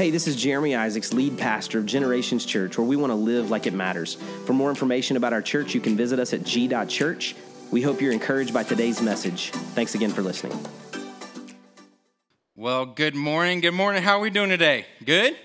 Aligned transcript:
Hey, 0.00 0.08
this 0.08 0.26
is 0.26 0.34
Jeremy 0.34 0.74
Isaacs, 0.74 1.12
lead 1.12 1.36
pastor 1.36 1.78
of 1.78 1.84
Generations 1.84 2.46
Church, 2.46 2.78
where 2.78 2.86
we 2.86 2.96
want 2.96 3.10
to 3.10 3.14
live 3.14 3.50
like 3.50 3.66
it 3.66 3.74
matters. 3.74 4.14
For 4.46 4.54
more 4.54 4.70
information 4.70 5.18
about 5.18 5.34
our 5.34 5.42
church, 5.42 5.74
you 5.74 5.80
can 5.82 5.94
visit 5.94 6.18
us 6.18 6.32
at 6.32 6.42
g.church. 6.42 7.36
We 7.70 7.82
hope 7.82 8.00
you're 8.00 8.14
encouraged 8.14 8.54
by 8.54 8.62
today's 8.62 9.02
message. 9.02 9.50
Thanks 9.50 9.94
again 9.94 10.08
for 10.08 10.22
listening. 10.22 10.58
Well, 12.56 12.86
good 12.86 13.14
morning. 13.14 13.60
Good 13.60 13.74
morning. 13.74 14.02
How 14.02 14.16
are 14.16 14.20
we 14.20 14.30
doing 14.30 14.48
today? 14.48 14.86
Good? 15.04 15.36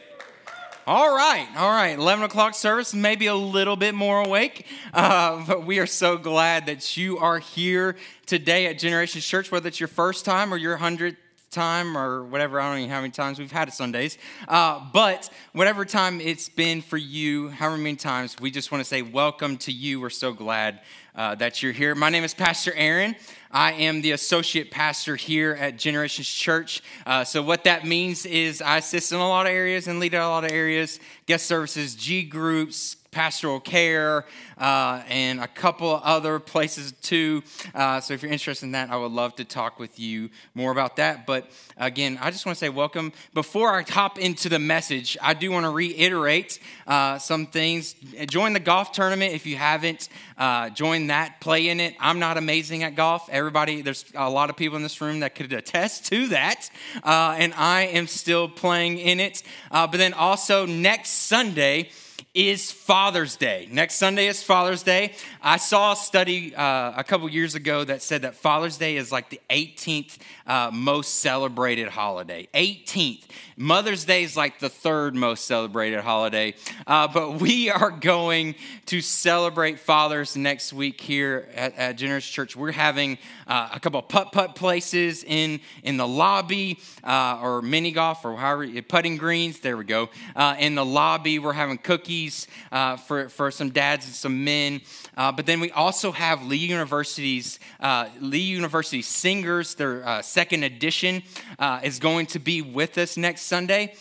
All 0.88 1.14
right, 1.14 1.50
all 1.58 1.72
right. 1.72 2.00
11 2.00 2.24
o'clock 2.24 2.56
service, 2.56 2.94
maybe 2.94 3.28
a 3.28 3.36
little 3.36 3.76
bit 3.76 3.94
more 3.94 4.24
awake, 4.24 4.68
uh, 4.94 5.44
but 5.46 5.66
we 5.66 5.80
are 5.80 5.86
so 5.86 6.18
glad 6.18 6.68
that 6.68 6.96
you 6.96 7.18
are 7.18 7.40
here 7.40 7.98
today 8.26 8.68
at 8.68 8.80
Generations 8.80 9.26
Church, 9.26 9.52
whether 9.52 9.68
it's 9.68 9.82
your 9.82 9.90
first 9.90 10.24
time 10.24 10.54
or 10.54 10.58
your 10.58 10.78
hundredth 10.78 11.18
time 11.56 11.98
or 11.98 12.24
whatever. 12.26 12.60
I 12.60 12.70
don't 12.70 12.84
know 12.84 12.94
how 12.94 13.00
many 13.00 13.12
times 13.12 13.40
we've 13.40 13.52
had 13.52 13.70
it 13.70 13.74
Sundays. 13.74 14.18
Uh, 14.46 14.86
but 14.92 15.30
whatever 15.54 15.86
time 15.86 16.20
it's 16.20 16.50
been 16.50 16.82
for 16.82 16.98
you, 16.98 17.48
however 17.48 17.78
many 17.78 17.96
times, 17.96 18.36
we 18.42 18.52
just 18.52 18.74
want 18.74 18.84
to 18.84 18.86
say 18.86 19.02
welcome 19.02 19.56
to 19.60 19.72
you. 19.72 20.02
We're 20.02 20.10
so 20.10 20.34
glad 20.34 20.82
uh, 21.16 21.36
that 21.36 21.64
you're 21.64 21.72
here. 21.72 21.96
My 21.96 22.10
name 22.10 22.26
is 22.26 22.34
Pastor 22.34 22.74
Aaron. 22.76 23.16
I 23.50 23.72
am 23.72 24.02
the 24.02 24.12
associate 24.12 24.70
pastor 24.70 25.16
here 25.16 25.54
at 25.54 25.78
Generations 25.78 26.28
Church. 26.28 26.84
Uh, 27.06 27.24
so, 27.24 27.42
what 27.42 27.64
that 27.64 27.86
means 27.86 28.26
is 28.26 28.62
I 28.62 28.80
assist 28.80 29.14
in 29.14 29.20
a 29.20 29.28
lot 29.28 29.46
of 29.46 29.54
areas 29.54 29.88
and 29.88 30.02
lead 30.02 30.14
in 30.14 30.20
a 30.20 30.28
lot 30.28 30.44
of 30.44 30.52
areas 30.52 31.00
guest 31.26 31.46
services, 31.46 31.96
G 31.96 32.24
groups, 32.24 32.98
pastoral 33.16 33.62
care, 33.62 34.26
uh, 34.58 35.02
and 35.08 35.40
a 35.40 35.48
couple 35.48 36.02
other 36.04 36.38
places 36.38 36.92
too. 37.02 37.42
Uh, 37.74 38.02
so 38.02 38.14
if 38.14 38.22
you're 38.22 38.32
interested 38.32 38.66
in 38.66 38.74
that, 38.74 38.90
I 38.90 38.98
would 38.98 39.14
love 39.14 39.38
to 39.38 39.46
talk 39.46 39.80
with 39.80 39.98
you 39.98 40.30
more 40.54 40.70
about 40.70 40.98
that. 40.98 41.26
But 41.26 41.50
again, 41.78 42.20
I 42.22 42.30
just 42.30 42.46
want 42.46 42.58
to 42.58 42.60
say 42.60 42.68
welcome. 42.68 43.14
Before 43.34 43.74
I 43.74 43.84
hop 43.84 44.20
into 44.20 44.50
the 44.50 44.60
message, 44.60 45.18
I 45.22 45.34
do 45.34 45.50
want 45.50 45.66
to 45.66 45.70
reiterate 45.70 46.60
uh, 46.88 47.18
some 47.18 47.46
things. 47.46 47.96
Join 48.28 48.52
the 48.52 48.60
golf 48.60 48.92
tournament 48.92 49.34
if 49.34 49.46
you 49.46 49.56
haven't. 49.56 50.10
Uh, 50.38 50.70
join 50.72 51.08
that, 51.08 51.40
play 51.40 51.70
in 51.70 51.80
it. 51.80 51.96
I'm 52.02 52.20
not 52.20 52.36
amazing 52.38 52.84
at 52.84 52.96
golf. 52.96 53.30
Everybody, 53.32 53.82
there's 53.82 54.04
a 54.14 54.30
lot 54.30 54.50
of 54.50 54.58
people 54.58 54.76
in 54.76 54.84
this 54.84 55.00
room 55.00 55.22
that 55.22 55.36
could 55.36 55.54
attest 55.54 56.08
to 56.08 56.28
that. 56.28 56.70
Uh, 57.02 57.38
and 57.40 57.54
I 57.54 57.84
am 57.84 58.08
still 58.08 58.50
playing 58.50 58.98
in 58.98 59.22
it. 59.22 59.42
Uh, 59.72 59.88
but 59.88 60.00
then 60.00 60.14
also 60.14 60.66
next 60.66 61.12
Sunday, 61.12 61.92
is 62.36 62.70
Father's 62.70 63.38
Day. 63.38 63.70
Next 63.72 63.96
Sunday 63.96 64.28
is 64.28 64.44
Father's 64.44 64.84
Day. 64.84 65.14
I 65.42 65.56
saw 65.56 65.94
a 65.94 65.96
study 65.96 66.54
uh, 66.54 66.92
a 66.98 67.04
couple 67.04 67.30
years 67.30 67.56
ago 67.56 67.86
that 67.86 68.02
said 68.02 68.24
that 68.24 68.36
Father's 68.36 68.78
Day 68.78 68.98
is 68.98 69.10
like 69.10 69.30
the 69.30 69.40
18th 69.50 70.18
uh, 70.46 70.70
most 70.72 71.22
celebrated 71.22 71.88
holiday. 71.88 72.50
18th. 72.54 73.24
Mother's 73.56 74.04
Day 74.04 74.24
is 74.24 74.36
like 74.36 74.60
the 74.60 74.68
third 74.68 75.16
most 75.16 75.46
celebrated 75.46 76.02
holiday. 76.02 76.56
Uh, 76.86 77.08
but 77.08 77.40
we 77.40 77.70
are 77.70 77.90
going 77.90 78.56
to 78.88 79.00
celebrate 79.00 79.80
fathers 79.80 80.36
next 80.36 80.74
week 80.74 81.00
here 81.00 81.48
at, 81.56 81.74
at 81.78 81.96
Generations 81.96 82.34
Church. 82.34 82.56
We're 82.58 82.74
having 82.74 83.18
uh, 83.48 83.70
a 83.74 83.80
couple 83.80 84.02
putt 84.02 84.34
putt 84.34 84.56
places 84.56 85.24
in, 85.24 85.62
in 85.84 85.96
the 85.96 86.08
lobby 86.08 86.80
uh, 87.02 87.40
or 87.42 87.62
mini 87.62 87.92
golf 87.92 88.26
or 88.26 88.36
however, 88.36 88.68
putting 88.82 89.16
greens. 89.16 89.62
There 89.62 89.78
we 89.78 89.86
go. 89.86 90.10
Uh, 90.36 90.58
in 90.60 90.76
the 90.76 90.86
lobby, 90.86 91.40
we're 91.40 91.54
having 91.54 91.78
cookies 91.78 92.25
uh, 92.72 92.98
for, 92.98 93.30
for 93.30 93.52
some 93.52 93.70
dads 93.70 94.06
and 94.06 94.16
some 94.16 94.44
men. 94.44 94.82
Uh, 95.18 95.32
but 95.32 95.46
then 95.46 95.60
we 95.60 95.72
also 95.72 96.12
have 96.12 96.46
Lee 96.46 96.58
University's 96.58 97.60
uh, 97.80 98.08
Lee 98.20 98.40
University 98.40 99.02
Singers. 99.02 99.76
Their 99.76 100.08
uh, 100.08 100.22
second 100.22 100.64
edition 100.64 101.24
uh, 101.60 101.80
is 101.84 102.00
going 102.00 102.26
to 102.28 102.40
be 102.40 102.62
with 102.62 102.98
us 102.98 103.18
next 103.18 103.44
Sunday. 103.44 103.94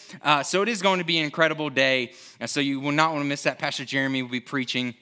So 0.44 0.62
it 0.62 0.68
is 0.68 0.82
going 0.82 0.98
to 0.98 1.04
be 1.04 1.18
an 1.18 1.24
incredible 1.24 1.70
day. 1.70 2.12
And 2.40 2.48
so 2.48 2.60
you 2.60 2.80
will 2.80 2.92
not 2.92 3.12
want 3.12 3.22
to 3.24 3.28
miss 3.28 3.42
that. 3.44 3.58
Pastor 3.58 3.84
Jeremy 3.84 4.22
will 4.22 4.30
be 4.30 4.40
preaching. 4.40 4.94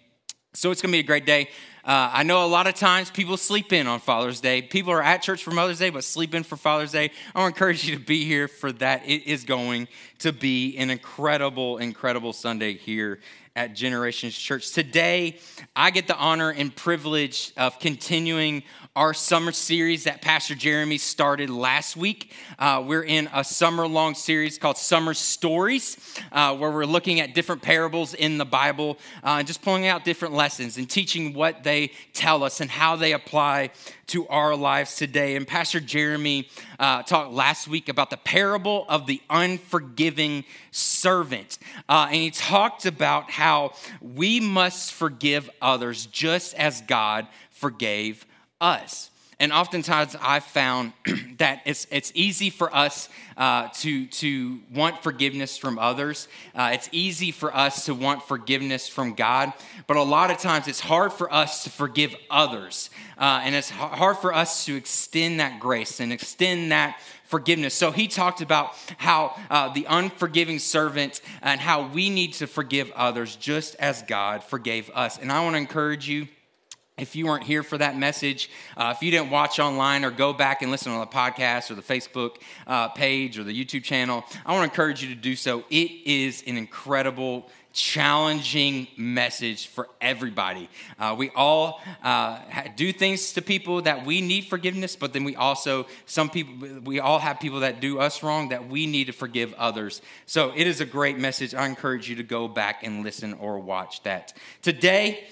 So 0.55 0.70
it's 0.70 0.83
going 0.83 0.92
to 0.92 0.97
be 0.97 1.01
a 1.01 1.03
great 1.03 1.27
day. 1.27 1.48
Uh, 1.84 2.11
I 2.12 2.22
know 2.22 2.44
a 2.44 2.47
lot 2.47 2.68
of 2.68 2.74
times 2.74 3.11
people 3.11 3.36
sleep 3.36 3.73
in 3.73 3.89
on 3.89 3.98
Father's 3.98 4.40
Day. 4.40 4.62
People 4.62 4.92
are 4.92 5.02
at 5.02 5.20
church 5.20 5.42
for 5.42 5.51
Mother's 5.51 5.80
Day, 5.80 5.90
but 5.90 6.05
sleep 6.05 6.33
in 6.33 6.45
for 6.45 6.57
Father's 6.57 6.92
Day. 6.92 7.11
I 7.34 7.40
want 7.40 7.57
to 7.57 7.58
encourage 7.58 7.84
you 7.84 7.96
to 7.96 8.01
be 8.01 8.24
here 8.24 8.46
for 8.46 8.70
that. 8.74 9.02
It 9.05 9.27
is 9.27 9.42
going 9.42 9.89
to 10.20 10.33
be 10.33 10.77
an 10.77 10.90
incredible, 10.90 11.79
incredible 11.79 12.33
Sunday 12.33 12.74
here 12.74 13.18
at 13.55 13.74
Generations 13.74 14.36
Church. 14.36 14.73
Today, 14.73 15.39
I 15.77 15.90
get 15.90 16.07
the 16.07 16.17
honor 16.17 16.51
and 16.51 16.74
privilege 16.74 17.52
of 17.57 17.79
continuing 17.79 18.63
our 18.96 19.14
summer 19.14 19.52
series 19.52 20.05
that 20.05 20.20
Pastor 20.20 20.55
Jeremy 20.55 20.98
started 20.98 21.51
last 21.51 21.96
week. 21.96 22.33
Uh, 22.58 22.83
we're 22.86 23.05
in 23.05 23.29
a 23.33 23.42
summer 23.42 23.86
long 23.86 24.14
series 24.14 24.58
called 24.58 24.77
Summer 24.77 25.14
Stories, 25.14 25.96
uh, 26.30 26.57
where 26.57 26.70
we're 26.70 26.85
looking 26.85 27.20
at 27.20 27.35
different 27.35 27.63
parables 27.63 28.14
in 28.14 28.39
the 28.39 28.45
Bible 28.45 28.98
uh, 29.24 29.36
and 29.39 29.46
just 29.46 29.63
pulling 29.63 29.86
out 29.86 30.05
different 30.05 30.34
lessons 30.34 30.77
and 30.77 30.89
teaching 30.89 31.33
what 31.33 31.63
they 31.63 31.92
tell 32.13 32.45
us 32.45 32.61
and 32.61 32.70
how 32.70 32.96
they 32.96 33.13
apply 33.13 33.70
to 34.12 34.28
our 34.28 34.55
lives 34.55 34.96
today. 34.96 35.36
And 35.36 35.46
Pastor 35.46 35.80
Jeremy 35.80 36.46
uh, 36.78 37.02
talked 37.02 37.33
last 37.33 37.67
week 37.67 37.89
about 37.89 38.11
the 38.11 38.18
parable 38.18 38.84
of 38.86 39.06
the 39.06 39.23
unforgiving 39.30 40.45
servant. 40.70 41.58
Uh, 41.89 42.08
and 42.08 42.17
he 42.17 42.30
talked 42.30 42.84
about 42.84 43.30
how 43.30 43.72
we 44.02 44.39
must 44.39 44.92
forgive 44.92 45.48
others 45.62 46.05
just 46.05 46.52
as 46.56 46.83
God 46.83 47.27
forgave 47.52 48.27
us. 48.61 49.11
And 49.41 49.53
oftentimes 49.53 50.17
I've 50.20 50.45
found 50.45 50.93
that 51.39 51.63
it's, 51.65 51.87
it's 51.91 52.13
easy 52.15 52.51
for 52.51 52.75
us 52.75 53.09
uh, 53.37 53.69
to, 53.75 54.07
to 54.07 54.61
want 54.73 55.03
forgiveness 55.03 55.59
from 55.59 55.79
others. 55.79 56.29
Uh, 56.55 56.70
it's 56.75 56.89
easy 56.93 57.33
for 57.33 57.55
us 57.55 57.87
to 57.87 57.95
want 57.95 58.23
forgiveness 58.23 58.89
from 58.89 59.15
God. 59.15 59.53
But 59.87 59.97
a 59.97 60.03
lot 60.03 60.31
of 60.31 60.39
times 60.39 60.69
it's 60.69 60.81
hard 60.81 61.13
for 61.13 61.33
us 61.33 61.65
to 61.65 61.70
forgive 61.70 62.15
others. 62.31 62.91
Uh, 63.19 63.41
and 63.43 63.55
it's 63.55 63.70
hard 63.70 64.19
for 64.19 64.35
us 64.35 64.65
to 64.67 64.77
extend 64.77 65.41
that 65.41 65.61
grace 65.61 66.01
and 66.01 66.13
extend 66.13 66.73
that 66.73 67.01
forgiveness. 67.25 67.73
So 67.73 67.91
he 67.91 68.09
talked 68.09 68.43
about 68.43 68.77
how 68.99 69.35
uh, 69.49 69.73
the 69.73 69.87
unforgiving 69.89 70.59
servant 70.59 71.23
and 71.41 71.59
how 71.61 71.89
we 71.89 72.11
need 72.11 72.35
to 72.35 72.47
forgive 72.47 72.91
others 72.93 73.37
just 73.37 73.75
as 73.77 74.03
God 74.03 74.45
forgave 74.45 74.91
us. 74.95 75.19
And 75.19 75.33
I 75.33 75.43
want 75.43 75.55
to 75.55 75.59
encourage 75.59 76.07
you 76.07 76.29
if 76.98 77.17
you 77.17 77.27
weren't 77.27 77.45
here 77.45 77.63
for 77.63 77.79
that 77.79 77.97
message, 77.97 78.51
uh, 78.77 78.92
if 78.95 79.03
you 79.03 79.11
didn't 79.11 79.30
watch 79.30 79.58
online 79.58 80.05
or 80.05 80.11
go 80.11 80.35
back 80.35 80.61
and 80.61 80.70
listen 80.70 80.92
on 80.92 81.01
the 81.01 81.07
podcast 81.07 81.70
or 81.70 81.75
the 81.75 81.83
Facebook 81.83 82.36
uh, 82.67 82.89
page 82.89 83.39
or 83.39 83.45
the 83.45 83.64
YouTube 83.64 83.83
channel, 83.83 84.25
I 84.45 84.53
want 84.53 84.61
to 84.61 84.70
encourage 84.70 85.02
you 85.02 85.08
to 85.08 85.20
do 85.20 85.35
so. 85.35 85.64
It 85.70 85.91
is 86.05 86.45
an 86.47 86.58
incredible, 86.58 87.48
challenging 87.73 88.89
message 88.98 89.69
for 89.69 89.89
everybody. 90.02 90.69
Uh, 90.98 91.14
we 91.17 91.31
all 91.31 91.81
uh, 92.02 92.39
do 92.77 92.92
things 92.92 93.33
to 93.33 93.41
people 93.41 93.81
that 93.83 94.05
we 94.05 94.20
need 94.20 94.45
forgiveness, 94.45 94.95
but 94.95 95.14
then 95.14 95.25
we 95.25 95.35
also, 95.35 95.86
some 96.05 96.29
people, 96.29 96.81
we 96.85 97.01
all 97.01 97.19
have 97.19 97.41
people 97.41 97.61
that 97.61 97.81
do 97.81 98.01
us 98.01 98.23
wrong 98.23 98.51
that 98.51 98.69
we 98.69 98.86
need 98.86 99.07
to 99.07 99.13
forgive 99.14 99.55
others. 99.55 100.02
So 100.27 100.52
it 100.55 100.67
is 100.67 100.83
a 100.83 100.86
great 100.86 101.19
message. 101.19 101.55
I 101.55 101.67
encourage 101.67 102.11
you 102.11 102.17
to 102.17 102.23
go 102.23 102.48
back 102.48 102.85
and 102.85 103.02
listen 103.02 103.33
or 103.33 103.58
watch 103.58 104.02
that. 104.02 104.35
Today, 104.61 105.25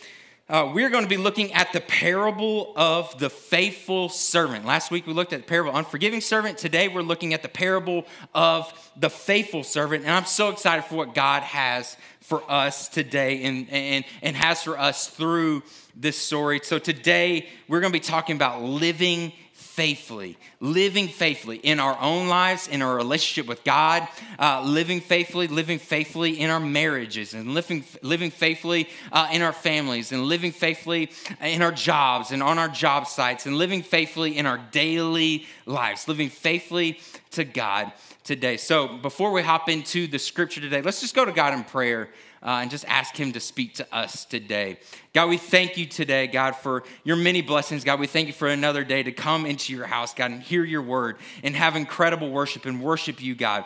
uh, 0.50 0.68
we're 0.74 0.90
going 0.90 1.04
to 1.04 1.08
be 1.08 1.16
looking 1.16 1.52
at 1.52 1.72
the 1.72 1.80
parable 1.80 2.72
of 2.74 3.16
the 3.20 3.30
faithful 3.30 4.08
servant. 4.08 4.66
Last 4.66 4.90
week 4.90 5.06
we 5.06 5.12
looked 5.12 5.32
at 5.32 5.42
the 5.42 5.46
parable 5.46 5.70
of 5.70 5.76
unforgiving 5.76 6.20
servant. 6.20 6.58
Today 6.58 6.88
we're 6.88 7.02
looking 7.02 7.34
at 7.34 7.42
the 7.42 7.48
parable 7.48 8.04
of 8.34 8.72
the 8.96 9.08
faithful 9.08 9.62
servant. 9.62 10.02
And 10.02 10.12
I'm 10.12 10.24
so 10.24 10.48
excited 10.48 10.84
for 10.86 10.96
what 10.96 11.14
God 11.14 11.44
has 11.44 11.96
for 12.20 12.42
us 12.50 12.88
today 12.88 13.44
and, 13.44 13.70
and, 13.70 14.04
and 14.22 14.34
has 14.34 14.64
for 14.64 14.76
us 14.76 15.06
through 15.06 15.62
this 15.94 16.18
story. 16.18 16.60
So 16.64 16.80
today 16.80 17.48
we're 17.68 17.80
going 17.80 17.92
to 17.92 17.98
be 17.98 18.04
talking 18.04 18.34
about 18.34 18.60
living 18.60 19.32
faithfully, 19.80 20.36
living 20.60 21.08
faithfully 21.08 21.56
in 21.56 21.80
our 21.80 21.98
own 22.02 22.28
lives, 22.28 22.68
in 22.68 22.82
our 22.82 22.94
relationship 22.94 23.48
with 23.48 23.64
God, 23.64 24.06
uh, 24.38 24.60
living 24.62 25.00
faithfully, 25.00 25.46
living 25.46 25.78
faithfully 25.78 26.38
in 26.38 26.50
our 26.50 26.60
marriages, 26.60 27.32
and 27.32 27.54
living, 27.54 27.82
living 28.02 28.30
faithfully 28.30 28.90
uh, 29.10 29.30
in 29.32 29.40
our 29.40 29.54
families, 29.54 30.12
and 30.12 30.24
living 30.24 30.52
faithfully 30.52 31.10
in 31.40 31.62
our 31.62 31.72
jobs 31.72 32.30
and 32.30 32.42
on 32.42 32.58
our 32.58 32.68
job 32.68 33.06
sites, 33.06 33.46
and 33.46 33.56
living 33.56 33.82
faithfully 33.82 34.36
in 34.36 34.44
our 34.44 34.58
daily 34.70 35.46
lives, 35.64 36.06
living 36.06 36.28
faithfully 36.28 37.00
to 37.30 37.42
God 37.44 37.90
today. 38.22 38.58
So 38.58 38.98
before 38.98 39.32
we 39.32 39.40
hop 39.40 39.70
into 39.70 40.06
the 40.06 40.18
scripture 40.18 40.60
today, 40.60 40.82
let's 40.82 41.00
just 41.00 41.14
go 41.14 41.24
to 41.24 41.32
God 41.32 41.54
in 41.54 41.64
prayer 41.64 42.10
uh, 42.42 42.60
and 42.62 42.70
just 42.70 42.84
ask 42.86 43.16
Him 43.16 43.32
to 43.32 43.40
speak 43.40 43.74
to 43.74 43.94
us 43.94 44.24
today. 44.24 44.78
God, 45.14 45.28
we 45.28 45.36
thank 45.36 45.76
you 45.76 45.86
today, 45.86 46.26
God, 46.26 46.56
for 46.56 46.82
your 47.04 47.16
many 47.16 47.42
blessings. 47.42 47.84
God, 47.84 48.00
we 48.00 48.06
thank 48.06 48.26
you 48.26 48.32
for 48.32 48.48
another 48.48 48.84
day 48.84 49.02
to 49.02 49.12
come 49.12 49.46
into 49.46 49.74
your 49.74 49.86
house, 49.86 50.14
God, 50.14 50.30
and 50.30 50.42
hear 50.42 50.64
your 50.64 50.82
word 50.82 51.18
and 51.42 51.54
have 51.54 51.76
incredible 51.76 52.30
worship 52.30 52.66
and 52.66 52.82
worship 52.82 53.22
you, 53.22 53.34
God. 53.34 53.64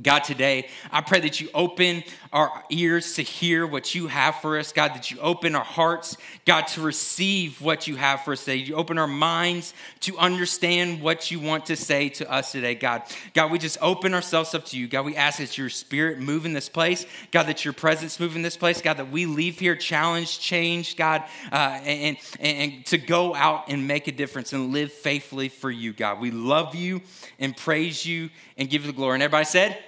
God, 0.00 0.20
today, 0.20 0.70
I 0.90 1.02
pray 1.02 1.20
that 1.20 1.38
you 1.38 1.50
open 1.52 2.02
our 2.32 2.64
ears 2.70 3.16
to 3.16 3.22
hear 3.22 3.66
what 3.66 3.94
you 3.94 4.06
have 4.06 4.36
for 4.36 4.58
us. 4.58 4.72
God, 4.72 4.94
that 4.94 5.10
you 5.10 5.18
open 5.20 5.54
our 5.54 5.62
hearts, 5.62 6.16
God, 6.46 6.62
to 6.68 6.80
receive 6.80 7.60
what 7.60 7.86
you 7.86 7.96
have 7.96 8.22
for 8.22 8.32
us 8.32 8.42
today. 8.42 8.56
You 8.56 8.76
open 8.76 8.96
our 8.96 9.06
minds 9.06 9.74
to 10.00 10.16
understand 10.16 11.02
what 11.02 11.30
you 11.30 11.40
want 11.40 11.66
to 11.66 11.76
say 11.76 12.08
to 12.08 12.32
us 12.32 12.52
today, 12.52 12.74
God. 12.74 13.02
God, 13.34 13.50
we 13.50 13.58
just 13.58 13.76
open 13.82 14.14
ourselves 14.14 14.54
up 14.54 14.64
to 14.66 14.78
you. 14.78 14.88
God, 14.88 15.04
we 15.04 15.14
ask 15.14 15.38
that 15.40 15.58
your 15.58 15.68
spirit 15.68 16.18
move 16.18 16.46
in 16.46 16.54
this 16.54 16.70
place. 16.70 17.04
God, 17.30 17.42
that 17.48 17.66
your 17.66 17.74
presence 17.74 18.18
move 18.18 18.34
in 18.34 18.40
this 18.40 18.56
place. 18.56 18.80
God, 18.80 18.96
that 18.96 19.10
we 19.10 19.26
leave 19.26 19.58
here 19.58 19.76
challenged, 19.76 20.40
changed, 20.40 20.96
God, 20.96 21.22
uh, 21.52 21.80
and, 21.84 22.16
and, 22.40 22.72
and 22.72 22.86
to 22.86 22.96
go 22.96 23.34
out 23.34 23.68
and 23.68 23.86
make 23.86 24.08
a 24.08 24.12
difference 24.12 24.54
and 24.54 24.72
live 24.72 24.90
faithfully 24.90 25.50
for 25.50 25.70
you, 25.70 25.92
God. 25.92 26.18
We 26.18 26.30
love 26.30 26.74
you 26.74 27.02
and 27.38 27.54
praise 27.54 28.06
you 28.06 28.30
and 28.56 28.70
give 28.70 28.82
you 28.82 28.92
the 28.92 28.96
glory. 28.96 29.14
And 29.16 29.22
everybody 29.22 29.44
said, 29.44 29.81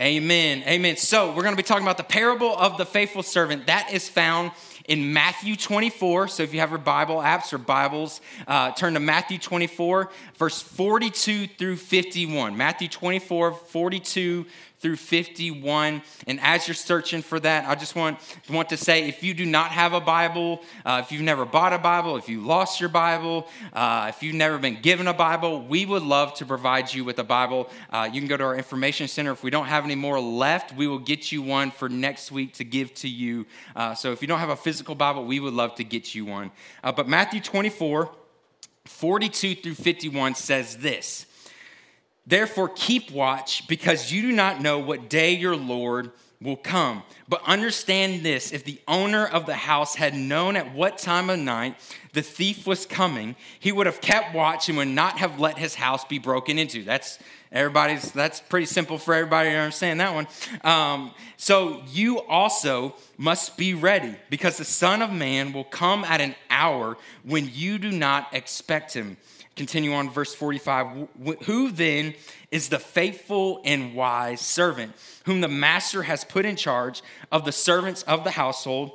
Amen. 0.00 0.62
Amen. 0.66 0.96
So, 0.96 1.28
we're 1.28 1.42
going 1.42 1.52
to 1.52 1.58
be 1.58 1.62
talking 1.62 1.84
about 1.84 1.98
the 1.98 2.04
parable 2.04 2.56
of 2.56 2.78
the 2.78 2.86
faithful 2.86 3.22
servant. 3.22 3.66
That 3.66 3.90
is 3.92 4.08
found 4.08 4.52
in 4.88 5.12
Matthew 5.12 5.56
24. 5.56 6.28
So, 6.28 6.42
if 6.42 6.54
you 6.54 6.60
have 6.60 6.70
your 6.70 6.78
Bible 6.78 7.16
apps 7.16 7.52
or 7.52 7.58
Bibles, 7.58 8.22
uh, 8.48 8.72
turn 8.72 8.94
to 8.94 9.00
Matthew 9.00 9.36
24, 9.36 10.10
verse 10.38 10.62
42 10.62 11.48
through 11.48 11.76
51. 11.76 12.56
Matthew 12.56 12.88
24, 12.88 13.52
42 13.52 14.46
through 14.80 14.96
51. 14.96 16.02
And 16.26 16.40
as 16.40 16.66
you're 16.66 16.74
searching 16.74 17.22
for 17.22 17.38
that, 17.40 17.68
I 17.68 17.74
just 17.74 17.94
want, 17.94 18.18
want 18.48 18.70
to 18.70 18.76
say 18.76 19.08
if 19.08 19.22
you 19.22 19.34
do 19.34 19.44
not 19.44 19.70
have 19.70 19.92
a 19.92 20.00
Bible, 20.00 20.62
uh, 20.84 21.02
if 21.04 21.12
you've 21.12 21.22
never 21.22 21.44
bought 21.44 21.72
a 21.72 21.78
Bible, 21.78 22.16
if 22.16 22.28
you 22.28 22.40
lost 22.40 22.80
your 22.80 22.88
Bible, 22.88 23.46
uh, 23.74 24.06
if 24.08 24.22
you've 24.22 24.34
never 24.34 24.58
been 24.58 24.80
given 24.80 25.06
a 25.06 25.14
Bible, 25.14 25.62
we 25.62 25.84
would 25.84 26.02
love 26.02 26.34
to 26.34 26.46
provide 26.46 26.92
you 26.92 27.04
with 27.04 27.18
a 27.18 27.24
Bible. 27.24 27.68
Uh, 27.90 28.08
you 28.10 28.20
can 28.20 28.28
go 28.28 28.36
to 28.36 28.44
our 28.44 28.56
information 28.56 29.06
center. 29.06 29.32
If 29.32 29.42
we 29.42 29.50
don't 29.50 29.66
have 29.66 29.84
any 29.84 29.96
more 29.96 30.18
left, 30.18 30.74
we 30.74 30.86
will 30.86 30.98
get 30.98 31.30
you 31.30 31.42
one 31.42 31.70
for 31.70 31.88
next 31.88 32.32
week 32.32 32.54
to 32.54 32.64
give 32.64 32.94
to 32.94 33.08
you. 33.08 33.46
Uh, 33.76 33.94
so 33.94 34.12
if 34.12 34.22
you 34.22 34.28
don't 34.28 34.38
have 34.38 34.48
a 34.48 34.56
physical 34.56 34.94
Bible, 34.94 35.24
we 35.24 35.40
would 35.40 35.54
love 35.54 35.74
to 35.74 35.84
get 35.84 36.14
you 36.14 36.24
one. 36.24 36.50
Uh, 36.82 36.90
but 36.90 37.06
Matthew 37.06 37.40
24, 37.40 38.10
42 38.86 39.56
through 39.56 39.74
51 39.74 40.34
says 40.34 40.78
this. 40.78 41.26
Therefore, 42.30 42.70
keep 42.74 43.10
watch, 43.10 43.66
because 43.66 44.10
you 44.10 44.22
do 44.22 44.32
not 44.32 44.62
know 44.62 44.78
what 44.78 45.10
day 45.10 45.34
your 45.34 45.56
Lord 45.56 46.12
will 46.40 46.56
come. 46.56 47.02
But 47.28 47.42
understand 47.44 48.24
this 48.24 48.52
if 48.52 48.64
the 48.64 48.80
owner 48.88 49.26
of 49.26 49.44
the 49.44 49.54
house 49.54 49.96
had 49.96 50.14
known 50.14 50.56
at 50.56 50.72
what 50.72 50.96
time 50.96 51.28
of 51.28 51.38
night 51.38 51.76
the 52.12 52.22
thief 52.22 52.66
was 52.66 52.86
coming, 52.86 53.36
he 53.58 53.72
would 53.72 53.86
have 53.86 54.00
kept 54.00 54.34
watch 54.34 54.68
and 54.68 54.78
would 54.78 54.88
not 54.88 55.18
have 55.18 55.38
let 55.38 55.58
his 55.58 55.74
house 55.74 56.04
be 56.04 56.18
broken 56.18 56.58
into. 56.58 56.82
That's 56.82 57.18
everybody's, 57.52 58.10
that's 58.12 58.40
pretty 58.40 58.66
simple 58.66 58.96
for 58.96 59.12
everybody 59.12 59.50
to 59.50 59.56
understand 59.56 60.00
that 60.00 60.14
one. 60.14 60.28
Um, 60.64 61.12
so 61.36 61.82
you 61.88 62.20
also 62.20 62.94
must 63.18 63.58
be 63.58 63.74
ready, 63.74 64.14
because 64.30 64.56
the 64.56 64.64
Son 64.64 65.02
of 65.02 65.12
Man 65.12 65.52
will 65.52 65.64
come 65.64 66.04
at 66.04 66.20
an 66.20 66.34
hour 66.48 66.96
when 67.24 67.50
you 67.52 67.76
do 67.78 67.90
not 67.90 68.32
expect 68.32 68.94
him. 68.94 69.16
Continue 69.56 69.92
on, 69.92 70.10
verse 70.10 70.34
45. 70.34 71.08
Who 71.44 71.70
then 71.70 72.14
is 72.50 72.68
the 72.68 72.78
faithful 72.78 73.60
and 73.64 73.94
wise 73.94 74.40
servant, 74.40 74.92
whom 75.26 75.40
the 75.40 75.48
master 75.48 76.02
has 76.02 76.24
put 76.24 76.44
in 76.44 76.56
charge 76.56 77.02
of 77.30 77.44
the 77.44 77.52
servants 77.52 78.02
of 78.04 78.24
the 78.24 78.30
household? 78.30 78.92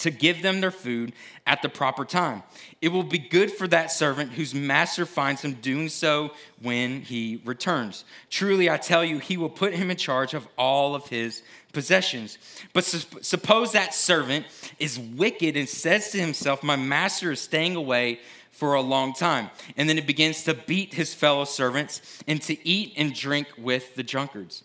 to 0.00 0.10
give 0.10 0.40
them 0.40 0.62
their 0.62 0.70
food 0.70 1.12
at 1.46 1.60
the 1.60 1.68
proper 1.68 2.06
time. 2.06 2.42
It 2.80 2.88
will 2.88 3.02
be 3.02 3.18
good 3.18 3.52
for 3.52 3.68
that 3.68 3.92
servant 3.92 4.32
whose 4.32 4.54
master 4.54 5.04
finds 5.04 5.42
him 5.42 5.54
doing 5.54 5.90
so 5.90 6.30
when 6.62 7.02
he 7.02 7.42
returns. 7.44 8.04
Truly, 8.30 8.70
I 8.70 8.78
tell 8.78 9.04
you, 9.04 9.18
he 9.18 9.36
will 9.36 9.50
put 9.50 9.74
him 9.74 9.90
in 9.90 9.98
charge 9.98 10.32
of 10.32 10.48
all 10.56 10.94
of 10.94 11.06
his 11.08 11.42
possessions. 11.74 12.38
But 12.72 12.84
su- 12.84 13.20
suppose 13.20 13.72
that 13.72 13.92
servant 13.92 14.46
is 14.78 14.98
wicked 14.98 15.54
and 15.56 15.68
says 15.68 16.10
to 16.12 16.18
himself, 16.18 16.62
My 16.62 16.76
master 16.76 17.32
is 17.32 17.40
staying 17.40 17.76
away 17.76 18.20
for 18.60 18.74
a 18.74 18.82
long 18.82 19.14
time. 19.14 19.48
And 19.78 19.88
then 19.88 19.96
he 19.96 20.02
begins 20.02 20.44
to 20.44 20.52
beat 20.52 20.92
his 20.92 21.14
fellow 21.14 21.46
servants 21.46 22.22
and 22.28 22.42
to 22.42 22.68
eat 22.68 22.92
and 22.94 23.14
drink 23.14 23.48
with 23.56 23.94
the 23.94 24.02
drunkards. 24.02 24.62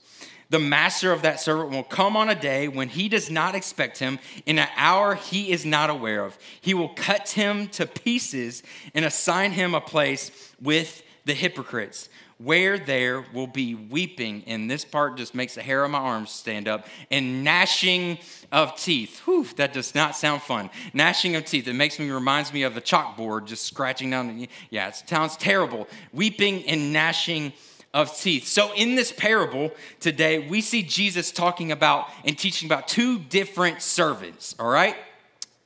The 0.50 0.60
master 0.60 1.14
of 1.14 1.22
that 1.22 1.40
servant 1.40 1.72
will 1.72 1.84
come 1.84 2.18
on 2.18 2.30
a 2.30 2.36
day 2.36 2.68
when 2.68 2.90
he 2.90 3.08
does 3.08 3.32
not 3.32 3.56
expect 3.56 3.98
him, 3.98 4.20
in 4.46 4.60
an 4.60 4.68
hour 4.76 5.16
he 5.16 5.50
is 5.50 5.66
not 5.66 5.90
aware 5.90 6.26
of. 6.26 6.38
He 6.60 6.74
will 6.74 6.90
cut 6.90 7.30
him 7.30 7.68
to 7.70 7.88
pieces 7.88 8.64
and 8.94 9.06
assign 9.06 9.54
him 9.54 9.74
a 9.74 9.82
place 9.82 10.54
with 10.62 11.02
the 11.24 11.34
hypocrites 11.34 12.10
where 12.38 12.78
there 12.78 13.26
will 13.34 13.48
be 13.48 13.76
weeping, 13.76 14.44
and 14.46 14.70
this 14.70 14.84
part 14.84 15.16
just 15.18 15.34
makes 15.34 15.56
the 15.56 15.62
hair 15.62 15.86
on 15.86 15.92
my 15.92 16.00
arms 16.00 16.32
stand 16.32 16.68
up, 16.68 16.86
and 17.10 17.44
gnashing 17.44 18.18
of 18.52 18.76
teeth. 18.76 19.22
Whew, 19.26 19.46
that 19.56 19.74
does 19.74 19.96
not 19.96 20.16
sound 20.16 20.42
fun. 20.42 20.70
Gnashing 20.94 21.36
of 21.36 21.46
teeth. 21.46 21.68
It 21.68 21.74
makes 21.74 21.98
me 21.98 22.10
reminds 22.10 22.52
me 22.52 22.64
of 22.64 22.76
the 22.76 22.82
chalkboard 22.82 23.46
just 23.46 23.66
scratching 23.66 24.10
down. 24.10 24.48
Yeah, 24.70 24.90
it 24.90 25.04
sounds 25.08 25.38
terrible. 25.38 25.88
Weeping 26.12 26.64
and 26.66 26.92
gnashing 26.92 27.54
of 27.94 28.16
teeth. 28.18 28.46
So, 28.48 28.74
in 28.74 28.96
this 28.96 29.14
parable 29.14 29.72
today, 30.02 30.40
we 30.40 30.60
see 30.60 30.84
Jesus 30.84 31.32
talking 31.32 31.72
about 31.72 32.10
and 32.26 32.38
teaching 32.38 32.68
about 32.68 32.90
two 32.90 33.20
different 33.20 33.82
servants, 33.82 34.56
all 34.60 34.70
right? 34.70 34.98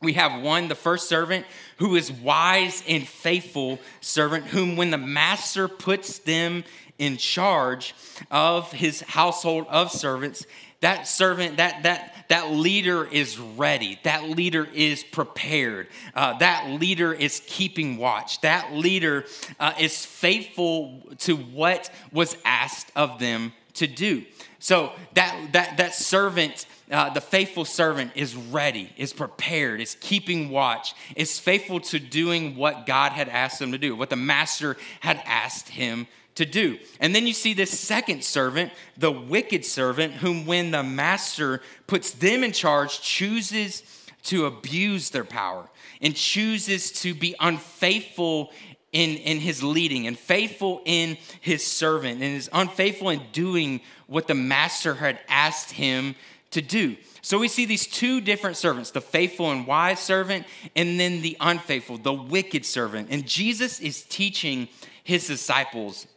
We 0.01 0.13
have 0.13 0.41
one, 0.41 0.69
the 0.69 0.75
first 0.75 1.09
servant, 1.09 1.45
who 1.77 1.95
is 1.95 2.11
wise 2.11 2.83
and 2.87 3.05
faithful 3.05 3.79
servant, 3.99 4.45
whom 4.45 4.77
when 4.77 4.91
the 4.91 4.97
master 4.97 5.67
puts 5.67 6.19
them 6.19 6.63
in 6.97 7.17
charge 7.17 7.95
of 8.31 8.71
his 8.71 9.01
household 9.01 9.65
of 9.69 9.91
servants, 9.91 10.45
that 10.81 11.07
servant, 11.07 11.57
that 11.57 11.83
that 11.83 12.13
that 12.29 12.51
leader 12.51 13.05
is 13.05 13.37
ready. 13.37 13.99
That 14.03 14.29
leader 14.29 14.67
is 14.73 15.03
prepared. 15.03 15.87
Uh, 16.15 16.37
that 16.37 16.69
leader 16.79 17.11
is 17.11 17.41
keeping 17.45 17.97
watch. 17.97 18.39
That 18.41 18.71
leader 18.73 19.25
uh, 19.59 19.73
is 19.79 20.05
faithful 20.05 21.01
to 21.19 21.35
what 21.35 21.89
was 22.13 22.37
asked 22.45 22.91
of 22.95 23.19
them 23.19 23.51
to 23.73 23.87
do. 23.87 24.23
So 24.59 24.93
that 25.15 25.51
that 25.53 25.77
that 25.77 25.95
servant 25.95 26.65
uh, 26.91 27.09
the 27.11 27.21
faithful 27.21 27.65
servant 27.65 28.11
is 28.15 28.35
ready, 28.35 28.91
is 28.97 29.13
prepared, 29.13 29.79
is 29.79 29.95
keeping 29.99 30.49
watch, 30.49 30.95
is 31.15 31.39
faithful 31.39 31.79
to 31.79 31.99
doing 31.99 32.55
what 32.55 32.85
God 32.85 33.11
had 33.11 33.29
asked 33.29 33.61
him 33.61 33.71
to 33.73 33.77
do, 33.77 33.95
what 33.95 34.09
the 34.09 34.15
master 34.15 34.75
had 34.99 35.21
asked 35.25 35.69
him 35.69 36.07
to 36.35 36.45
do. 36.45 36.79
And 36.99 37.13
then 37.13 37.27
you 37.27 37.33
see 37.33 37.53
this 37.53 37.77
second 37.77 38.23
servant, 38.23 38.71
the 38.97 39.11
wicked 39.11 39.65
servant, 39.65 40.13
whom 40.13 40.45
when 40.45 40.71
the 40.71 40.83
master 40.83 41.61
puts 41.85 42.11
them 42.11 42.43
in 42.43 42.53
charge, 42.53 43.01
chooses 43.01 43.83
to 44.23 44.45
abuse 44.45 45.11
their 45.11 45.23
power 45.23 45.69
and 46.01 46.15
chooses 46.15 46.91
to 46.91 47.13
be 47.13 47.35
unfaithful 47.39 48.51
in, 48.91 49.17
in 49.17 49.39
his 49.39 49.61
leading 49.61 50.07
and 50.07 50.17
faithful 50.17 50.81
in 50.85 51.17
his 51.41 51.65
servant 51.65 52.21
and 52.21 52.35
is 52.35 52.49
unfaithful 52.51 53.09
in 53.09 53.21
doing 53.31 53.81
what 54.07 54.27
the 54.27 54.33
master 54.33 54.95
had 54.95 55.19
asked 55.27 55.71
him 55.71 56.15
to 56.51 56.61
do. 56.61 56.95
So 57.21 57.37
we 57.37 57.47
see 57.47 57.65
these 57.65 57.85
two 57.85 58.21
different 58.21 58.57
servants 58.57 58.91
the 58.91 59.01
faithful 59.01 59.51
and 59.51 59.67
wise 59.67 59.99
servant, 59.99 60.45
and 60.75 60.99
then 60.99 61.21
the 61.21 61.37
unfaithful, 61.39 61.97
the 61.97 62.13
wicked 62.13 62.65
servant. 62.65 63.09
And 63.11 63.25
Jesus 63.25 63.79
is 63.79 64.03
teaching 64.03 64.67
his 65.03 65.27
disciples, 65.27 66.07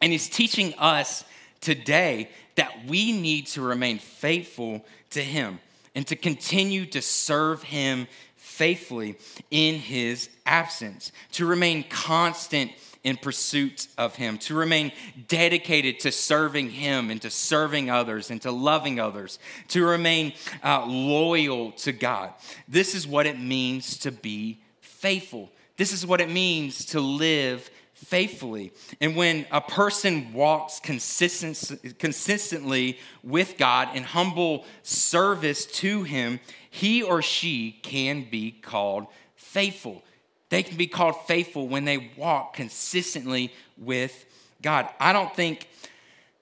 and 0.00 0.12
he's 0.12 0.28
teaching 0.28 0.74
us 0.78 1.24
today 1.60 2.30
that 2.56 2.86
we 2.86 3.12
need 3.12 3.46
to 3.48 3.62
remain 3.62 3.98
faithful 3.98 4.84
to 5.10 5.22
him 5.22 5.58
and 5.94 6.06
to 6.06 6.16
continue 6.16 6.86
to 6.86 7.00
serve 7.00 7.62
him 7.62 8.06
faithfully 8.36 9.16
in 9.50 9.76
his 9.76 10.28
absence, 10.46 11.10
to 11.32 11.46
remain 11.46 11.84
constant 11.88 12.70
in 13.04 13.16
pursuit 13.16 13.86
of 13.96 14.16
Him, 14.16 14.38
to 14.38 14.54
remain 14.54 14.90
dedicated 15.28 16.00
to 16.00 16.10
serving 16.10 16.70
Him 16.70 17.10
and 17.10 17.22
to 17.22 17.30
serving 17.30 17.90
others 17.90 18.30
and 18.30 18.40
to 18.42 18.50
loving 18.50 18.98
others, 18.98 19.38
to 19.68 19.84
remain 19.84 20.32
uh, 20.64 20.84
loyal 20.86 21.72
to 21.72 21.92
God. 21.92 22.32
This 22.66 22.94
is 22.94 23.06
what 23.06 23.26
it 23.26 23.38
means 23.38 23.98
to 23.98 24.10
be 24.10 24.60
faithful. 24.80 25.52
This 25.76 25.92
is 25.92 26.06
what 26.06 26.20
it 26.20 26.30
means 26.30 26.86
to 26.86 27.00
live 27.00 27.70
faithfully. 27.92 28.72
And 29.00 29.16
when 29.16 29.46
a 29.50 29.60
person 29.60 30.32
walks 30.32 30.80
consistent, 30.80 31.98
consistently 31.98 32.98
with 33.22 33.56
God 33.58 33.94
in 33.94 34.02
humble 34.02 34.64
service 34.82 35.66
to 35.66 36.02
Him, 36.02 36.40
he 36.70 37.02
or 37.02 37.22
she 37.22 37.72
can 37.82 38.26
be 38.30 38.50
called 38.50 39.06
faithful. 39.36 40.02
They 40.50 40.62
can 40.62 40.76
be 40.76 40.86
called 40.86 41.16
faithful 41.26 41.68
when 41.68 41.84
they 41.84 42.10
walk 42.16 42.54
consistently 42.54 43.52
with 43.78 44.24
God. 44.62 44.88
I 45.00 45.12
don't 45.12 45.34
think 45.34 45.68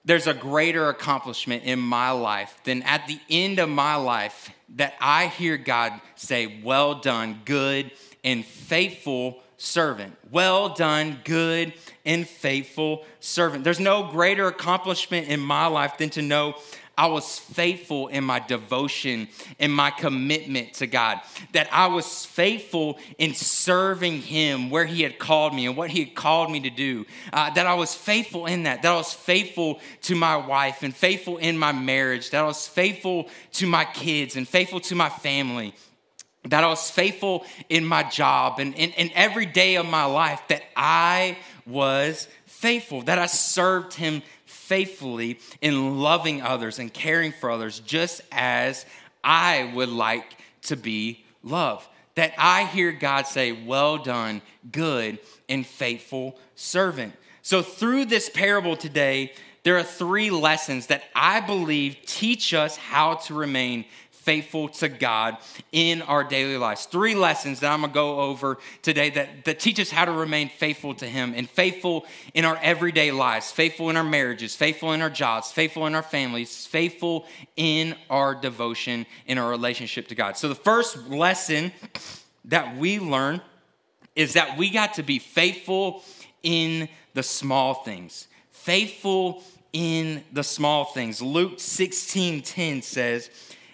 there's 0.05 0.27
a 0.27 0.33
greater 0.33 0.89
accomplishment 0.89 1.63
in 1.63 1.79
my 1.79 2.11
life 2.11 2.57
than 2.63 2.83
at 2.83 3.07
the 3.07 3.19
end 3.29 3.59
of 3.59 3.69
my 3.69 3.95
life 3.95 4.49
that 4.75 4.95
I 4.99 5.27
hear 5.27 5.57
God 5.57 5.93
say, 6.15 6.59
Well 6.63 6.95
done, 6.95 7.41
good 7.45 7.91
and 8.23 8.45
faithful 8.45 9.41
servant. 9.57 10.15
Well 10.29 10.69
done, 10.69 11.21
good 11.23 11.73
and 12.05 12.27
faithful 12.27 13.05
servant. 13.19 13.63
There's 13.63 13.79
no 13.79 14.09
greater 14.11 14.47
accomplishment 14.47 15.29
in 15.29 15.39
my 15.39 15.67
life 15.67 15.97
than 15.97 16.09
to 16.11 16.21
know 16.21 16.55
I 16.95 17.07
was 17.07 17.39
faithful 17.39 18.07
in 18.07 18.23
my 18.23 18.39
devotion 18.39 19.27
and 19.59 19.73
my 19.73 19.89
commitment 19.89 20.75
to 20.75 20.87
God. 20.87 21.21
That 21.53 21.67
I 21.71 21.87
was 21.87 22.25
faithful 22.25 22.99
in 23.17 23.33
serving 23.33 24.21
Him 24.21 24.69
where 24.69 24.85
He 24.85 25.01
had 25.01 25.17
called 25.17 25.55
me 25.55 25.65
and 25.65 25.75
what 25.75 25.89
He 25.89 26.03
had 26.03 26.15
called 26.15 26.51
me 26.51 26.59
to 26.61 26.69
do. 26.69 27.05
Uh, 27.31 27.49
that 27.51 27.65
I 27.65 27.73
was 27.73 27.95
faithful 27.95 28.45
in 28.45 28.63
that. 28.63 28.83
That 28.83 28.91
I 28.91 28.95
was 28.95 29.13
faithful 29.13 29.79
to 30.03 30.15
my 30.15 30.37
wife 30.37 30.83
and 30.83 30.95
faithful 30.95 31.37
in 31.37 31.57
my 31.57 31.71
marriage. 31.71 32.29
That 32.29 32.43
I 32.43 32.47
was 32.47 32.67
faithful 32.67 33.27
to 33.53 33.65
my 33.65 33.85
kids 33.85 34.35
and 34.35 34.47
faithful 34.47 34.79
to 34.81 34.95
my 34.95 35.09
family 35.09 35.73
that 36.45 36.63
I 36.63 36.67
was 36.67 36.89
faithful 36.89 37.45
in 37.69 37.85
my 37.85 38.03
job 38.03 38.59
and 38.59 38.75
in 38.75 39.11
every 39.15 39.45
day 39.45 39.75
of 39.75 39.85
my 39.85 40.03
life, 40.03 40.41
that 40.49 40.63
I 40.75 41.37
was 41.65 42.27
faithful, 42.45 43.01
that 43.03 43.17
I 43.17 43.27
served 43.27 43.93
him 43.93 44.21
faithfully 44.63 45.39
in 45.61 45.99
loving 45.99 46.41
others 46.41 46.79
and 46.79 46.93
caring 46.93 47.31
for 47.31 47.51
others 47.51 47.79
just 47.81 48.21
as 48.31 48.85
I 49.23 49.71
would 49.75 49.89
like 49.89 50.37
to 50.63 50.75
be 50.75 51.25
loved. 51.43 51.87
That 52.15 52.33
I 52.37 52.65
hear 52.65 52.91
God 52.91 53.27
say, 53.27 53.51
Well 53.51 53.97
done, 53.97 54.41
good 54.71 55.19
and 55.49 55.65
faithful 55.65 56.37
servant. 56.55 57.13
So, 57.41 57.61
through 57.61 58.05
this 58.05 58.29
parable 58.29 58.77
today, 58.77 59.33
there 59.63 59.77
are 59.77 59.83
three 59.83 60.29
lessons 60.29 60.87
that 60.87 61.03
I 61.15 61.39
believe 61.39 61.97
teach 62.05 62.53
us 62.53 62.77
how 62.77 63.15
to 63.15 63.33
remain 63.33 63.85
faithful 64.23 64.69
to 64.69 64.87
God 64.87 65.37
in 65.71 66.01
our 66.01 66.23
daily 66.23 66.57
lives. 66.57 66.85
Three 66.85 67.13
lessons 67.13 67.59
that 67.59 67.71
I'm 67.71 67.81
gonna 67.81 67.93
go 67.93 68.21
over 68.21 68.57
today 68.81 69.09
that, 69.11 69.43
that 69.45 69.59
teach 69.59 69.79
us 69.79 69.91
how 69.91 70.05
to 70.05 70.11
remain 70.11 70.49
faithful 70.49 70.95
to 70.95 71.07
Him 71.07 71.33
and 71.35 71.49
faithful 71.49 72.05
in 72.33 72.45
our 72.45 72.57
everyday 72.61 73.11
lives, 73.11 73.51
faithful 73.51 73.89
in 73.89 73.97
our 73.97 74.03
marriages, 74.03 74.55
faithful 74.55 74.93
in 74.93 75.01
our 75.01 75.09
jobs, 75.09 75.51
faithful 75.51 75.85
in 75.87 75.93
our 75.93 76.01
families, 76.01 76.65
faithful 76.65 77.25
in 77.57 77.95
our 78.09 78.33
devotion, 78.33 79.05
in 79.27 79.37
our 79.37 79.49
relationship 79.49 80.07
to 80.07 80.15
God. 80.15 80.37
So, 80.37 80.47
the 80.47 80.55
first 80.55 81.09
lesson 81.09 81.73
that 82.45 82.77
we 82.77 82.99
learn 82.99 83.41
is 84.15 84.33
that 84.33 84.57
we 84.57 84.69
got 84.69 84.93
to 84.95 85.03
be 85.03 85.19
faithful 85.19 86.03
in 86.43 86.87
the 87.13 87.23
small 87.23 87.73
things. 87.73 88.27
Faithful 88.51 89.43
in 89.73 90.23
the 90.31 90.43
small 90.43 90.85
things. 90.85 91.21
Luke 91.21 91.59
16 91.59 92.43
10 92.43 92.81
says, 92.81 93.29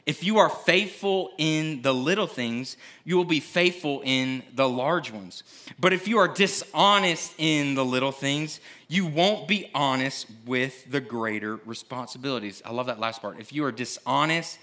if 0.09 0.23
you 0.23 0.39
are 0.39 0.49
faithful 0.49 1.29
in 1.37 1.83
the 1.83 1.93
little 1.93 2.25
things, 2.25 2.77
you 3.05 3.15
will 3.15 3.25
be 3.25 3.39
faithful 3.39 4.01
in 4.03 4.41
the 4.55 4.67
large 4.67 5.11
ones. 5.11 5.43
But 5.79 5.93
if 5.93 6.07
you 6.07 6.17
are 6.17 6.27
dishonest 6.27 7.35
in 7.37 7.75
the 7.75 7.85
little 7.85 8.11
things, 8.11 8.59
you 8.87 9.05
won't 9.05 9.47
be 9.47 9.69
honest 9.75 10.25
with 10.47 10.89
the 10.89 10.99
greater 10.99 11.57
responsibilities. 11.57 12.63
I 12.65 12.71
love 12.71 12.87
that 12.87 12.99
last 12.99 13.21
part. 13.21 13.39
If 13.39 13.53
you 13.53 13.63
are 13.65 13.71
dishonest 13.71 14.57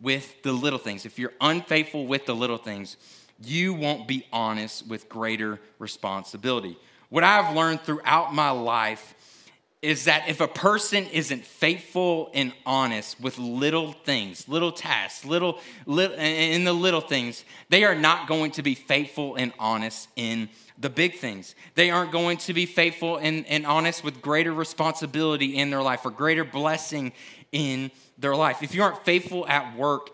with 0.00 0.42
the 0.42 0.52
little 0.52 0.78
things, 0.78 1.04
if 1.04 1.18
you're 1.18 1.34
unfaithful 1.38 2.06
with 2.06 2.24
the 2.24 2.34
little 2.34 2.56
things, 2.56 2.96
you 3.44 3.74
won't 3.74 4.08
be 4.08 4.26
honest 4.32 4.86
with 4.88 5.10
greater 5.10 5.60
responsibility. 5.78 6.78
What 7.10 7.24
I've 7.24 7.54
learned 7.54 7.82
throughout 7.82 8.32
my 8.32 8.52
life 8.52 9.14
is 9.80 10.06
that 10.06 10.28
if 10.28 10.40
a 10.40 10.48
person 10.48 11.06
isn't 11.06 11.44
faithful 11.44 12.30
and 12.34 12.52
honest 12.66 13.20
with 13.20 13.38
little 13.38 13.92
things, 13.92 14.48
little 14.48 14.72
tasks, 14.72 15.24
little, 15.24 15.60
little 15.86 16.16
in 16.16 16.64
the 16.64 16.72
little 16.72 17.00
things, 17.00 17.44
they 17.68 17.84
are 17.84 17.94
not 17.94 18.26
going 18.26 18.50
to 18.50 18.62
be 18.62 18.74
faithful 18.74 19.36
and 19.36 19.52
honest 19.58 20.08
in 20.16 20.48
the 20.78 20.90
big 20.90 21.18
things. 21.18 21.54
They 21.76 21.90
aren't 21.90 22.10
going 22.10 22.38
to 22.38 22.54
be 22.54 22.66
faithful 22.66 23.18
and, 23.18 23.46
and 23.46 23.66
honest 23.66 24.02
with 24.02 24.20
greater 24.20 24.52
responsibility 24.52 25.56
in 25.56 25.70
their 25.70 25.82
life 25.82 26.04
or 26.04 26.10
greater 26.10 26.44
blessing 26.44 27.12
in 27.52 27.92
their 28.18 28.34
life. 28.34 28.62
If 28.62 28.74
you 28.74 28.82
aren't 28.82 29.04
faithful 29.04 29.46
at 29.46 29.76
work, 29.76 30.10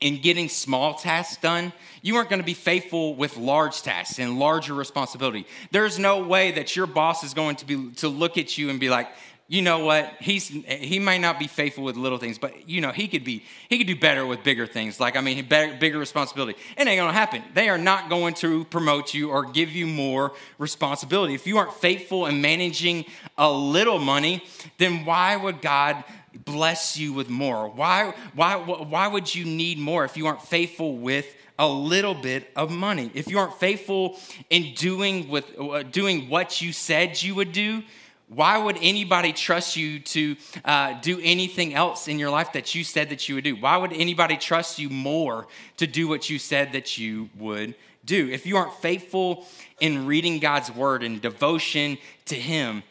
in 0.00 0.20
getting 0.20 0.48
small 0.48 0.94
tasks 0.94 1.36
done, 1.36 1.72
you 2.02 2.16
aren't 2.16 2.28
going 2.28 2.40
to 2.40 2.46
be 2.46 2.54
faithful 2.54 3.14
with 3.14 3.36
large 3.36 3.82
tasks 3.82 4.18
and 4.18 4.38
larger 4.38 4.74
responsibility. 4.74 5.46
There's 5.70 5.98
no 5.98 6.22
way 6.24 6.52
that 6.52 6.76
your 6.76 6.86
boss 6.86 7.24
is 7.24 7.32
going 7.32 7.56
to 7.56 7.66
be 7.66 7.90
to 7.96 8.08
look 8.08 8.36
at 8.36 8.58
you 8.58 8.70
and 8.70 8.78
be 8.78 8.90
like, 8.90 9.08
you 9.46 9.60
know 9.60 9.80
what? 9.80 10.10
He's 10.20 10.48
he 10.48 10.98
might 10.98 11.20
not 11.20 11.38
be 11.38 11.46
faithful 11.46 11.84
with 11.84 11.96
little 11.96 12.16
things, 12.16 12.38
but 12.38 12.66
you 12.66 12.80
know 12.80 12.92
he 12.92 13.08
could 13.08 13.24
be 13.24 13.44
he 13.68 13.76
could 13.76 13.86
do 13.86 13.94
better 13.94 14.24
with 14.24 14.42
bigger 14.42 14.66
things. 14.66 14.98
Like 14.98 15.16
I 15.16 15.20
mean, 15.20 15.44
better, 15.46 15.76
bigger 15.76 15.98
responsibility. 15.98 16.58
It 16.78 16.88
ain't 16.88 16.98
gonna 16.98 17.12
happen. 17.12 17.42
They 17.52 17.68
are 17.68 17.76
not 17.76 18.08
going 18.08 18.34
to 18.36 18.64
promote 18.64 19.12
you 19.12 19.30
or 19.30 19.44
give 19.44 19.70
you 19.70 19.86
more 19.86 20.32
responsibility. 20.58 21.34
If 21.34 21.46
you 21.46 21.58
aren't 21.58 21.74
faithful 21.74 22.24
in 22.24 22.40
managing 22.40 23.04
a 23.36 23.50
little 23.50 23.98
money, 23.98 24.42
then 24.78 25.04
why 25.04 25.36
would 25.36 25.60
God 25.60 26.02
bless 26.44 26.96
you 26.96 27.12
with 27.12 27.28
more? 27.28 27.68
Why, 27.68 28.14
why, 28.34 28.56
why 28.56 29.08
would 29.08 29.34
you 29.34 29.44
need 29.44 29.78
more 29.78 30.04
if 30.04 30.16
you 30.16 30.26
aren't 30.26 30.42
faithful 30.42 30.96
with 30.96 31.34
a 31.58 31.68
little 31.68 32.14
bit 32.14 32.50
of 32.56 32.70
money? 32.70 33.10
If 33.14 33.28
you 33.28 33.38
aren't 33.38 33.54
faithful 33.54 34.18
in 34.50 34.74
doing, 34.74 35.28
with, 35.28 35.58
uh, 35.58 35.82
doing 35.82 36.28
what 36.28 36.60
you 36.60 36.72
said 36.72 37.22
you 37.22 37.34
would 37.34 37.52
do, 37.52 37.82
why 38.28 38.56
would 38.58 38.78
anybody 38.80 39.32
trust 39.32 39.76
you 39.76 40.00
to 40.00 40.36
uh, 40.64 40.94
do 41.00 41.20
anything 41.22 41.74
else 41.74 42.08
in 42.08 42.18
your 42.18 42.30
life 42.30 42.52
that 42.54 42.74
you 42.74 42.82
said 42.82 43.10
that 43.10 43.28
you 43.28 43.34
would 43.34 43.44
do? 43.44 43.54
Why 43.54 43.76
would 43.76 43.92
anybody 43.92 44.36
trust 44.36 44.78
you 44.78 44.88
more 44.88 45.46
to 45.76 45.86
do 45.86 46.08
what 46.08 46.30
you 46.30 46.38
said 46.38 46.72
that 46.72 46.96
you 46.96 47.28
would 47.38 47.74
do? 48.04 48.28
If 48.30 48.46
you 48.46 48.56
aren't 48.56 48.74
faithful 48.74 49.46
in 49.78 50.06
reading 50.06 50.38
God's 50.38 50.70
word 50.70 51.02
and 51.02 51.20
devotion 51.20 51.98
to 52.26 52.34
Him, 52.34 52.82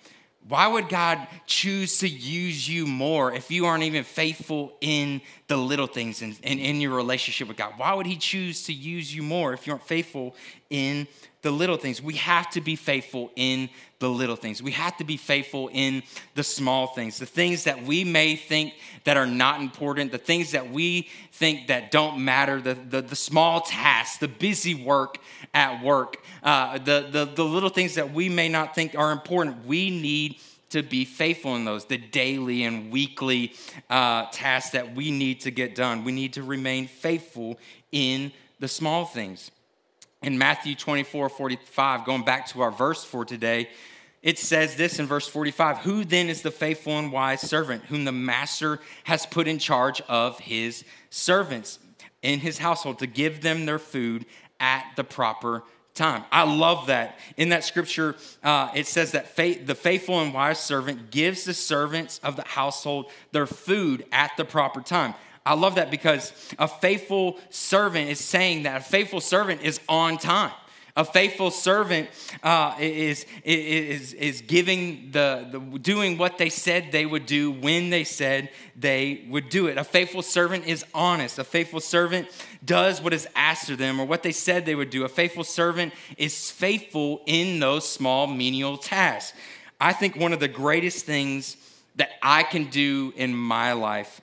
why 0.48 0.68
would 0.68 0.90
God 0.90 1.26
choose 1.46 2.00
to 2.00 2.08
use 2.08 2.68
you 2.68 2.86
more 2.86 3.34
if 3.34 3.50
you 3.50 3.66
aren't 3.66 3.84
even 3.84 4.04
faithful 4.04 4.78
in 4.82 5.22
the 5.48 5.56
little 5.56 5.88
things 5.88 6.22
and, 6.22 6.38
in 6.44 6.82
your 6.82 6.96
relationship 6.96 7.48
with 7.48 7.58
God? 7.58 7.74
Why 7.78 7.94
would 7.94 8.06
He 8.06 8.18
choose 8.18 8.64
to 8.64 8.74
use 8.74 9.14
you 9.14 9.24
more 9.24 9.54
if 9.54 9.66
you 9.66 9.74
aren't 9.74 9.88
faithful 9.88 10.36
in 10.70 11.08
the 11.44 11.52
little 11.52 11.78
things? 11.78 12.02
We 12.02 12.16
have 12.16 12.50
to 12.52 12.62
be 12.62 12.76
faithful 12.76 13.32
in 13.36 13.70
the 14.00 14.10
little 14.10 14.36
things. 14.36 14.62
We 14.62 14.72
have 14.72 14.98
to 14.98 15.04
be 15.04 15.16
faithful 15.16 15.70
in 15.72 16.04
the 16.36 16.44
small 16.44 16.88
things, 16.88 17.20
the 17.20 17.26
things 17.26 17.66
that 17.66 17.84
we 17.84 18.04
may 18.04 18.36
think 18.36 18.74
that 19.04 19.16
are 19.16 19.28
not 19.28 19.62
important, 19.62 20.12
the 20.12 20.18
things 20.18 20.52
that 20.52 20.72
we 20.72 21.08
think 21.32 21.68
that 21.68 21.92
don't 21.92 22.26
matter, 22.26 22.60
the, 22.60 22.74
the, 22.74 23.02
the 23.02 23.16
small 23.16 23.62
tasks, 23.62 24.18
the 24.18 24.28
busy 24.28 24.74
work 24.74 25.20
at 25.54 25.84
work, 25.84 26.18
uh, 26.42 26.80
the, 26.80 27.08
the, 27.12 27.26
the 27.26 27.46
little 27.46 27.70
things 27.70 27.96
that 27.96 28.12
we 28.12 28.28
may 28.28 28.50
not 28.50 28.76
think 28.76 28.96
are 28.98 29.12
important. 29.12 29.66
We 29.66 29.90
need 29.90 30.40
to 30.72 30.82
be 30.82 31.06
faithful 31.06 31.56
in 31.56 31.66
those, 31.66 31.86
the 31.86 31.98
daily 31.98 32.64
and 32.64 32.92
weekly 32.92 33.54
uh, 33.92 34.26
tasks 34.32 34.72
that 34.72 34.96
we 34.96 35.12
need 35.12 35.42
to 35.42 35.52
get 35.52 35.76
done. 35.76 36.04
We 36.04 36.12
need 36.12 36.34
to 36.34 36.44
remain 36.44 36.88
faithful 36.88 37.60
in 37.92 38.32
the 38.60 38.68
small 38.68 39.06
things. 39.06 39.52
In 40.24 40.38
Matthew 40.38 40.74
24 40.74 41.28
45, 41.28 42.06
going 42.06 42.24
back 42.24 42.48
to 42.48 42.62
our 42.62 42.72
verse 42.72 43.04
for 43.04 43.26
today, 43.26 43.70
it 44.22 44.40
says 44.40 44.78
this 44.78 44.98
in 45.00 45.06
verse 45.06 45.28
45 45.28 45.80
Who 45.80 46.06
then 46.06 46.30
is 46.30 46.42
the 46.42 46.50
faithful 46.50 46.98
and 46.98 47.12
wise 47.12 47.42
servant 47.42 47.84
whom 47.86 48.06
the 48.06 48.14
master 48.14 48.80
has 49.04 49.26
put 49.26 49.50
in 49.50 49.60
charge 49.60 50.00
of 50.08 50.40
his 50.40 50.86
servants 51.10 51.78
in 52.22 52.40
his 52.40 52.58
household 52.58 53.00
to 53.00 53.08
give 53.08 53.42
them 53.42 53.66
their 53.66 53.80
food 53.80 54.26
at 54.62 54.86
the 54.96 55.04
proper 55.04 55.64
time? 55.94 56.24
I 56.32 56.44
love 56.44 56.88
that. 56.88 57.20
In 57.36 57.50
that 57.50 57.66
scripture, 57.66 58.16
uh, 58.44 58.70
it 58.74 58.88
says 58.88 59.12
that 59.12 59.28
faith, 59.28 59.68
the 59.68 59.76
faithful 59.76 60.22
and 60.22 60.34
wise 60.34 60.60
servant 60.60 61.12
gives 61.12 61.44
the 61.44 61.54
servants 61.54 62.22
of 62.24 62.38
the 62.38 62.46
household 62.46 63.12
their 63.34 63.46
food 63.46 64.06
at 64.14 64.32
the 64.38 64.46
proper 64.46 64.80
time. 64.80 65.16
I 65.46 65.56
love 65.56 65.76
that 65.76 65.92
because 65.92 66.32
a 66.58 66.68
faithful 66.68 67.38
servant 67.50 68.10
is 68.10 68.20
saying 68.20 68.64
that 68.64 68.82
a 68.82 68.84
faithful 68.84 69.22
servant 69.22 69.62
is 69.62 69.80
on 69.90 70.18
time. 70.18 70.54
A 70.96 71.04
faithful 71.04 71.50
servant 71.50 72.08
uh, 72.44 72.76
is, 72.80 73.26
is, 73.44 74.14
is 74.14 74.42
giving 74.42 75.10
the, 75.10 75.48
the, 75.52 75.80
doing 75.80 76.20
what 76.20 76.38
they 76.38 76.50
said 76.50 76.92
they 76.92 77.08
would 77.08 77.26
do 77.26 77.52
when 77.52 77.90
they 77.90 78.04
said 78.04 78.52
they 78.76 79.26
would 79.28 79.50
do 79.50 79.66
it. 79.66 79.80
A 79.80 79.84
faithful 79.84 80.22
servant 80.22 80.68
is 80.68 80.86
honest. 80.94 81.40
A 81.40 81.44
faithful 81.44 81.80
servant 81.80 82.28
does 82.64 83.02
what 83.02 83.12
is 83.12 83.28
asked 83.36 83.72
of 83.72 83.80
them 83.80 84.00
or 84.00 84.06
what 84.06 84.22
they 84.22 84.32
said 84.32 84.68
they 84.68 84.76
would 84.76 84.92
do. 84.92 85.04
A 85.04 85.10
faithful 85.10 85.44
servant 85.44 85.94
is 86.16 86.52
faithful 86.52 87.24
in 87.26 87.60
those 87.60 87.90
small 87.90 88.28
menial 88.28 88.78
tasks. 88.78 89.36
I 89.82 89.94
think 89.94 90.16
one 90.16 90.32
of 90.32 90.40
the 90.40 90.48
greatest 90.48 91.08
things 91.08 91.58
that 91.96 92.12
I 92.22 92.44
can 92.44 92.66
do 92.66 93.14
in 93.16 93.36
my 93.36 93.74
life 93.74 94.22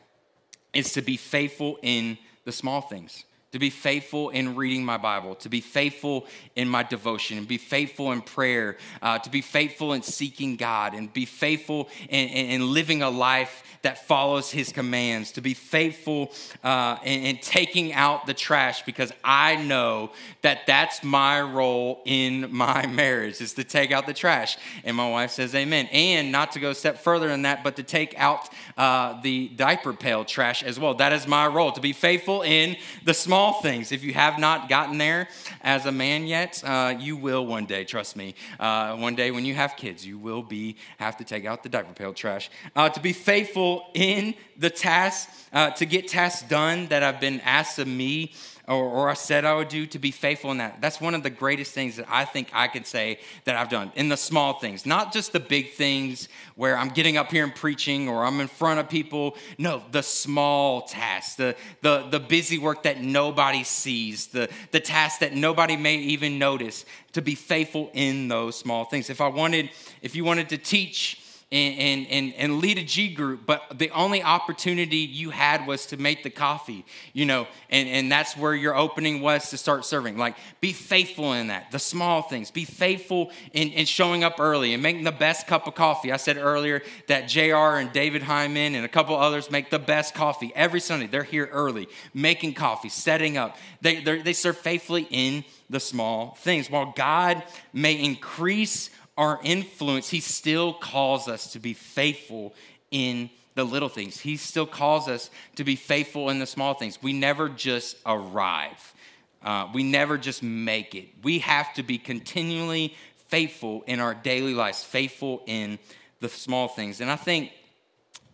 is 0.73 0.93
to 0.93 1.03
be 1.03 1.17
faithful 1.17 1.79
in 1.83 2.19
the 2.45 2.53
small 2.53 2.81
things 2.81 3.25
to 3.53 3.59
be 3.59 3.71
faithful 3.71 4.31
in 4.31 4.55
reading 4.55 4.85
my 4.85 4.97
Bible, 4.97 5.35
to 5.37 5.49
be 5.49 5.61
faithful 5.61 6.27
in 6.55 6.69
my 6.69 6.83
devotion, 6.85 7.37
and 7.39 7.49
be 7.49 7.59
faithful 7.59 8.13
in 8.13 8.23
prayer, 8.23 8.77
uh, 9.03 9.19
to 9.19 9.31
be 9.31 9.41
faithful 9.41 9.93
in 9.93 10.03
seeking 10.03 10.57
God, 10.57 10.95
and 10.95 11.13
be 11.13 11.25
faithful 11.25 11.89
in, 12.09 12.29
in, 12.29 12.51
in 12.51 12.73
living 12.73 13.03
a 13.03 13.11
life 13.11 13.65
that 13.83 14.07
follows 14.07 14.51
his 14.51 14.73
commands, 14.73 15.33
to 15.33 15.41
be 15.41 15.55
faithful 15.55 16.33
uh, 16.63 16.99
in, 17.03 17.25
in 17.25 17.37
taking 17.39 17.93
out 17.93 18.27
the 18.27 18.35
trash 18.35 18.83
because 18.83 19.11
I 19.25 19.57
know 19.57 20.11
that 20.43 20.67
that's 20.67 21.03
my 21.03 21.41
role 21.41 22.03
in 22.05 22.55
my 22.55 22.87
marriage 22.87 23.41
is 23.41 23.55
to 23.55 23.65
take 23.65 23.91
out 23.91 24.07
the 24.07 24.13
trash. 24.13 24.59
And 24.85 24.97
my 24.97 25.09
wife 25.09 25.31
says 25.33 25.55
amen. 25.55 25.89
And 25.93 26.31
not 26.31 26.53
to 26.53 26.61
go 26.61 26.71
a 26.71 26.75
step 26.75 26.99
further 26.99 27.29
than 27.29 27.43
that, 27.43 27.65
but 27.65 27.77
to 27.77 27.83
take 27.83 28.15
out 28.19 28.49
uh, 28.77 29.21
the 29.23 29.49
diaper 29.49 29.93
pail 29.93 30.25
trash 30.25 30.63
as 30.63 30.79
well. 30.79 30.95
That 30.95 31.13
is 31.13 31.27
my 31.27 31.47
role, 31.47 31.73
to 31.73 31.81
be 31.81 31.93
faithful 31.93 32.43
in 32.43 32.77
the 33.05 33.15
small 33.15 33.40
things. 33.63 33.93
If 33.93 34.05
you 34.05 34.13
have 34.13 34.39
not 34.39 34.69
gotten 34.69 34.99
there 34.99 35.29
as 35.63 35.87
a 35.87 35.93
man 35.93 36.27
yet, 36.27 36.63
uh, 36.65 36.95
you 36.99 37.17
will 37.17 37.47
one 37.47 37.67
day, 37.67 37.85
trust 37.85 38.15
me. 38.15 38.35
Uh, 38.59 38.97
one 38.97 39.15
day 39.15 39.31
when 39.31 39.45
you 39.45 39.55
have 39.55 39.77
kids, 39.77 40.07
you 40.07 40.19
will 40.19 40.43
be 40.43 40.77
have 40.99 41.17
to 41.17 41.25
take 41.25 41.47
out 41.47 41.63
the 41.63 41.69
diaper 41.69 41.95
pail 41.95 42.13
trash. 42.13 42.51
Uh, 42.77 42.89
to 42.89 43.01
be 43.01 43.13
faithful 43.13 43.87
in 43.95 44.35
the 44.57 44.71
tasks, 44.71 45.47
uh, 45.53 45.71
to 45.71 45.87
get 45.87 46.09
tasks 46.09 46.43
done 46.49 46.87
that 46.89 47.03
have 47.03 47.21
been 47.21 47.41
asked 47.41 47.79
of 47.79 47.89
me 47.89 48.33
or, 48.71 48.85
or 48.85 49.11
I 49.11 49.15
said 49.15 49.45
I 49.45 49.55
would 49.55 49.69
do 49.69 49.85
to 49.87 49.99
be 49.99 50.13
faithful 50.13 50.53
in 50.53 50.59
that. 50.59 50.81
That's 50.81 51.01
one 51.01 51.15
of 51.15 51.25
the 51.25 51.31
greatest 51.31 51.73
things 51.73 51.97
that 51.97 52.07
I 52.09 52.25
think 52.25 52.51
I 52.53 52.69
can 52.69 52.85
say 52.85 53.19
that 53.45 53.57
I've 53.57 53.69
done 53.69 53.91
in 53.97 54.09
the 54.09 54.17
small 54.17 54.55
things, 54.61 54.87
not 54.87 55.13
just 55.13 55.33
the 55.33 55.41
big 55.41 55.73
things 55.73 56.29
where 56.55 56.77
I'm 56.77 56.91
getting 56.91 57.17
up 57.17 57.33
here 57.33 57.43
and 57.43 57.55
preaching 57.55 58.09
or 58.09 58.25
I'm 58.25 58.41
in 58.41 58.47
front 58.47 58.79
of 58.79 58.89
people. 58.89 59.37
No, 59.59 59.83
the 59.91 60.03
small 60.03 60.83
tasks, 60.83 61.35
the, 61.35 61.57
the, 61.83 62.07
the 62.11 62.21
busy 62.21 62.59
work 62.59 62.85
that 62.85 63.01
nobody 63.03 63.65
sees, 63.65 64.29
the, 64.29 64.49
the 64.71 64.81
tasks 64.81 65.19
that 65.19 65.35
nobody 65.35 65.77
may 65.77 65.97
even 65.97 66.39
notice, 66.39 66.85
to 67.13 67.23
be 67.23 67.35
faithful 67.35 67.91
in 67.93 68.29
those 68.29 68.57
small 68.57 68.85
things. 68.85 69.11
If 69.11 69.21
I 69.21 69.29
wanted, 69.29 69.71
if 70.01 70.15
you 70.15 70.25
wanted 70.25 70.49
to 70.51 70.59
teach, 70.59 71.20
and, 71.53 72.07
and, 72.07 72.33
and 72.35 72.59
lead 72.61 72.79
a 72.79 72.85
G 72.85 73.13
group, 73.13 73.45
but 73.45 73.77
the 73.77 73.91
only 73.91 74.23
opportunity 74.23 74.99
you 74.99 75.31
had 75.31 75.67
was 75.67 75.87
to 75.87 75.97
make 75.97 76.23
the 76.23 76.31
coffee, 76.31 76.85
you 77.13 77.25
know, 77.25 77.49
and, 77.71 77.89
and 77.89 78.13
that's 78.13 78.37
where 78.37 78.55
your 78.55 78.77
opening 78.77 79.21
was 79.21 79.51
to 79.51 79.57
start 79.57 79.85
serving. 79.85 80.17
Like, 80.17 80.37
be 80.61 80.73
faithful 80.73 81.33
in 81.33 81.49
that, 81.49 81.73
the 81.73 81.81
small 81.81 82.23
things. 82.23 82.53
Be 82.53 82.65
faithful 82.65 83.33
in, 83.53 83.71
in 83.71 83.87
showing 83.87 84.23
up 84.23 84.39
early 84.39 84.75
and 84.75 84.83
making 84.83 85.03
the 85.03 85.11
best 85.11 85.49
cup 85.49 85.67
of 85.67 85.75
coffee. 85.75 86.13
I 86.13 86.19
said 86.19 86.37
earlier 86.37 86.83
that 87.09 87.27
JR 87.27 87.79
and 87.79 87.93
David 87.93 88.23
Hyman 88.23 88.77
and 88.77 88.85
a 88.85 88.89
couple 88.89 89.17
others 89.17 89.51
make 89.51 89.71
the 89.71 89.81
best 89.81 90.15
coffee 90.15 90.53
every 90.55 90.81
Sunday. 90.81 91.09
They're 91.09 91.25
here 91.25 91.49
early, 91.51 91.89
making 92.15 92.55
coffee, 92.55 92.91
setting 92.91 93.37
up. 93.37 93.57
They, 93.81 94.01
they 94.01 94.35
serve 94.35 94.57
faithfully 94.57 95.09
in 95.11 95.45
the 95.69 95.81
small 95.81 96.37
things. 96.41 96.71
While 96.71 96.93
God 96.97 97.43
may 97.73 97.95
increase 97.95 98.91
our 99.17 99.41
influence, 99.43 100.09
He 100.09 100.21
still 100.21 100.73
calls 100.73 101.29
us 101.29 101.53
to 101.53 101.59
be 101.59 101.75
faithful 101.75 102.55
in 102.91 103.31
the 103.55 103.65
little 103.65 103.89
things. 103.89 104.19
He 104.19 104.37
still 104.37 104.67
calls 104.67 105.09
us 105.09 105.31
to 105.57 105.65
be 105.65 105.77
faithful 105.77 106.31
in 106.31 106.39
the 106.39 106.47
small 106.47 106.75
things. 106.75 107.03
We 107.03 107.13
never 107.13 107.49
just 107.49 107.97
arrive, 108.07 108.95
uh, 109.43 109.69
we 109.75 109.83
never 109.83 110.19
just 110.19 110.43
make 110.43 110.95
it. 110.95 111.09
We 111.23 111.41
have 111.41 111.75
to 111.75 111.83
be 111.83 111.99
continually 111.99 112.95
faithful 113.29 113.85
in 113.87 114.01
our 114.01 114.15
daily 114.15 114.55
lives, 114.55 114.83
faithful 114.83 115.43
in 115.47 115.79
the 116.21 116.29
small 116.29 116.69
things. 116.69 117.01
And 117.01 117.11
I 117.11 117.17
think 117.17 117.53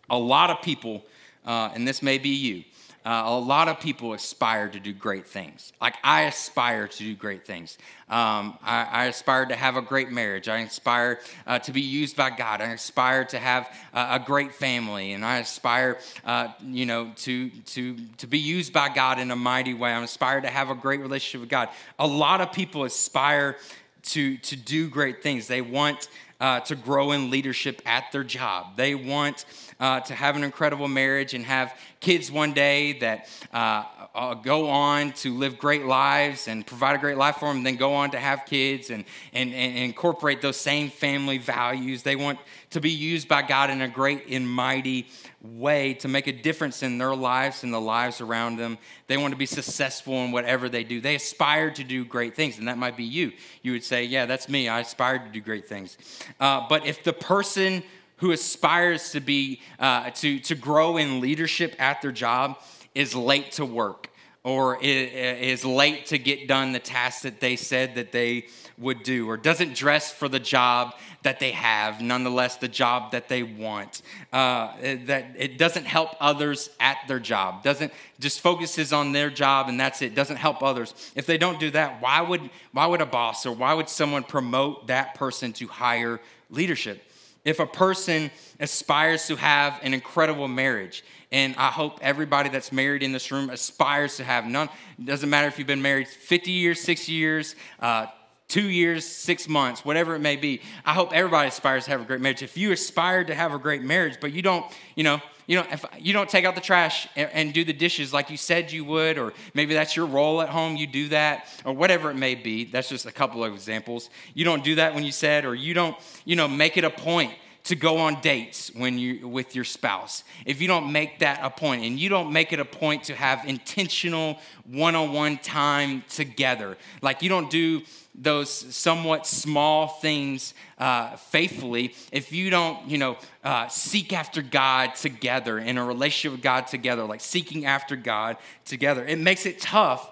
a 0.08 0.18
lot 0.18 0.50
of 0.50 0.62
people, 0.62 1.04
uh, 1.44 1.70
and 1.74 1.86
this 1.86 2.02
may 2.02 2.18
be 2.18 2.30
you, 2.30 2.64
uh, 3.06 3.22
a 3.24 3.38
lot 3.38 3.68
of 3.68 3.78
people 3.78 4.14
aspire 4.14 4.68
to 4.68 4.80
do 4.80 4.92
great 4.92 5.28
things. 5.28 5.72
Like 5.80 5.94
I 6.02 6.22
aspire 6.22 6.88
to 6.88 6.98
do 6.98 7.14
great 7.14 7.46
things. 7.46 7.78
Um, 8.08 8.58
I, 8.64 8.88
I, 8.90 9.04
aspire 9.04 9.46
to 9.46 9.54
have 9.54 9.76
a 9.76 9.82
great 9.82 10.10
marriage. 10.10 10.48
I 10.48 10.58
aspire 10.58 11.20
uh, 11.46 11.60
to 11.60 11.72
be 11.72 11.80
used 11.80 12.16
by 12.16 12.30
God. 12.30 12.60
I 12.60 12.72
aspire 12.72 13.24
to 13.26 13.38
have 13.38 13.72
uh, 13.94 14.18
a 14.20 14.24
great 14.24 14.52
family, 14.52 15.12
and 15.12 15.24
I 15.24 15.38
aspire, 15.38 15.98
uh, 16.24 16.48
you 16.64 16.84
know, 16.84 17.12
to 17.16 17.50
to 17.50 17.96
to 18.18 18.26
be 18.26 18.40
used 18.40 18.72
by 18.72 18.88
God 18.88 19.20
in 19.20 19.30
a 19.30 19.36
mighty 19.36 19.74
way. 19.74 19.92
I 19.92 20.02
aspire 20.02 20.40
to 20.40 20.50
have 20.50 20.70
a 20.70 20.74
great 20.74 21.00
relationship 21.00 21.42
with 21.42 21.50
God. 21.50 21.68
A 22.00 22.06
lot 22.06 22.40
of 22.40 22.50
people 22.50 22.82
aspire 22.82 23.56
to 24.02 24.36
to 24.38 24.56
do 24.56 24.88
great 24.88 25.22
things. 25.22 25.46
They 25.46 25.62
want 25.62 26.08
uh, 26.40 26.60
to 26.60 26.74
grow 26.74 27.12
in 27.12 27.30
leadership 27.30 27.80
at 27.86 28.12
their 28.12 28.24
job. 28.24 28.76
They 28.76 28.94
want 28.94 29.44
uh, 29.80 30.00
to 30.00 30.14
have 30.14 30.36
an 30.36 30.44
incredible 30.44 30.88
marriage 30.88 31.34
and 31.34 31.44
have 31.44 31.74
kids 32.00 32.30
one 32.30 32.52
day 32.52 32.98
that 33.00 33.28
uh, 33.52 33.84
uh, 34.14 34.34
go 34.34 34.68
on 34.68 35.12
to 35.12 35.34
live 35.34 35.58
great 35.58 35.84
lives 35.84 36.48
and 36.48 36.66
provide 36.66 36.96
a 36.96 36.98
great 36.98 37.18
life 37.18 37.36
for 37.36 37.52
them, 37.52 37.62
then 37.62 37.76
go 37.76 37.94
on 37.94 38.10
to 38.10 38.18
have 38.18 38.46
kids 38.46 38.90
and, 38.90 39.04
and, 39.34 39.52
and 39.52 39.76
incorporate 39.76 40.40
those 40.40 40.56
same 40.56 40.88
family 40.88 41.36
values. 41.36 42.02
They 42.02 42.16
want 42.16 42.38
to 42.70 42.80
be 42.80 42.90
used 42.90 43.28
by 43.28 43.42
God 43.42 43.68
in 43.70 43.82
a 43.82 43.88
great 43.88 44.24
and 44.30 44.48
mighty 44.48 45.06
way 45.42 45.94
to 45.94 46.08
make 46.08 46.26
a 46.26 46.32
difference 46.32 46.82
in 46.82 46.98
their 46.98 47.14
lives 47.14 47.62
and 47.62 47.72
the 47.72 47.80
lives 47.80 48.20
around 48.20 48.56
them. 48.56 48.78
They 49.06 49.16
want 49.16 49.32
to 49.32 49.38
be 49.38 49.46
successful 49.46 50.14
in 50.24 50.32
whatever 50.32 50.68
they 50.68 50.82
do. 50.82 51.00
They 51.00 51.14
aspire 51.14 51.70
to 51.72 51.84
do 51.84 52.04
great 52.04 52.34
things, 52.34 52.58
and 52.58 52.68
that 52.68 52.78
might 52.78 52.96
be 52.96 53.04
you. 53.04 53.32
You 53.62 53.72
would 53.72 53.84
say, 53.84 54.04
Yeah, 54.04 54.26
that's 54.26 54.48
me. 54.48 54.68
I 54.68 54.80
aspire 54.80 55.18
to 55.18 55.28
do 55.28 55.40
great 55.40 55.68
things. 55.68 55.96
Uh, 56.40 56.66
but 56.68 56.86
if 56.86 57.02
the 57.04 57.12
person 57.12 57.82
who 58.16 58.32
aspires 58.32 59.12
to 59.12 59.20
be 59.20 59.60
uh, 59.78 60.10
to, 60.10 60.38
to 60.40 60.54
grow 60.54 60.96
in 60.96 61.20
leadership 61.20 61.74
at 61.78 62.02
their 62.02 62.12
job 62.12 62.58
is 62.94 63.14
late 63.14 63.52
to 63.52 63.64
work 63.64 64.10
or 64.46 64.78
is 64.80 65.64
late 65.64 66.06
to 66.06 66.18
get 66.18 66.46
done 66.46 66.70
the 66.70 66.78
task 66.78 67.22
that 67.22 67.40
they 67.40 67.56
said 67.56 67.96
that 67.96 68.12
they 68.12 68.46
would 68.78 69.02
do 69.02 69.28
or 69.28 69.36
doesn't 69.36 69.74
dress 69.74 70.12
for 70.12 70.28
the 70.28 70.38
job 70.38 70.94
that 71.24 71.40
they 71.40 71.50
have 71.50 72.00
nonetheless 72.00 72.56
the 72.56 72.68
job 72.68 73.10
that 73.10 73.28
they 73.28 73.42
want. 73.42 74.02
Uh, 74.32 74.72
that 75.06 75.34
it 75.36 75.58
doesn't 75.58 75.84
help 75.84 76.10
others 76.20 76.70
at 76.78 76.96
their 77.08 77.18
job 77.18 77.64
doesn't 77.64 77.92
just 78.20 78.40
focuses 78.40 78.92
on 78.92 79.10
their 79.10 79.30
job 79.30 79.68
and 79.68 79.80
that's 79.80 80.00
it 80.00 80.14
doesn't 80.14 80.36
help 80.36 80.62
others. 80.62 80.94
If 81.16 81.26
they 81.26 81.38
don't 81.38 81.58
do 81.58 81.72
that 81.72 82.00
why 82.00 82.20
would 82.20 82.48
why 82.70 82.86
would 82.86 83.00
a 83.00 83.06
boss 83.06 83.46
or 83.46 83.52
why 83.52 83.74
would 83.74 83.88
someone 83.88 84.22
promote 84.22 84.86
that 84.86 85.16
person 85.16 85.52
to 85.54 85.66
higher 85.66 86.20
leadership? 86.50 87.02
If 87.44 87.58
a 87.58 87.66
person 87.66 88.30
aspires 88.60 89.26
to 89.26 89.34
have 89.34 89.80
an 89.82 89.92
incredible 89.92 90.48
marriage, 90.48 91.04
and 91.32 91.54
I 91.56 91.68
hope 91.68 91.98
everybody 92.02 92.48
that's 92.48 92.72
married 92.72 93.02
in 93.02 93.12
this 93.12 93.30
room 93.32 93.50
aspires 93.50 94.16
to 94.16 94.24
have 94.24 94.46
none, 94.46 94.68
It 94.98 95.06
doesn't 95.06 95.28
matter 95.28 95.48
if 95.48 95.58
you've 95.58 95.66
been 95.66 95.82
married 95.82 96.08
50 96.08 96.52
years, 96.52 96.80
six 96.80 97.08
years, 97.08 97.56
uh, 97.80 98.06
two 98.48 98.68
years, 98.68 99.04
six 99.04 99.48
months, 99.48 99.84
whatever 99.84 100.14
it 100.14 100.20
may 100.20 100.36
be. 100.36 100.60
I 100.84 100.94
hope 100.94 101.12
everybody 101.12 101.48
aspires 101.48 101.84
to 101.86 101.90
have 101.90 102.00
a 102.00 102.04
great 102.04 102.20
marriage. 102.20 102.42
If 102.42 102.56
you 102.56 102.70
aspire 102.72 103.24
to 103.24 103.34
have 103.34 103.52
a 103.52 103.58
great 103.58 103.82
marriage, 103.82 104.18
but 104.20 104.32
you 104.32 104.40
don't, 104.40 104.64
you 104.94 105.02
know, 105.02 105.20
you 105.48 105.56
know, 105.56 105.66
if 105.70 105.84
you 105.98 106.12
don't 106.12 106.28
take 106.28 106.44
out 106.44 106.54
the 106.54 106.60
trash 106.60 107.08
and, 107.14 107.52
do 107.52 107.64
the 107.64 107.72
dishes 107.72 108.12
like 108.12 108.30
you 108.30 108.36
said 108.36 108.72
you 108.72 108.84
would, 108.84 109.16
or 109.16 109.32
maybe 109.54 109.74
that's 109.74 109.94
your 109.94 110.06
role 110.06 110.42
at 110.42 110.48
home, 110.48 110.76
you 110.76 110.88
do 110.88 111.08
that, 111.08 111.48
or 111.64 111.72
whatever 111.72 112.10
it 112.10 112.16
may 112.16 112.34
be. 112.34 112.64
That's 112.64 112.88
just 112.88 113.06
a 113.06 113.12
couple 113.12 113.44
of 113.44 113.54
examples. 113.54 114.10
You 114.34 114.44
don't 114.44 114.64
do 114.64 114.74
that 114.76 114.94
when 114.94 115.04
you 115.04 115.12
said, 115.12 115.44
or 115.44 115.54
you 115.54 115.72
don't, 115.72 115.96
you 116.24 116.34
know, 116.34 116.48
make 116.48 116.76
it 116.76 116.82
a 116.82 116.90
point 116.90 117.32
to 117.66 117.74
go 117.74 117.98
on 117.98 118.20
dates 118.20 118.70
when 118.74 118.96
you 118.96 119.26
with 119.26 119.56
your 119.56 119.64
spouse. 119.64 120.22
If 120.44 120.62
you 120.62 120.68
don't 120.68 120.92
make 120.92 121.18
that 121.18 121.40
a 121.42 121.50
point 121.50 121.84
and 121.84 121.98
you 121.98 122.08
don't 122.08 122.32
make 122.32 122.52
it 122.52 122.60
a 122.60 122.64
point 122.64 123.04
to 123.04 123.14
have 123.14 123.44
intentional 123.44 124.38
one-on-one 124.64 125.38
time 125.38 126.04
together. 126.08 126.76
Like 127.02 127.22
you 127.22 127.28
don't 127.28 127.50
do 127.50 127.82
those 128.14 128.50
somewhat 128.50 129.26
small 129.26 129.88
things 129.88 130.54
uh, 130.78 131.16
faithfully 131.16 131.94
if 132.12 132.32
you 132.32 132.50
don't 132.50 132.88
you 132.88 132.98
know 132.98 133.16
uh, 133.44 133.68
seek 133.68 134.12
after 134.12 134.40
god 134.40 134.94
together 134.94 135.58
in 135.58 135.76
a 135.76 135.84
relationship 135.84 136.32
with 136.32 136.42
god 136.42 136.66
together 136.66 137.04
like 137.04 137.20
seeking 137.20 137.66
after 137.66 137.96
god 137.96 138.36
together. 138.64 139.04
It 139.04 139.18
makes 139.18 139.44
it 139.44 139.60
tough 139.60 140.08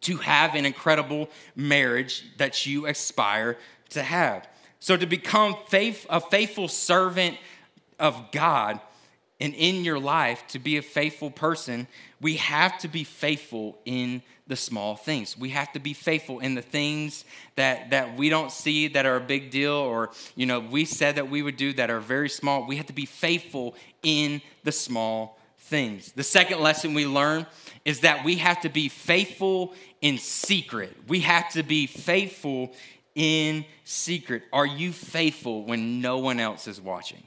to 0.00 0.16
have 0.16 0.54
an 0.54 0.66
incredible 0.66 1.28
marriage 1.54 2.24
that 2.38 2.66
you 2.66 2.86
aspire 2.86 3.58
to 3.90 4.02
have 4.02 4.48
so, 4.82 4.96
to 4.96 5.06
become 5.06 5.54
faith, 5.68 6.06
a 6.10 6.18
faithful 6.20 6.66
servant 6.66 7.38
of 8.00 8.32
God 8.32 8.80
and 9.40 9.54
in 9.54 9.84
your 9.84 10.00
life, 10.00 10.42
to 10.48 10.58
be 10.58 10.76
a 10.76 10.82
faithful 10.82 11.30
person, 11.30 11.86
we 12.20 12.34
have 12.34 12.78
to 12.78 12.88
be 12.88 13.04
faithful 13.04 13.78
in 13.84 14.22
the 14.48 14.56
small 14.56 14.96
things. 14.96 15.38
We 15.38 15.50
have 15.50 15.72
to 15.74 15.78
be 15.78 15.92
faithful 15.92 16.40
in 16.40 16.56
the 16.56 16.62
things 16.62 17.24
that, 17.54 17.90
that 17.90 18.16
we 18.16 18.28
don't 18.28 18.50
see 18.50 18.88
that 18.88 19.06
are 19.06 19.14
a 19.14 19.20
big 19.20 19.52
deal 19.52 19.74
or, 19.74 20.10
you 20.34 20.46
know, 20.46 20.58
we 20.58 20.84
said 20.84 21.14
that 21.14 21.30
we 21.30 21.42
would 21.42 21.56
do 21.56 21.72
that 21.74 21.88
are 21.88 22.00
very 22.00 22.28
small. 22.28 22.66
We 22.66 22.74
have 22.74 22.86
to 22.86 22.92
be 22.92 23.06
faithful 23.06 23.76
in 24.02 24.42
the 24.64 24.72
small 24.72 25.38
things. 25.58 26.10
The 26.10 26.24
second 26.24 26.58
lesson 26.58 26.92
we 26.92 27.06
learn 27.06 27.46
is 27.84 28.00
that 28.00 28.24
we 28.24 28.34
have 28.38 28.60
to 28.62 28.68
be 28.68 28.88
faithful 28.88 29.74
in 30.00 30.18
secret. 30.18 30.92
We 31.06 31.20
have 31.20 31.52
to 31.52 31.62
be 31.62 31.86
faithful 31.86 32.72
in 33.14 33.64
secret? 33.84 34.42
Are 34.52 34.66
you 34.66 34.92
faithful 34.92 35.64
when 35.64 36.00
no 36.00 36.18
one 36.18 36.40
else 36.40 36.66
is 36.66 36.80
watching? 36.80 37.22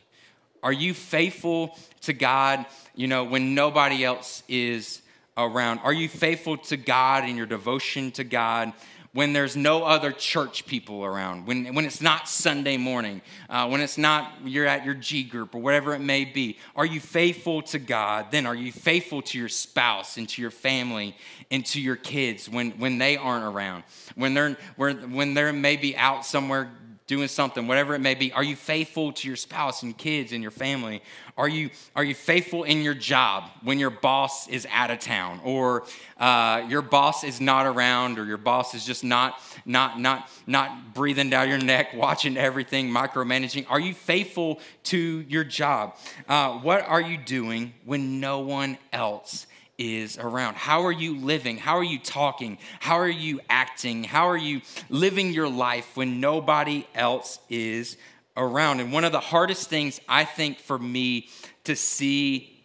Are 0.64 0.74
you 0.74 0.94
faithful 0.94 1.78
to 2.02 2.14
God, 2.14 2.66
you 2.96 3.08
know, 3.08 3.24
when 3.24 3.54
nobody 3.54 4.04
else 4.04 4.42
is 4.48 5.02
around? 5.38 5.80
Are 5.84 5.94
you 5.94 6.10
faithful 6.10 6.58
to 6.58 6.78
God 6.78 7.30
in 7.30 7.38
your 7.38 7.46
devotion 7.46 8.12
to 8.14 8.24
God 8.24 8.74
when 9.16 9.32
there's 9.32 9.56
no 9.56 9.86
other 9.86 10.12
church 10.12 10.66
people 10.66 11.06
around, 11.06 11.48
when, 11.48 11.74
when 11.74 11.86
it's 11.86 12.02
not 12.02 12.28
Sunday 12.28 12.76
morning, 12.76 13.22
uh, 13.50 13.66
when 13.66 13.80
it's 13.80 13.98
not 13.98 14.34
you're 14.44 14.66
at 14.66 14.84
your 14.84 14.94
G 14.94 15.24
group 15.24 15.56
or 15.56 15.60
whatever 15.60 15.96
it 15.96 16.00
may 16.00 16.26
be? 16.26 16.58
Are 16.76 16.86
you 16.86 17.00
faithful 17.00 17.62
to 17.62 17.80
God? 17.80 18.26
Then 18.30 18.46
are 18.46 18.54
you 18.54 18.74
faithful 18.74 19.22
to 19.22 19.38
your 19.38 19.48
spouse 19.48 20.18
and 20.18 20.28
to 20.28 20.42
your 20.42 20.52
family 20.52 21.16
and 21.50 21.66
to 21.68 21.80
your 21.80 21.96
kids 21.96 22.50
when, 22.50 22.72
when 22.72 22.98
they 22.98 23.16
aren't 23.16 23.46
around? 23.46 23.86
When 24.16 24.34
they're, 24.34 24.58
when 24.76 25.34
they're 25.34 25.54
maybe 25.54 25.96
out 25.96 26.26
somewhere 26.26 26.70
doing 27.08 27.28
something, 27.28 27.68
whatever 27.68 27.94
it 27.94 28.00
may 28.00 28.16
be? 28.16 28.32
Are 28.32 28.44
you 28.44 28.56
faithful 28.56 29.12
to 29.14 29.28
your 29.28 29.38
spouse 29.38 29.84
and 29.84 29.96
kids 29.96 30.32
and 30.32 30.42
your 30.42 30.52
family? 30.52 31.04
Are 31.38 31.48
you, 31.48 31.70
are 31.96 32.04
you 32.04 32.16
faithful 32.16 32.64
in 32.64 32.82
your 32.82 32.96
job 32.96 33.44
when 33.62 33.78
your 33.78 33.92
boss 33.92 34.48
is 34.48 34.66
out 34.72 34.90
of 34.90 35.00
town 35.00 35.40
or 35.44 35.86
uh, 36.18 36.66
your 36.68 36.82
boss 36.82 37.24
is 37.24 37.40
not 37.40 37.68
around 37.68 38.18
or 38.18 38.26
your 38.26 38.38
boss 38.38 38.74
is 38.74 38.86
just 38.86 39.04
not, 39.04 39.40
not, 39.66 40.00
not, 40.00 40.32
not 40.48 40.96
breathing 40.96 41.30
down 41.30 41.48
your 41.48 41.60
neck, 41.60 41.94
watching 41.94 42.38
everything, 42.38 42.90
micromanaging? 42.90 43.68
Are 43.70 43.80
you 43.80 43.94
faithful 43.94 44.60
to 44.86 45.24
your 45.28 45.44
job? 45.44 45.96
Uh, 46.28 46.54
what 46.54 46.82
are 46.88 47.02
you 47.02 47.18
doing 47.18 47.74
when 47.84 48.20
no 48.20 48.40
one 48.40 48.80
else 48.92 49.46
is 49.78 50.18
around. 50.18 50.56
How 50.56 50.86
are 50.86 50.92
you 50.92 51.18
living? 51.18 51.58
How 51.58 51.78
are 51.78 51.84
you 51.84 52.00
talking? 52.00 52.58
How 52.80 52.96
are 52.96 53.10
you 53.10 53.40
acting? 53.50 54.04
How 54.04 54.30
are 54.30 54.38
you 54.38 54.62
living 54.90 55.34
your 55.34 55.50
life 55.50 55.96
when 55.96 56.20
nobody 56.20 56.88
else 56.96 57.40
is 57.50 57.98
around? 58.38 58.80
And 58.80 58.94
one 58.94 59.04
of 59.04 59.12
the 59.12 59.20
hardest 59.20 59.70
things 59.70 60.00
I 60.08 60.24
think 60.24 60.60
for 60.60 60.78
me 60.78 61.30
to 61.66 61.76
see, 61.76 62.64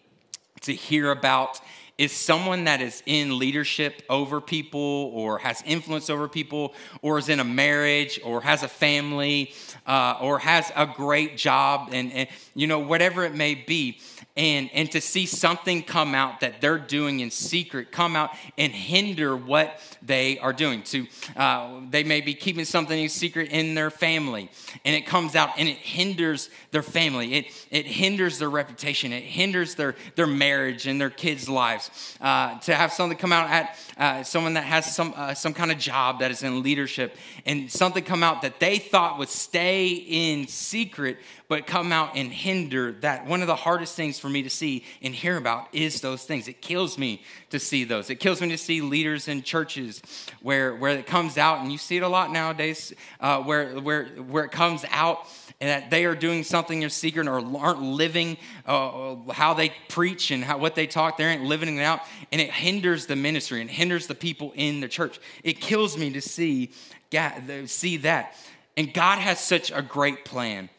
to 0.63 0.73
hear 0.73 1.11
about, 1.11 1.61
is 2.01 2.13
someone 2.13 2.65
that 2.65 2.81
is 2.81 3.03
in 3.05 3.39
leadership 3.39 4.03
over 4.09 4.41
people 4.41 5.11
or 5.13 5.37
has 5.37 5.63
influence 5.67 6.09
over 6.09 6.29
people 6.29 6.73
or 7.03 7.19
is 7.19 7.29
in 7.29 7.41
a 7.41 7.45
marriage 7.45 8.19
or 8.25 8.41
has 8.41 8.63
a 8.63 8.69
family 8.69 9.53
uh, 9.87 10.17
or 10.19 10.39
has 10.39 10.73
a 10.77 10.87
great 10.87 11.37
job 11.37 11.91
and, 11.93 12.11
and 12.15 12.27
you 12.55 12.67
know 12.67 12.79
whatever 12.79 13.23
it 13.25 13.35
may 13.35 13.55
be 13.55 13.99
and, 14.37 14.71
and 14.73 14.91
to 14.93 15.01
see 15.01 15.27
something 15.27 15.83
come 15.83 16.15
out 16.15 16.41
that 16.41 16.61
they're 16.61 16.79
doing 16.79 17.21
in 17.21 17.31
secret 17.31 17.91
come 17.91 18.17
out 18.17 18.31
and 18.57 18.73
hinder 18.73 19.37
what 19.37 19.81
they 20.03 20.39
are 20.39 20.53
doing. 20.53 20.83
To 20.85 21.07
uh, 21.37 21.81
they 21.91 22.05
may 22.05 22.21
be 22.21 22.35
keeping 22.35 22.65
something 22.65 22.99
in 22.99 23.09
secret 23.09 23.51
in 23.51 23.75
their 23.75 23.91
family, 23.91 24.51
and 24.85 24.95
it 24.95 25.07
comes 25.07 25.35
out 25.35 25.51
and 25.59 25.69
it 25.69 25.77
hinders 25.77 26.49
their 26.71 26.83
family. 26.83 27.35
It 27.35 27.47
it 27.71 27.87
hinders 27.87 28.39
their 28.39 28.51
reputation. 28.51 29.13
It 29.13 29.25
hinders 29.25 29.75
their 29.75 29.97
their 30.15 30.27
marriage 30.27 30.87
and 30.87 31.01
their 31.01 31.11
kids' 31.11 31.49
lives. 31.49 32.17
Uh, 32.21 32.59
to 32.61 32.75
have 32.75 32.93
something 32.93 33.19
come 33.19 33.33
out 33.33 33.51
at 33.51 33.79
uh, 33.99 34.23
someone 34.23 34.55
that 34.55 34.65
has 34.65 34.95
some 34.95 35.13
uh, 35.17 35.35
some 35.35 35.53
kind 35.53 35.71
of 35.71 35.79
job 35.79 36.21
that 36.21 36.31
is 36.31 36.43
in 36.43 36.63
leadership, 36.63 37.17
and 37.47 37.71
something 37.71 38.05
come 38.05 38.23
out 38.23 38.43
that 38.43 38.61
they 38.61 38.79
thought 38.79 39.19
would 39.19 39.29
stay 39.29 39.89
in 39.89 40.47
secret, 40.47 41.19
but 41.51 41.67
come 41.67 41.91
out 41.91 42.13
and 42.15 42.33
hinder 42.33 42.93
that. 43.01 43.27
One 43.27 43.41
of 43.41 43.49
the 43.49 43.57
hardest 43.57 43.97
things 43.97 44.21
for 44.21 44.29
me 44.29 44.45
to 44.45 44.49
see 44.49 44.85
and 45.03 45.13
hear 45.13 45.37
about 45.37 45.67
is 45.73 46.01
those 46.01 46.23
things. 46.23 46.47
It 46.47 46.63
kills 46.63 46.97
me 46.97 47.25
to 47.51 47.59
see 47.59 47.83
those. 47.83 48.09
It 48.09 48.21
kills 48.21 48.41
me 48.41 48.51
to 48.51 48.57
see 48.57 48.81
leaders 48.81 49.27
in 49.27 49.43
churches 49.43 50.01
where, 50.43 50.77
where 50.77 50.97
it 50.97 51.09
comes 51.09 51.37
out, 51.37 51.59
and 51.59 51.73
you 51.73 51.77
see 51.77 51.97
it 51.97 52.05
a 52.05 52.09
lot 52.09 52.31
nowadays, 52.31 52.93
uh, 53.19 53.43
where, 53.43 53.81
where, 53.81 54.07
where 54.07 54.45
it 54.45 54.53
comes 54.53 54.85
out 54.91 55.27
and 55.61 55.69
that 55.69 55.91
they 55.91 56.05
are 56.05 56.15
doing 56.15 56.45
something 56.45 56.83
in 56.83 56.89
secret 56.89 57.27
or 57.27 57.45
aren't 57.57 57.83
living 57.83 58.37
uh, 58.65 59.17
how 59.33 59.53
they 59.53 59.73
preach 59.89 60.31
and 60.31 60.45
how, 60.45 60.57
what 60.57 60.77
they 60.77 60.87
talk. 60.87 61.17
They 61.17 61.25
aren't 61.25 61.43
living 61.43 61.77
it 61.77 61.83
out, 61.83 62.03
and 62.31 62.41
it 62.41 62.53
hinders 62.53 63.07
the 63.07 63.17
ministry 63.17 63.61
and 63.61 63.69
hinders 63.69 64.07
the 64.07 64.15
people 64.15 64.53
in 64.55 64.79
the 64.79 64.89
church. 64.89 65.19
It 65.43 65.61
kills 65.61 65.99
me 65.99 66.11
to 66.13 66.21
see, 66.21 66.71
see 67.67 67.97
that. 67.97 68.37
And 68.77 68.95
God 68.95 69.19
has 69.19 69.41
such 69.41 69.73
a 69.73 69.83
great 69.83 70.25
plan 70.25 70.71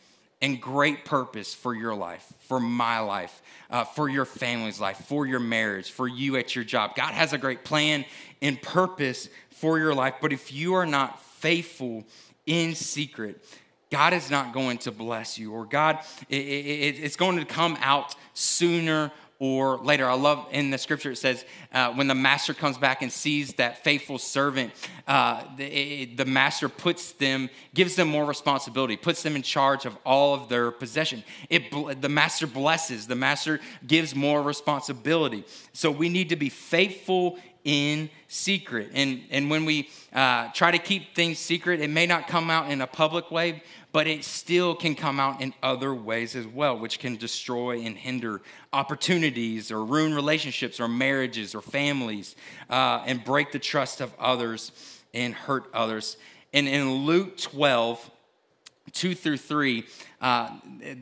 and 0.41 0.59
great 0.59 1.05
purpose 1.05 1.53
for 1.53 1.73
your 1.73 1.93
life, 1.93 2.25
for 2.47 2.59
my 2.59 2.99
life, 2.99 3.41
uh, 3.69 3.83
for 3.83 4.09
your 4.09 4.25
family's 4.25 4.79
life, 4.79 4.97
for 5.05 5.25
your 5.25 5.39
marriage, 5.39 5.91
for 5.91 6.07
you 6.07 6.35
at 6.37 6.55
your 6.55 6.63
job. 6.63 6.95
God 6.95 7.13
has 7.13 7.33
a 7.33 7.37
great 7.37 7.63
plan 7.63 8.05
and 8.41 8.61
purpose 8.61 9.29
for 9.51 9.77
your 9.77 9.93
life, 9.93 10.15
but 10.21 10.33
if 10.33 10.51
you 10.51 10.73
are 10.73 10.85
not 10.85 11.21
faithful 11.23 12.03
in 12.45 12.73
secret, 12.73 13.43
God 13.91 14.13
is 14.13 14.31
not 14.31 14.53
going 14.53 14.79
to 14.79 14.91
bless 14.91 15.37
you, 15.37 15.51
or 15.51 15.65
God, 15.65 15.99
it, 16.29 16.35
it, 16.35 16.99
it's 17.03 17.17
going 17.17 17.37
to 17.37 17.45
come 17.45 17.77
out 17.81 18.15
sooner 18.33 19.11
or 19.41 19.77
later. 19.77 20.07
I 20.07 20.13
love 20.13 20.45
in 20.51 20.69
the 20.69 20.77
scripture 20.77 21.09
it 21.09 21.15
says, 21.15 21.43
uh, 21.73 21.91
when 21.93 22.05
the 22.05 22.13
master 22.13 22.53
comes 22.53 22.77
back 22.77 23.01
and 23.01 23.11
sees 23.11 23.55
that 23.55 23.83
faithful 23.83 24.19
servant, 24.19 24.71
uh, 25.07 25.43
the, 25.57 26.05
the, 26.15 26.25
master 26.25 26.69
puts 26.69 27.13
them, 27.13 27.49
gives 27.73 27.95
them 27.95 28.07
more 28.07 28.23
responsibility, 28.23 28.95
puts 28.95 29.23
them 29.23 29.35
in 29.35 29.41
charge 29.41 29.87
of 29.87 29.97
all 30.05 30.35
of 30.35 30.47
their 30.47 30.69
possession. 30.69 31.23
It, 31.49 31.71
the 31.99 32.07
master 32.07 32.45
blesses, 32.45 33.07
the 33.07 33.15
master 33.15 33.59
gives 33.87 34.13
more 34.13 34.43
responsibility. 34.43 35.43
So 35.73 35.89
we 35.89 36.07
need 36.07 36.29
to 36.29 36.35
be 36.35 36.49
faithful 36.49 37.39
in 37.63 38.09
secret. 38.27 38.89
And, 38.93 39.21
and 39.29 39.49
when 39.49 39.65
we 39.65 39.89
uh, 40.13 40.49
try 40.53 40.71
to 40.71 40.79
keep 40.79 41.15
things 41.15 41.39
secret, 41.39 41.81
it 41.81 41.89
may 41.89 42.05
not 42.05 42.27
come 42.27 42.49
out 42.49 42.71
in 42.71 42.81
a 42.81 42.87
public 42.87 43.29
way, 43.31 43.63
but 43.91 44.07
it 44.07 44.23
still 44.23 44.73
can 44.73 44.95
come 44.95 45.19
out 45.19 45.41
in 45.41 45.53
other 45.61 45.93
ways 45.93 46.35
as 46.35 46.47
well, 46.47 46.77
which 46.77 46.99
can 46.99 47.17
destroy 47.17 47.81
and 47.81 47.97
hinder 47.97 48.41
opportunities 48.73 49.71
or 49.71 49.83
ruin 49.83 50.13
relationships 50.13 50.79
or 50.79 50.87
marriages 50.87 51.53
or 51.53 51.61
families 51.61 52.35
uh, 52.69 53.03
and 53.05 53.23
break 53.23 53.51
the 53.51 53.59
trust 53.59 54.01
of 54.01 54.13
others 54.17 54.71
and 55.13 55.33
hurt 55.33 55.65
others. 55.73 56.17
And 56.53 56.67
in 56.67 56.89
Luke 56.89 57.37
12, 57.37 58.09
2 58.93 59.15
through 59.15 59.37
3, 59.37 59.85
uh, 60.21 60.49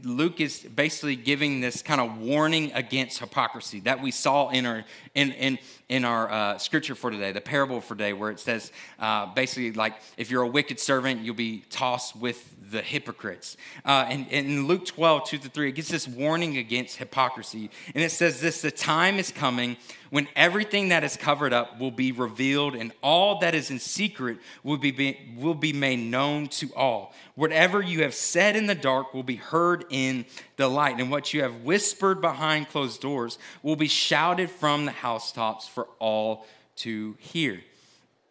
Luke 0.03 0.39
is 0.39 0.62
basically 0.62 1.17
giving 1.17 1.60
this 1.60 1.82
kind 1.82 1.99
of 1.99 2.19
warning 2.19 2.71
against 2.73 3.19
hypocrisy 3.19 3.82
that 3.82 4.01
we 4.01 4.12
saw 4.12 4.49
in 4.49 4.65
our 4.65 4.86
in 5.13 5.32
in 5.34 5.60
in 5.89 6.05
our 6.05 6.32
uh, 6.32 6.58
scripture 6.58 6.95
for 6.95 7.12
today, 7.12 7.32
the 7.32 7.41
parable 7.41 7.82
for 7.82 7.95
today, 7.95 8.13
where 8.13 8.32
it 8.32 8.39
says 8.39 8.71
uh, 8.99 9.25
basically 9.34 9.73
like 9.73 9.95
if 10.17 10.32
you're 10.32 10.43
a 10.43 10.47
wicked 10.47 10.79
servant, 10.79 11.21
you'll 11.21 11.36
be 11.36 11.65
tossed 11.69 12.15
with 12.15 12.55
the 12.71 12.82
hypocrites. 12.82 13.58
Uh, 13.84 14.05
and, 14.08 14.27
and, 14.32 14.47
in 14.47 14.67
Luke 14.67 14.86
12, 14.86 15.25
2 15.25 15.38
to 15.39 15.49
3, 15.49 15.69
it 15.69 15.71
gives 15.73 15.88
this 15.88 16.08
warning 16.08 16.58
against 16.58 16.97
hypocrisy. 16.97 17.69
And 17.93 18.03
it 18.03 18.12
says 18.12 18.41
this 18.41 18.62
the 18.62 18.71
time 18.71 19.17
is 19.17 19.32
coming 19.32 19.77
when 20.10 20.27
everything 20.36 20.89
that 20.89 21.03
is 21.03 21.15
covered 21.15 21.53
up 21.53 21.79
will 21.79 21.91
be 21.91 22.12
revealed, 22.12 22.75
and 22.75 22.91
all 23.01 23.39
that 23.39 23.53
is 23.53 23.69
in 23.69 23.79
secret 23.79 24.38
will 24.63 24.77
be, 24.77 25.17
will 25.38 25.53
be 25.53 25.73
made 25.73 25.99
known 25.99 26.47
to 26.47 26.73
all. 26.75 27.13
Whatever 27.36 27.82
you 27.82 28.03
have 28.03 28.15
said 28.15 28.55
in 28.55 28.65
the 28.65 28.75
dark 28.75 29.09
will 29.13 29.24
be 29.24 29.36
heard 29.36 29.86
in 29.89 30.26
the 30.58 30.67
light, 30.67 31.00
and 31.00 31.12
what 31.12 31.34
you 31.34 31.41
have 31.41 31.63
whispered 31.63 32.22
behind 32.22 32.69
closed 32.69 33.02
doors 33.02 33.38
will 33.63 33.76
be 33.76 33.88
shouted 33.88 34.50
from 34.50 34.86
the 34.86 34.91
housetops 34.91 35.67
for 35.67 35.88
all 36.00 36.45
to 36.78 37.15
hear 37.19 37.62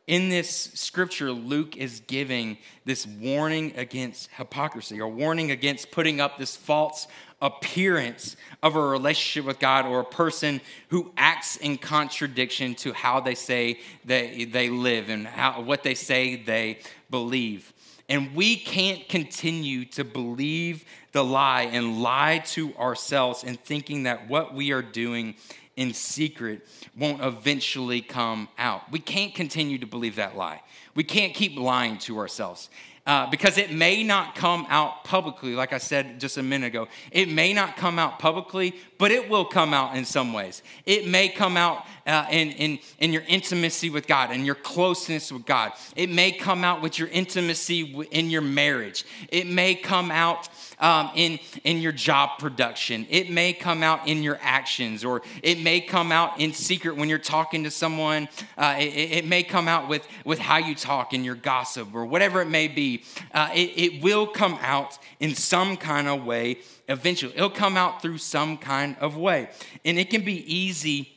in 0.08 0.30
this 0.30 0.70
scripture, 0.72 1.30
Luke 1.30 1.76
is 1.76 2.00
giving 2.06 2.56
this 2.86 3.06
warning 3.06 3.74
against 3.76 4.30
hypocrisy 4.32 5.00
or 5.00 5.06
warning 5.06 5.50
against 5.50 5.90
putting 5.90 6.18
up 6.18 6.38
this 6.38 6.56
false 6.56 7.06
appearance 7.42 8.34
of 8.62 8.74
a 8.74 8.80
relationship 8.80 9.46
with 9.46 9.58
God 9.58 9.84
or 9.84 10.00
a 10.00 10.04
person 10.04 10.62
who 10.88 11.12
acts 11.18 11.58
in 11.58 11.76
contradiction 11.76 12.74
to 12.76 12.94
how 12.94 13.20
they 13.20 13.34
say 13.34 13.80
they, 14.06 14.46
they 14.46 14.70
live 14.70 15.10
and 15.10 15.26
how, 15.26 15.60
what 15.60 15.82
they 15.82 15.94
say 15.94 16.36
they 16.36 16.78
believe. 17.10 17.74
And 18.08 18.34
we 18.34 18.56
can't 18.56 19.06
continue 19.08 19.84
to 19.86 20.04
believe 20.04 20.84
the 21.12 21.22
lie 21.22 21.62
and 21.62 22.02
lie 22.02 22.38
to 22.46 22.74
ourselves 22.76 23.44
in 23.44 23.56
thinking 23.56 24.04
that 24.04 24.28
what 24.28 24.54
we 24.54 24.72
are 24.72 24.82
doing 24.82 25.34
in 25.76 25.94
secret 25.94 26.66
won't 26.96 27.22
eventually 27.22 28.00
come 28.00 28.48
out. 28.58 28.90
We 28.90 28.98
can't 28.98 29.34
continue 29.34 29.78
to 29.78 29.86
believe 29.86 30.16
that 30.16 30.36
lie. 30.36 30.60
We 30.94 31.04
can't 31.04 31.34
keep 31.34 31.56
lying 31.56 31.98
to 31.98 32.18
ourselves. 32.18 32.70
Uh, 33.08 33.26
because 33.30 33.56
it 33.56 33.72
may 33.72 34.04
not 34.04 34.34
come 34.34 34.66
out 34.68 35.02
publicly, 35.02 35.54
like 35.54 35.72
I 35.72 35.78
said 35.78 36.20
just 36.20 36.36
a 36.36 36.42
minute 36.42 36.66
ago. 36.66 36.88
It 37.10 37.30
may 37.30 37.54
not 37.54 37.74
come 37.74 37.98
out 37.98 38.18
publicly, 38.18 38.74
but 38.98 39.10
it 39.10 39.30
will 39.30 39.46
come 39.46 39.72
out 39.72 39.96
in 39.96 40.04
some 40.04 40.34
ways. 40.34 40.62
It 40.84 41.08
may 41.08 41.30
come 41.30 41.56
out 41.56 41.86
uh, 42.06 42.26
in, 42.30 42.50
in, 42.50 42.78
in 42.98 43.14
your 43.14 43.22
intimacy 43.26 43.88
with 43.88 44.06
God 44.06 44.30
and 44.30 44.44
your 44.44 44.56
closeness 44.56 45.32
with 45.32 45.46
God. 45.46 45.72
It 45.96 46.10
may 46.10 46.32
come 46.32 46.64
out 46.64 46.82
with 46.82 46.98
your 46.98 47.08
intimacy 47.08 48.06
in 48.10 48.28
your 48.28 48.42
marriage. 48.42 49.06
It 49.30 49.46
may 49.46 49.74
come 49.74 50.10
out 50.10 50.50
um, 50.80 51.10
in, 51.14 51.38
in 51.64 51.78
your 51.78 51.92
job 51.92 52.38
production. 52.38 53.06
It 53.10 53.30
may 53.30 53.52
come 53.52 53.82
out 53.82 54.06
in 54.06 54.22
your 54.22 54.38
actions, 54.40 55.04
or 55.04 55.22
it 55.42 55.60
may 55.62 55.80
come 55.80 56.12
out 56.12 56.40
in 56.40 56.52
secret 56.52 56.96
when 56.96 57.08
you're 57.08 57.18
talking 57.18 57.64
to 57.64 57.70
someone. 57.70 58.28
Uh, 58.56 58.76
it, 58.78 58.84
it, 58.84 59.26
may 59.26 59.42
come 59.42 59.68
out 59.68 59.88
with, 59.88 60.06
with 60.24 60.38
how 60.38 60.58
you 60.58 60.74
talk 60.74 61.12
and 61.12 61.24
your 61.24 61.34
gossip, 61.34 61.94
or 61.94 62.04
whatever 62.04 62.40
it 62.42 62.48
may 62.48 62.68
be. 62.68 62.97
Uh, 63.32 63.50
it, 63.54 63.70
it 63.76 64.02
will 64.02 64.26
come 64.26 64.58
out 64.60 64.98
in 65.20 65.34
some 65.34 65.76
kind 65.76 66.08
of 66.08 66.24
way 66.24 66.58
eventually. 66.88 67.32
It'll 67.34 67.50
come 67.50 67.76
out 67.76 68.02
through 68.02 68.18
some 68.18 68.56
kind 68.56 68.96
of 69.00 69.16
way. 69.16 69.50
And 69.84 69.98
it 69.98 70.10
can 70.10 70.22
be 70.22 70.44
easy 70.52 71.10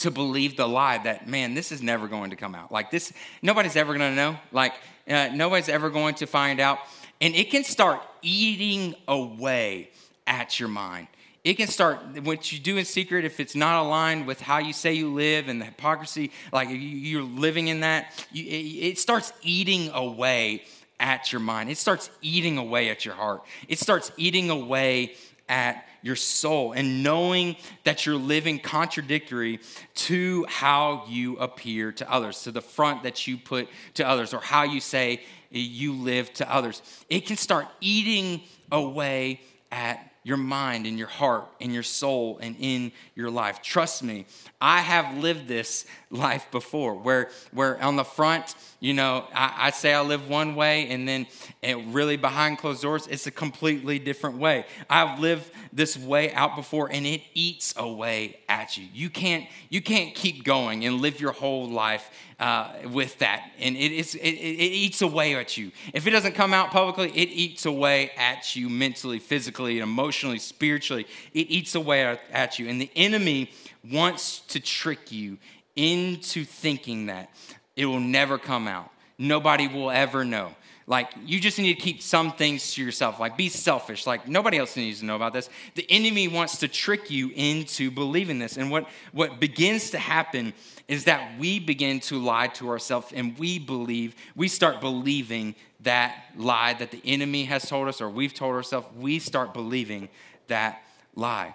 to 0.00 0.10
believe 0.10 0.56
the 0.56 0.66
lie 0.66 0.98
that 0.98 1.28
man 1.28 1.54
this 1.54 1.72
is 1.72 1.82
never 1.82 2.08
going 2.08 2.30
to 2.30 2.36
come 2.36 2.54
out 2.54 2.70
like 2.72 2.90
this 2.90 3.12
nobody's 3.42 3.76
ever 3.76 3.92
going 3.92 4.10
to 4.10 4.16
know 4.16 4.36
like 4.52 4.72
uh, 5.08 5.28
nobody's 5.34 5.68
ever 5.68 5.90
going 5.90 6.14
to 6.14 6.26
find 6.26 6.60
out 6.60 6.78
and 7.20 7.34
it 7.34 7.50
can 7.50 7.64
start 7.64 8.00
eating 8.22 8.94
away 9.08 9.90
at 10.26 10.58
your 10.58 10.68
mind 10.68 11.08
it 11.42 11.54
can 11.54 11.68
start 11.68 11.98
what 12.22 12.52
you 12.52 12.58
do 12.58 12.76
in 12.76 12.84
secret 12.84 13.24
if 13.24 13.40
it's 13.40 13.56
not 13.56 13.82
aligned 13.82 14.26
with 14.26 14.40
how 14.40 14.58
you 14.58 14.72
say 14.72 14.92
you 14.92 15.12
live 15.12 15.48
and 15.48 15.60
the 15.60 15.64
hypocrisy 15.64 16.30
like 16.52 16.68
you're 16.70 17.22
living 17.22 17.68
in 17.68 17.80
that 17.80 18.26
it 18.32 18.98
starts 18.98 19.32
eating 19.42 19.90
away 19.92 20.62
at 21.00 21.32
your 21.32 21.40
mind 21.40 21.70
it 21.70 21.78
starts 21.78 22.10
eating 22.22 22.58
away 22.58 22.90
at 22.90 23.04
your 23.04 23.14
heart 23.14 23.42
it 23.68 23.78
starts 23.78 24.12
eating 24.16 24.50
away 24.50 25.14
at 25.48 25.84
your 26.02 26.16
soul 26.16 26.72
and 26.72 27.02
knowing 27.02 27.56
that 27.84 28.06
you're 28.06 28.16
living 28.16 28.58
contradictory 28.58 29.60
to 29.94 30.46
how 30.48 31.04
you 31.08 31.36
appear 31.36 31.92
to 31.92 32.10
others, 32.10 32.42
to 32.44 32.52
the 32.52 32.62
front 32.62 33.02
that 33.02 33.26
you 33.26 33.36
put 33.36 33.68
to 33.94 34.06
others, 34.06 34.32
or 34.32 34.40
how 34.40 34.62
you 34.62 34.80
say 34.80 35.20
you 35.50 35.92
live 35.92 36.32
to 36.34 36.50
others. 36.52 36.82
It 37.08 37.26
can 37.26 37.36
start 37.36 37.66
eating 37.80 38.42
away 38.70 39.40
at 39.72 40.09
your 40.22 40.36
mind 40.36 40.86
and 40.86 40.98
your 40.98 41.08
heart 41.08 41.46
and 41.60 41.72
your 41.72 41.82
soul 41.82 42.38
and 42.42 42.54
in 42.58 42.92
your 43.14 43.30
life. 43.30 43.62
Trust 43.62 44.02
me, 44.02 44.26
I 44.60 44.80
have 44.80 45.16
lived 45.16 45.48
this 45.48 45.86
life 46.10 46.46
before 46.50 46.94
where, 46.94 47.30
where 47.52 47.82
on 47.82 47.96
the 47.96 48.04
front, 48.04 48.54
you 48.80 48.92
know, 48.92 49.26
I, 49.34 49.54
I 49.58 49.70
say 49.70 49.94
I 49.94 50.02
live 50.02 50.28
one 50.28 50.54
way 50.54 50.90
and 50.90 51.08
then 51.08 51.26
it 51.62 51.78
really 51.86 52.16
behind 52.16 52.58
closed 52.58 52.82
doors, 52.82 53.06
it's 53.06 53.26
a 53.26 53.30
completely 53.30 53.98
different 53.98 54.36
way. 54.36 54.66
I've 54.90 55.18
lived 55.20 55.50
this 55.72 55.96
way 55.96 56.32
out 56.34 56.54
before 56.54 56.92
and 56.92 57.06
it 57.06 57.22
eats 57.32 57.72
away 57.78 58.40
at 58.48 58.76
you. 58.76 58.86
You 58.92 59.08
can't, 59.08 59.46
you 59.70 59.80
can't 59.80 60.14
keep 60.14 60.44
going 60.44 60.84
and 60.84 61.00
live 61.00 61.18
your 61.18 61.32
whole 61.32 61.68
life 61.68 62.10
uh, 62.40 62.72
with 62.90 63.18
that. 63.18 63.50
And 63.60 63.76
it, 63.76 63.92
it, 63.92 64.16
it 64.16 64.72
eats 64.72 65.02
away 65.02 65.36
at 65.36 65.56
you. 65.56 65.70
If 65.92 66.06
it 66.06 66.10
doesn't 66.10 66.32
come 66.32 66.54
out 66.54 66.70
publicly, 66.70 67.10
it 67.10 67.28
eats 67.28 67.66
away 67.66 68.10
at 68.16 68.56
you 68.56 68.68
mentally, 68.68 69.18
physically, 69.18 69.78
emotionally, 69.78 70.38
spiritually. 70.38 71.06
It 71.34 71.50
eats 71.50 71.74
away 71.74 72.02
at, 72.02 72.20
at 72.32 72.58
you. 72.58 72.68
And 72.68 72.80
the 72.80 72.90
enemy 72.96 73.52
wants 73.88 74.40
to 74.48 74.60
trick 74.60 75.12
you 75.12 75.36
into 75.76 76.44
thinking 76.44 77.06
that 77.06 77.30
it 77.76 77.84
will 77.84 78.00
never 78.00 78.38
come 78.38 78.66
out. 78.66 78.90
Nobody 79.18 79.68
will 79.68 79.90
ever 79.90 80.24
know. 80.24 80.54
Like, 80.86 81.12
you 81.24 81.38
just 81.38 81.56
need 81.56 81.74
to 81.74 81.80
keep 81.80 82.02
some 82.02 82.32
things 82.32 82.74
to 82.74 82.82
yourself. 82.82 83.20
Like, 83.20 83.36
be 83.36 83.48
selfish. 83.48 84.08
Like, 84.08 84.26
nobody 84.26 84.58
else 84.58 84.76
needs 84.76 84.98
to 85.00 85.04
know 85.04 85.14
about 85.14 85.32
this. 85.32 85.48
The 85.76 85.86
enemy 85.88 86.26
wants 86.26 86.58
to 86.58 86.68
trick 86.68 87.12
you 87.12 87.30
into 87.36 87.92
believing 87.92 88.40
this. 88.40 88.56
And 88.56 88.72
what, 88.72 88.88
what 89.12 89.38
begins 89.38 89.90
to 89.90 89.98
happen 89.98 90.52
is 90.90 91.04
that 91.04 91.38
we 91.38 91.60
begin 91.60 92.00
to 92.00 92.18
lie 92.18 92.48
to 92.48 92.68
ourselves 92.68 93.12
and 93.14 93.38
we 93.38 93.60
believe, 93.60 94.12
we 94.34 94.48
start 94.48 94.80
believing 94.80 95.54
that 95.82 96.24
lie 96.36 96.74
that 96.74 96.90
the 96.90 97.00
enemy 97.04 97.44
has 97.44 97.68
told 97.68 97.86
us 97.86 98.00
or 98.00 98.10
we've 98.10 98.34
told 98.34 98.56
ourselves. 98.56 98.88
We 98.98 99.20
start 99.20 99.54
believing 99.54 100.08
that 100.48 100.82
lie. 101.14 101.54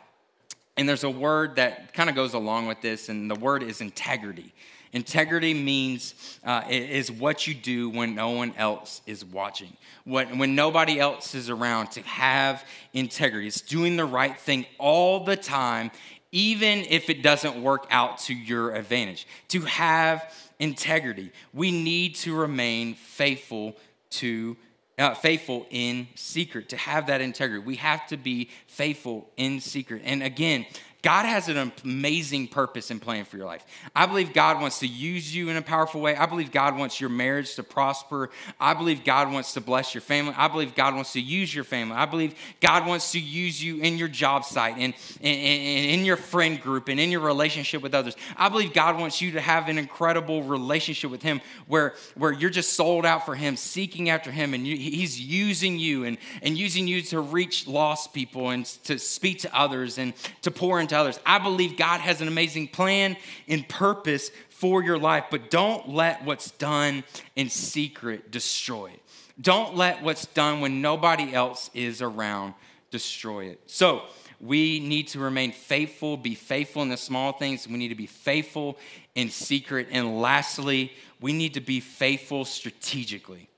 And 0.77 0.87
there's 0.87 1.03
a 1.03 1.09
word 1.09 1.57
that 1.57 1.93
kind 1.93 2.09
of 2.09 2.15
goes 2.15 2.33
along 2.33 2.67
with 2.67 2.79
this, 2.79 3.09
and 3.09 3.29
the 3.29 3.35
word 3.35 3.61
is 3.61 3.81
integrity. 3.81 4.53
Integrity 4.93 5.53
means 5.53 6.39
uh, 6.45 6.63
is 6.69 7.11
what 7.11 7.45
you 7.45 7.53
do 7.53 7.89
when 7.89 8.15
no 8.15 8.29
one 8.29 8.53
else 8.57 9.01
is 9.05 9.25
watching, 9.25 9.75
when, 10.05 10.37
when 10.37 10.55
nobody 10.55 10.97
else 10.97 11.35
is 11.35 11.49
around. 11.49 11.91
To 11.91 12.01
have 12.03 12.63
integrity, 12.93 13.47
it's 13.47 13.59
doing 13.59 13.97
the 13.97 14.05
right 14.05 14.39
thing 14.39 14.65
all 14.79 15.25
the 15.25 15.35
time, 15.35 15.91
even 16.31 16.85
if 16.89 17.09
it 17.09 17.23
doesn't 17.23 17.61
work 17.61 17.87
out 17.89 18.19
to 18.19 18.33
your 18.33 18.73
advantage. 18.73 19.27
To 19.49 19.61
have 19.61 20.33
integrity, 20.59 21.31
we 21.53 21.71
need 21.71 22.15
to 22.15 22.35
remain 22.35 22.95
faithful 22.95 23.75
to 24.11 24.57
uh, 24.97 25.13
faithful 25.13 25.67
in 25.71 26.07
secret, 26.15 26.69
to 26.69 26.77
have 26.77 27.07
that 27.07 27.21
integrity. 27.21 27.63
We 27.63 27.75
have 27.75 28.07
to 28.07 28.17
be 28.17 28.49
faithful 28.67 29.29
in 29.35 29.59
secret. 29.59 30.01
And 30.05 30.23
again, 30.23 30.65
God 31.05 31.27
has 31.27 31.49
an 31.49 31.71
amazing 31.83 32.47
purpose 32.47 32.89
and 32.89 32.99
plan 32.99 33.25
for 33.25 33.37
your 33.37 33.45
life. 33.45 33.63
I 33.95 34.07
believe 34.07 34.33
God 34.33 34.59
wants 34.59 34.79
to 34.79 34.87
use 34.87 35.35
you 35.35 35.49
in 35.49 35.55
a 35.55 35.61
powerful 35.61 36.01
way. 36.01 36.15
I 36.15 36.25
believe 36.25 36.51
God 36.51 36.75
wants 36.79 36.99
your 36.99 37.11
marriage 37.11 37.53
to 37.57 37.63
prosper. 37.63 38.31
I 38.59 38.73
believe 38.73 39.03
God 39.03 39.31
wants 39.31 39.53
to 39.53 39.61
bless 39.61 39.93
your 39.93 40.01
family. 40.01 40.33
I 40.35 40.47
believe 40.47 40.73
God 40.73 40.95
wants 40.95 41.13
to 41.13 41.21
use 41.21 41.53
your 41.53 41.63
family. 41.63 41.95
I 41.95 42.07
believe 42.07 42.33
God 42.59 42.87
wants 42.87 43.11
to 43.11 43.19
use 43.19 43.63
you 43.63 43.81
in 43.81 43.99
your 43.99 44.07
job 44.07 44.45
site 44.45 44.77
and, 44.79 44.95
and, 45.21 45.37
and 45.37 45.91
in 45.91 46.05
your 46.05 46.17
friend 46.17 46.59
group 46.59 46.87
and 46.87 46.99
in 46.99 47.11
your 47.11 47.21
relationship 47.21 47.83
with 47.83 47.93
others. 47.93 48.17
I 48.35 48.49
believe 48.49 48.73
God 48.73 48.99
wants 48.99 49.21
you 49.21 49.33
to 49.33 49.41
have 49.41 49.69
an 49.69 49.77
incredible 49.77 50.41
relationship 50.41 51.11
with 51.11 51.21
Him 51.21 51.39
where, 51.67 51.93
where 52.15 52.31
you're 52.31 52.49
just 52.49 52.73
sold 52.73 53.05
out 53.05 53.27
for 53.27 53.35
Him, 53.35 53.57
seeking 53.57 54.09
after 54.09 54.31
Him, 54.31 54.55
and 54.55 54.65
you, 54.65 54.75
He's 54.75 55.21
using 55.21 55.77
you 55.77 56.05
and, 56.05 56.17
and 56.41 56.57
using 56.57 56.87
you 56.87 57.03
to 57.03 57.19
reach 57.19 57.67
lost 57.67 58.11
people 58.11 58.49
and 58.49 58.65
to 58.85 58.97
speak 58.97 59.41
to 59.41 59.55
others 59.55 59.99
and 59.99 60.11
to 60.41 60.49
pour 60.49 60.79
into 60.79 60.94
others. 60.95 61.19
I 61.25 61.37
believe 61.37 61.77
God 61.77 61.99
has 62.01 62.21
an 62.21 62.27
amazing 62.27 62.69
plan 62.69 63.17
and 63.47 63.67
purpose 63.67 64.31
for 64.49 64.83
your 64.83 64.97
life, 64.97 65.25
but 65.29 65.51
don't 65.51 65.89
let 65.89 66.25
what's 66.25 66.51
done 66.51 67.03
in 67.35 67.49
secret 67.49 68.31
destroy 68.31 68.87
it. 68.87 69.01
Don't 69.39 69.75
let 69.75 70.01
what's 70.01 70.25
done 70.27 70.61
when 70.61 70.81
nobody 70.81 71.33
else 71.33 71.69
is 71.73 72.01
around 72.01 72.53
destroy 72.89 73.45
it. 73.45 73.59
So, 73.67 74.03
we 74.39 74.79
need 74.79 75.07
to 75.09 75.19
remain 75.19 75.51
faithful, 75.51 76.17
be 76.17 76.35
faithful 76.35 76.81
in 76.81 76.89
the 76.89 76.97
small 76.97 77.31
things. 77.31 77.67
We 77.67 77.77
need 77.77 77.89
to 77.89 77.95
be 77.95 78.05
faithful 78.05 78.77
in 79.15 79.29
secret. 79.29 79.87
And 79.91 80.21
lastly, 80.21 80.93
we 81.21 81.33
need 81.33 81.53
to 81.53 81.61
be 81.61 81.79
faithful 81.79 82.45
strategically. 82.45 83.49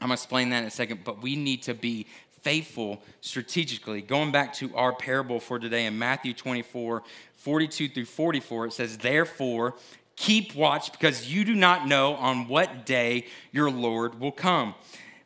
I'm 0.00 0.08
to 0.08 0.14
explain 0.14 0.50
that 0.50 0.60
in 0.60 0.64
a 0.64 0.70
second, 0.70 1.00
but 1.04 1.22
we 1.22 1.36
need 1.36 1.62
to 1.62 1.74
be 1.74 2.06
faithful 2.42 3.02
strategically. 3.20 4.02
Going 4.02 4.32
back 4.32 4.52
to 4.54 4.74
our 4.76 4.92
parable 4.92 5.40
for 5.40 5.58
today 5.58 5.86
in 5.86 5.98
Matthew 5.98 6.34
24, 6.34 7.02
42 7.36 7.88
through 7.88 8.04
44, 8.04 8.66
it 8.66 8.72
says, 8.72 8.98
Therefore, 8.98 9.74
keep 10.16 10.54
watch 10.54 10.92
because 10.92 11.32
you 11.32 11.44
do 11.44 11.54
not 11.54 11.86
know 11.86 12.14
on 12.14 12.48
what 12.48 12.84
day 12.84 13.26
your 13.52 13.70
Lord 13.70 14.20
will 14.20 14.32
come. 14.32 14.74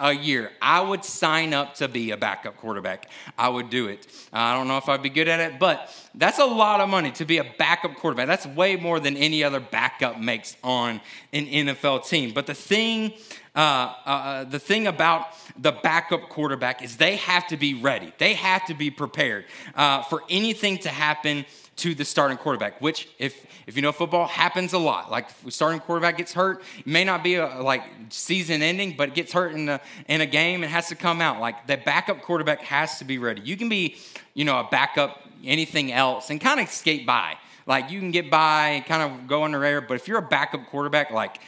a 0.01 0.13
year. 0.13 0.51
I 0.61 0.81
would 0.81 1.05
sign 1.05 1.55
up 1.55 1.77
to 1.77 1.89
be 1.89 2.11
a 2.11 2.17
backup 2.17 2.57
quarterback. 2.57 3.09
I 3.39 3.49
would 3.49 3.71
do 3.71 3.89
it. 3.89 4.07
I 4.33 4.57
don't 4.57 4.69
know 4.69 4.79
if 4.79 4.89
I'd 4.89 5.03
be 5.03 5.11
good 5.11 5.29
at 5.29 5.41
it, 5.41 5.59
but 5.59 5.95
that's 6.15 6.39
a 6.39 6.45
lot 6.45 6.81
of 6.81 6.89
money 6.89 7.13
to 7.13 7.25
be 7.25 7.39
a 7.39 7.45
backup 7.59 7.97
quarterback. 7.97 8.27
That's 8.27 8.47
way 8.47 8.77
more 8.77 8.99
than 8.99 9.17
any 9.17 9.45
other 9.45 9.61
backup 9.61 10.21
makes 10.21 10.57
on 10.65 11.01
an 11.33 11.47
NFL 11.47 12.09
team. 12.09 12.33
But 12.33 12.47
the 12.47 12.55
thing 12.55 13.13
uh, 13.57 13.95
uh, 14.05 14.45
the 14.45 14.59
thing 14.59 14.87
about 14.87 15.29
the 15.59 15.73
backup 15.73 16.29
quarterback 16.29 16.83
is 16.83 16.99
they 16.99 17.17
have 17.17 17.47
to 17.49 17.57
be 17.57 17.75
ready. 17.75 18.13
They 18.19 18.35
have 18.35 18.67
to 18.67 18.75
be 18.75 18.91
prepared 18.91 19.47
uh, 19.75 20.03
for 20.03 20.23
anything 20.29 20.79
to 20.79 20.91
happen 20.91 21.47
to 21.77 21.95
the 21.95 22.05
starting 22.05 22.39
quarterback, 22.39 22.81
which, 22.81 23.09
if 23.19 23.47
if 23.67 23.77
you 23.77 23.83
know 23.83 23.93
football, 23.93 24.27
happens 24.27 24.73
a 24.73 24.79
lot. 24.79 25.11
Like 25.11 25.29
starting 25.49 25.81
quarterback 25.81 26.19
gets 26.19 26.33
hurt, 26.33 26.63
it 26.79 26.87
may 26.87 27.05
not 27.05 27.23
be 27.25 27.37
a 27.37 27.61
like 27.63 27.83
season 28.11 28.63
ending, 28.63 28.95
but 28.97 29.11
it 29.11 29.15
gets 29.15 29.33
hurt 29.33 29.53
in 29.53 29.69
a 29.69 29.81
in 30.09 30.21
a 30.21 30.27
game 30.27 30.63
and 30.63 30.71
has 30.71 30.89
to 30.89 30.95
come 30.95 31.21
out. 31.21 31.41
Like 31.41 31.67
the 31.67 31.77
backup 31.77 32.23
quarterback 32.23 32.61
has 32.61 32.99
to 32.99 33.05
be 33.05 33.19
ready. 33.19 33.43
You 33.43 33.57
can 33.57 33.69
be, 33.69 33.97
you 34.35 34.45
know, 34.45 34.59
a 34.59 34.69
backup 34.71 35.23
anything 35.45 35.93
else 35.93 36.31
and 36.31 36.41
kind 36.41 36.61
of 36.61 36.69
skate 36.69 37.07
by. 37.07 37.37
Like 37.67 37.91
you 37.91 38.01
can 38.01 38.11
get 38.11 38.31
by, 38.31 38.85
kind 38.87 39.03
of 39.03 39.27
go 39.27 39.45
under 39.45 39.65
air, 39.65 39.81
but 39.81 39.95
if 39.95 40.09
you're 40.09 40.19
a 40.19 40.29
backup 40.29 40.67
quarterback, 40.67 41.11
like 41.11 41.41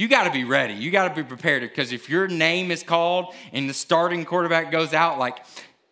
you 0.00 0.08
got 0.08 0.24
to 0.24 0.30
be 0.30 0.44
ready. 0.44 0.72
You 0.72 0.90
got 0.90 1.08
to 1.08 1.14
be 1.14 1.22
prepared 1.22 1.60
because 1.60 1.92
if 1.92 2.08
your 2.08 2.26
name 2.26 2.70
is 2.70 2.82
called 2.82 3.34
and 3.52 3.68
the 3.68 3.74
starting 3.74 4.24
quarterback 4.24 4.70
goes 4.70 4.94
out, 4.94 5.18
like 5.18 5.44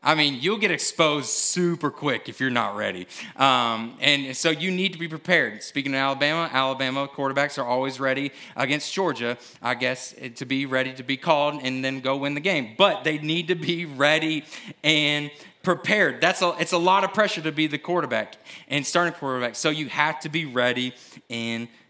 I 0.03 0.15
mean, 0.15 0.39
you'll 0.41 0.57
get 0.57 0.71
exposed 0.71 1.29
super 1.29 1.91
quick 1.91 2.29
if 2.29 2.41
you're 2.41 2.49
not 2.49 2.75
ready. 2.75 3.07
Um, 3.37 3.99
and 4.01 4.35
so 4.35 4.49
you 4.49 4.71
need 4.71 4.95
to 4.95 4.99
be 4.99 5.09
prepared. 5.09 5.63
Speaking 5.63 5.93
of 5.93 5.99
Alabama, 5.99 6.49
Alabama 6.51 7.07
quarterbacks 7.07 7.59
are 7.59 7.67
always 7.67 8.01
ready 8.01 8.33
against 8.57 8.95
Georgia, 8.95 9.37
I 9.61 9.75
guess, 9.75 10.15
to 10.37 10.47
be 10.47 10.65
ready 10.65 10.95
to 10.95 11.03
be 11.03 11.19
called 11.19 11.61
and 11.63 11.85
then 11.85 12.01
go 12.01 12.17
win 12.17 12.33
the 12.33 12.41
game. 12.41 12.77
But 12.79 13.05
they 13.05 13.19
need 13.19 13.49
to 13.49 13.57
be 13.57 13.85
ready 13.85 14.45
and 14.83 15.31
prepared. 15.63 16.23
That's 16.23 16.41
a, 16.41 16.55
it's 16.59 16.73
a 16.73 16.79
lot 16.79 17.05
of 17.05 17.13
pressure 17.13 17.43
to 17.43 17.53
be 17.53 17.67
the 17.67 17.77
quarterback 17.77 18.37
and 18.69 18.87
starting 18.87 19.13
quarterback. 19.13 19.55
So 19.57 19.69
you 19.69 19.91
have 19.91 20.21
to 20.21 20.31
be 20.31 20.47
ready 20.47 20.95
and 21.29 21.67
prepared. 21.67 21.85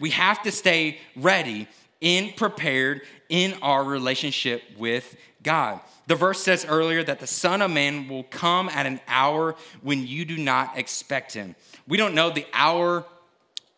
We 0.00 0.10
have 0.10 0.42
to 0.42 0.52
stay 0.52 0.98
ready 1.16 1.68
and 2.02 2.34
prepared 2.36 3.02
in 3.28 3.54
our 3.62 3.84
relationship 3.84 4.62
with 4.76 5.16
God. 5.42 5.80
The 6.06 6.14
verse 6.14 6.42
says 6.42 6.66
earlier 6.68 7.02
that 7.04 7.20
the 7.20 7.26
Son 7.26 7.62
of 7.62 7.70
Man 7.70 8.08
will 8.08 8.24
come 8.24 8.68
at 8.68 8.86
an 8.86 9.00
hour 9.06 9.54
when 9.82 10.06
you 10.06 10.24
do 10.24 10.36
not 10.36 10.76
expect 10.76 11.32
him. 11.32 11.54
We 11.86 11.96
don't 11.96 12.14
know 12.14 12.30
the 12.30 12.46
hour 12.52 13.04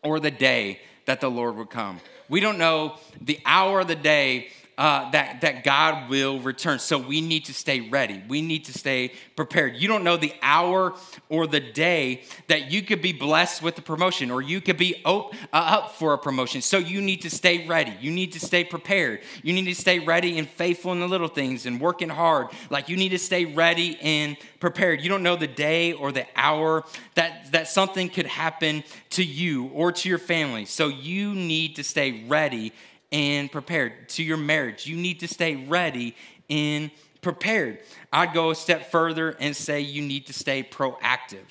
or 0.03 0.19
the 0.19 0.31
day 0.31 0.79
that 1.05 1.21
the 1.21 1.29
Lord 1.29 1.55
will 1.55 1.65
come. 1.65 1.99
We 2.29 2.39
don't 2.39 2.57
know 2.57 2.97
the 3.21 3.39
hour 3.45 3.81
of 3.81 3.87
the 3.87 3.95
day 3.95 4.49
uh, 4.77 5.11
that, 5.11 5.41
that 5.41 5.63
God 5.63 6.09
will 6.09 6.39
return. 6.39 6.79
So 6.79 6.97
we 6.97 7.21
need 7.21 7.45
to 7.45 7.53
stay 7.53 7.81
ready. 7.89 8.23
We 8.27 8.41
need 8.41 8.65
to 8.65 8.73
stay 8.73 9.11
prepared. 9.35 9.75
You 9.75 9.87
don't 9.87 10.03
know 10.03 10.17
the 10.17 10.33
hour 10.41 10.95
or 11.29 11.47
the 11.47 11.59
day 11.59 12.23
that 12.47 12.71
you 12.71 12.81
could 12.81 13.01
be 13.01 13.13
blessed 13.13 13.61
with 13.61 13.77
a 13.77 13.81
promotion 13.81 14.31
or 14.31 14.41
you 14.41 14.61
could 14.61 14.77
be 14.77 15.01
op- 15.05 15.33
uh, 15.53 15.77
up 15.81 15.91
for 15.95 16.13
a 16.13 16.17
promotion. 16.17 16.61
So 16.61 16.77
you 16.77 17.01
need 17.01 17.21
to 17.21 17.29
stay 17.29 17.67
ready. 17.67 17.93
You 18.01 18.11
need 18.11 18.33
to 18.33 18.39
stay 18.39 18.63
prepared. 18.63 19.21
You 19.43 19.53
need 19.53 19.65
to 19.65 19.75
stay 19.75 19.99
ready 19.99 20.39
and 20.39 20.49
faithful 20.49 20.91
in 20.91 20.99
the 20.99 21.07
little 21.07 21.27
things 21.27 21.65
and 21.65 21.79
working 21.79 22.09
hard. 22.09 22.47
Like 22.69 22.89
you 22.89 22.97
need 22.97 23.09
to 23.09 23.19
stay 23.19 23.45
ready 23.45 23.99
and 24.01 24.37
prepared. 24.59 25.01
You 25.01 25.09
don't 25.09 25.23
know 25.23 25.35
the 25.35 25.47
day 25.47 25.93
or 25.93 26.11
the 26.11 26.25
hour 26.35 26.83
that, 27.15 27.51
that 27.51 27.67
something 27.67 28.09
could 28.09 28.25
happen 28.25 28.83
to 29.11 29.23
you 29.23 29.65
or 29.67 29.91
to 29.91 30.09
your 30.09 30.17
family. 30.17 30.65
So 30.65 30.87
you 30.87 31.35
need 31.35 31.75
to 31.75 31.83
stay 31.83 32.23
ready 32.27 32.73
and 33.13 33.49
prepared. 33.49 34.09
To 34.09 34.23
your 34.23 34.37
marriage, 34.37 34.85
you 34.85 34.97
need 34.97 35.21
to 35.21 35.27
stay 35.29 35.55
ready 35.55 36.15
and 36.49 36.91
prepared. 37.21 37.79
I'd 38.11 38.33
go 38.33 38.49
a 38.49 38.55
step 38.55 38.91
further 38.91 39.37
and 39.39 39.55
say 39.55 39.79
you 39.79 40.01
need 40.01 40.27
to 40.27 40.33
stay 40.33 40.63
proactive 40.63 41.45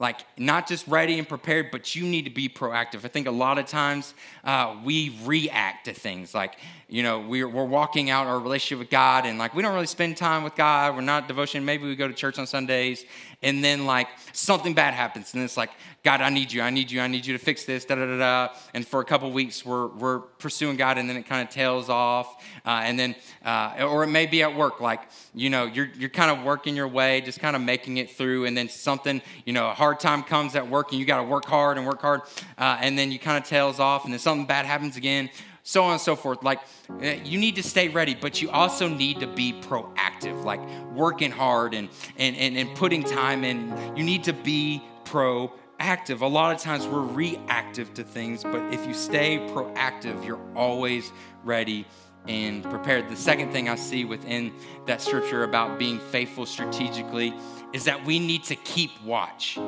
like 0.00 0.20
not 0.36 0.68
just 0.68 0.86
ready 0.86 1.18
and 1.18 1.28
prepared, 1.28 1.70
but 1.70 1.96
you 1.96 2.04
need 2.04 2.22
to 2.24 2.30
be 2.30 2.48
proactive. 2.48 3.04
I 3.04 3.08
think 3.08 3.26
a 3.26 3.32
lot 3.32 3.58
of 3.58 3.66
times 3.66 4.14
uh, 4.44 4.76
we 4.84 5.18
react 5.24 5.86
to 5.86 5.92
things 5.92 6.34
like, 6.34 6.56
you 6.88 7.02
know, 7.02 7.20
we're, 7.20 7.48
we're 7.48 7.64
walking 7.64 8.08
out 8.08 8.26
our 8.26 8.40
relationship 8.40 8.78
with 8.78 8.90
God 8.90 9.26
and 9.26 9.38
like 9.38 9.54
we 9.54 9.62
don't 9.62 9.74
really 9.74 9.86
spend 9.86 10.16
time 10.16 10.42
with 10.42 10.54
God. 10.54 10.94
We're 10.94 11.02
not 11.02 11.28
devotion. 11.28 11.64
Maybe 11.64 11.86
we 11.86 11.96
go 11.96 12.08
to 12.08 12.14
church 12.14 12.38
on 12.38 12.46
Sundays 12.46 13.04
and 13.42 13.62
then 13.62 13.84
like 13.84 14.08
something 14.32 14.72
bad 14.72 14.94
happens 14.94 15.34
and 15.34 15.42
it's 15.42 15.56
like, 15.56 15.70
God, 16.04 16.22
I 16.22 16.30
need 16.30 16.52
you. 16.52 16.62
I 16.62 16.70
need 16.70 16.90
you. 16.90 17.00
I 17.00 17.06
need 17.06 17.26
you 17.26 17.36
to 17.36 17.44
fix 17.44 17.64
this. 17.64 17.84
Da 17.84 17.96
da 17.96 18.06
da 18.06 18.18
da. 18.18 18.54
And 18.72 18.86
for 18.86 19.00
a 19.00 19.04
couple 19.04 19.30
weeks, 19.30 19.66
we're 19.66 19.88
we're 19.88 20.20
pursuing 20.20 20.76
God, 20.76 20.96
and 20.96 21.06
then 21.10 21.16
it 21.16 21.26
kind 21.26 21.46
of 21.46 21.52
tails 21.52 21.90
off. 21.90 22.42
Uh, 22.64 22.80
and 22.84 22.98
then, 22.98 23.16
uh, 23.44 23.86
or 23.86 24.04
it 24.04 24.06
may 24.06 24.24
be 24.24 24.42
at 24.42 24.56
work, 24.56 24.80
like 24.80 25.02
you 25.34 25.50
know, 25.50 25.66
you're 25.66 25.90
you're 25.98 26.08
kind 26.08 26.30
of 26.30 26.44
working 26.44 26.76
your 26.76 26.88
way, 26.88 27.20
just 27.20 27.40
kind 27.40 27.56
of 27.56 27.62
making 27.62 27.96
it 27.96 28.12
through, 28.12 28.46
and 28.46 28.56
then 28.56 28.68
something, 28.68 29.20
you 29.44 29.52
know, 29.52 29.68
a 29.68 29.74
hard 29.74 29.98
time 29.98 30.22
comes 30.22 30.54
at 30.54 30.66
work, 30.68 30.92
and 30.92 31.00
you 31.00 31.04
got 31.04 31.18
to 31.18 31.24
work 31.24 31.44
hard 31.44 31.76
and 31.76 31.86
work 31.86 32.00
hard, 32.00 32.22
uh, 32.56 32.78
and 32.80 32.96
then 32.96 33.10
you 33.10 33.18
kind 33.18 33.36
of 33.36 33.48
tails 33.48 33.80
off, 33.80 34.04
and 34.04 34.12
then 34.12 34.20
something 34.20 34.46
bad 34.46 34.64
happens 34.64 34.96
again 34.96 35.28
so 35.68 35.84
on 35.84 35.92
and 35.92 36.00
so 36.00 36.16
forth. 36.16 36.42
Like, 36.42 36.60
eh, 37.02 37.20
you 37.24 37.38
need 37.38 37.56
to 37.56 37.62
stay 37.62 37.88
ready, 37.88 38.14
but 38.14 38.40
you 38.40 38.48
also 38.48 38.88
need 38.88 39.20
to 39.20 39.26
be 39.26 39.52
proactive, 39.52 40.42
like 40.42 40.66
working 40.94 41.30
hard 41.30 41.74
and, 41.74 41.90
and, 42.16 42.34
and, 42.36 42.56
and 42.56 42.74
putting 42.74 43.04
time 43.04 43.44
in. 43.44 43.76
You 43.94 44.02
need 44.02 44.24
to 44.24 44.32
be 44.32 44.82
proactive. 45.04 46.22
A 46.22 46.26
lot 46.26 46.54
of 46.54 46.62
times 46.62 46.86
we're 46.86 47.02
reactive 47.02 47.92
to 47.94 48.02
things, 48.02 48.42
but 48.44 48.72
if 48.72 48.86
you 48.86 48.94
stay 48.94 49.36
proactive, 49.50 50.24
you're 50.24 50.40
always 50.56 51.12
ready 51.44 51.86
and 52.26 52.64
prepared. 52.64 53.10
The 53.10 53.16
second 53.16 53.52
thing 53.52 53.68
I 53.68 53.74
see 53.74 54.06
within 54.06 54.54
that 54.86 55.02
scripture 55.02 55.44
about 55.44 55.78
being 55.78 56.00
faithful 56.00 56.46
strategically 56.46 57.34
is 57.74 57.84
that 57.84 58.02
we 58.06 58.18
need 58.18 58.42
to 58.44 58.56
keep 58.56 58.90
watch. 59.04 59.58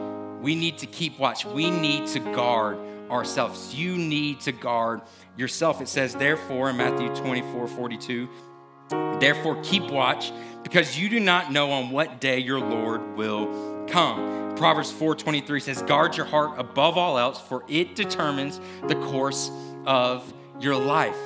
We 0.40 0.54
need 0.54 0.78
to 0.78 0.86
keep 0.86 1.18
watch. 1.18 1.44
We 1.44 1.70
need 1.70 2.06
to 2.08 2.20
guard 2.20 2.78
ourselves. 3.10 3.74
You 3.74 3.96
need 3.96 4.40
to 4.40 4.52
guard 4.52 5.02
yourself. 5.36 5.80
It 5.80 5.88
says, 5.88 6.14
therefore, 6.14 6.70
in 6.70 6.76
Matthew 6.76 7.14
24 7.14 7.68
42, 7.68 8.28
therefore 9.18 9.60
keep 9.62 9.90
watch 9.90 10.32
because 10.62 10.98
you 10.98 11.08
do 11.08 11.20
not 11.20 11.52
know 11.52 11.70
on 11.72 11.90
what 11.90 12.20
day 12.20 12.38
your 12.38 12.60
Lord 12.60 13.16
will 13.16 13.84
come. 13.88 14.54
Proverbs 14.56 14.92
4:23 14.92 15.60
says, 15.60 15.82
"Guard 15.82 16.16
your 16.16 16.26
heart 16.26 16.58
above 16.58 16.98
all 16.98 17.18
else, 17.18 17.40
for 17.40 17.64
it 17.66 17.94
determines 17.94 18.60
the 18.88 18.94
course 18.94 19.50
of 19.86 20.32
your 20.60 20.76
life." 20.76 21.16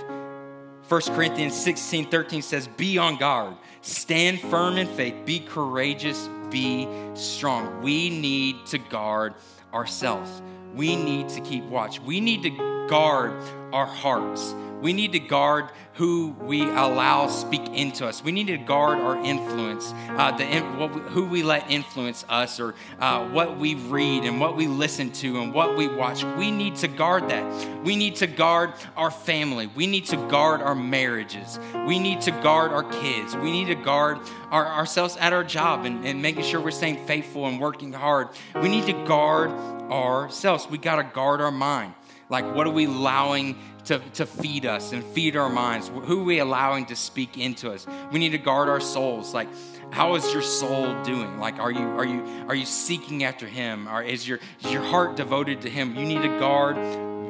1 0.88 1.00
Corinthians 1.14 1.54
16, 1.56 2.10
13 2.10 2.42
says, 2.42 2.68
Be 2.68 2.98
on 2.98 3.16
guard, 3.16 3.54
stand 3.80 4.40
firm 4.40 4.76
in 4.76 4.86
faith, 4.86 5.14
be 5.24 5.40
courageous, 5.40 6.28
be 6.50 6.86
strong. 7.14 7.82
We 7.82 8.10
need 8.10 8.66
to 8.66 8.78
guard 8.78 9.34
ourselves. 9.72 10.42
We 10.74 10.96
need 10.96 11.28
to 11.30 11.40
keep 11.40 11.64
watch. 11.64 12.00
We 12.00 12.20
need 12.20 12.42
to 12.42 12.50
guard 12.88 13.32
our 13.72 13.86
hearts. 13.86 14.54
We 14.84 14.92
need 14.92 15.12
to 15.12 15.18
guard 15.18 15.70
who 15.94 16.36
we 16.42 16.60
allow 16.60 17.28
speak 17.28 17.66
into 17.68 18.06
us. 18.06 18.22
We 18.22 18.32
need 18.32 18.48
to 18.48 18.58
guard 18.58 18.98
our 18.98 19.16
influence, 19.16 19.94
uh, 20.10 20.36
the, 20.36 20.44
who 20.44 21.24
we 21.24 21.42
let 21.42 21.70
influence 21.70 22.22
us, 22.28 22.60
or 22.60 22.74
uh, 23.00 23.26
what 23.28 23.56
we 23.56 23.76
read 23.76 24.24
and 24.24 24.38
what 24.38 24.56
we 24.58 24.66
listen 24.66 25.10
to 25.12 25.40
and 25.40 25.54
what 25.54 25.78
we 25.78 25.88
watch. 25.88 26.22
We 26.36 26.50
need 26.50 26.76
to 26.76 26.88
guard 26.88 27.30
that. 27.30 27.82
We 27.82 27.96
need 27.96 28.16
to 28.16 28.26
guard 28.26 28.74
our 28.94 29.10
family. 29.10 29.68
We 29.68 29.86
need 29.86 30.04
to 30.08 30.16
guard 30.28 30.60
our 30.60 30.74
marriages. 30.74 31.58
We 31.86 31.98
need 31.98 32.20
to 32.20 32.30
guard 32.30 32.72
our 32.72 32.84
kids. 32.84 33.34
We 33.34 33.52
need 33.52 33.68
to 33.68 33.76
guard 33.76 34.18
our, 34.50 34.66
ourselves 34.66 35.16
at 35.16 35.32
our 35.32 35.44
job 35.44 35.86
and, 35.86 36.04
and 36.04 36.20
making 36.20 36.44
sure 36.44 36.60
we're 36.60 36.72
staying 36.72 37.06
faithful 37.06 37.46
and 37.46 37.58
working 37.58 37.94
hard. 37.94 38.28
We 38.54 38.68
need 38.68 38.84
to 38.84 39.04
guard 39.06 39.50
ourselves. 39.90 40.68
We 40.68 40.76
got 40.76 40.96
to 40.96 41.04
guard 41.04 41.40
our 41.40 41.50
mind. 41.50 41.94
Like, 42.30 42.54
what 42.54 42.66
are 42.66 42.70
we 42.70 42.86
allowing 42.86 43.56
to, 43.86 43.98
to 44.14 44.26
feed 44.26 44.66
us 44.66 44.92
and 44.92 45.04
feed 45.04 45.36
our 45.36 45.48
minds? 45.48 45.88
Who 45.88 46.20
are 46.20 46.24
we 46.24 46.38
allowing 46.38 46.86
to 46.86 46.96
speak 46.96 47.38
into 47.38 47.70
us? 47.72 47.86
We 48.10 48.18
need 48.18 48.30
to 48.30 48.38
guard 48.38 48.68
our 48.68 48.80
souls. 48.80 49.34
Like, 49.34 49.48
how 49.90 50.14
is 50.14 50.32
your 50.32 50.42
soul 50.42 51.02
doing? 51.04 51.38
Like, 51.38 51.58
are 51.58 51.70
you 51.70 51.86
are 51.86 52.04
you 52.04 52.24
are 52.48 52.54
you 52.54 52.66
seeking 52.66 53.24
after 53.24 53.46
Him? 53.46 53.88
Or 53.88 54.02
is 54.02 54.26
your 54.26 54.40
is 54.62 54.72
your 54.72 54.82
heart 54.82 55.16
devoted 55.16 55.62
to 55.62 55.70
Him? 55.70 55.94
You 55.94 56.04
need 56.04 56.22
to 56.22 56.38
guard 56.38 56.76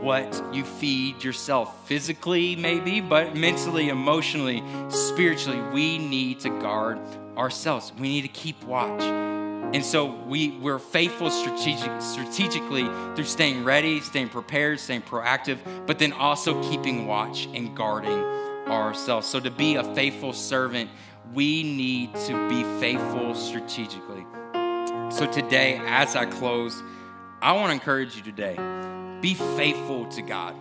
what 0.03 0.43
you 0.53 0.65
feed 0.65 1.25
yourself 1.25 1.87
physically, 1.89 2.57
maybe, 2.57 3.01
but 3.01 3.35
mentally, 3.35 3.89
emotionally, 3.89 4.63
spiritually. 4.91 5.61
We 5.73 5.99
need 5.99 6.41
to 6.41 6.51
guard 6.51 6.99
ourselves. 7.37 7.93
We 7.99 8.09
need 8.09 8.23
to 8.23 8.29
keep 8.29 8.63
watch. 8.65 9.34
And 9.75 9.85
so 9.85 10.07
we, 10.07 10.51
we're 10.51 10.79
faithful 10.79 11.31
strategic, 11.31 12.01
strategically 12.01 12.85
through 13.17 13.25
staying 13.25 13.65
ready, 13.65 14.01
staying 14.01 14.29
prepared, 14.29 14.79
staying 14.79 15.03
proactive, 15.03 15.59
but 15.85 15.99
then 15.99 16.13
also 16.13 16.63
keeping 16.71 17.09
watch 17.09 17.49
and 17.53 17.77
guarding 17.77 18.21
ourselves. 18.71 19.27
So 19.27 19.41
to 19.41 19.51
be 19.51 19.75
a 19.75 19.83
faithful 19.97 20.33
servant, 20.33 20.91
we 21.33 21.65
need 21.65 22.15
to 22.27 22.49
be 22.49 22.63
faithful 22.79 23.35
strategically. 23.35 24.25
So 25.11 25.29
today, 25.33 25.81
as 25.87 26.15
I 26.15 26.27
close, 26.27 26.81
I 27.43 27.51
want 27.55 27.71
to 27.71 27.73
encourage 27.73 28.15
you 28.15 28.23
today 28.23 28.57
be 29.21 29.35
faithful 29.35 30.07
to 30.11 30.23
God. 30.23 30.55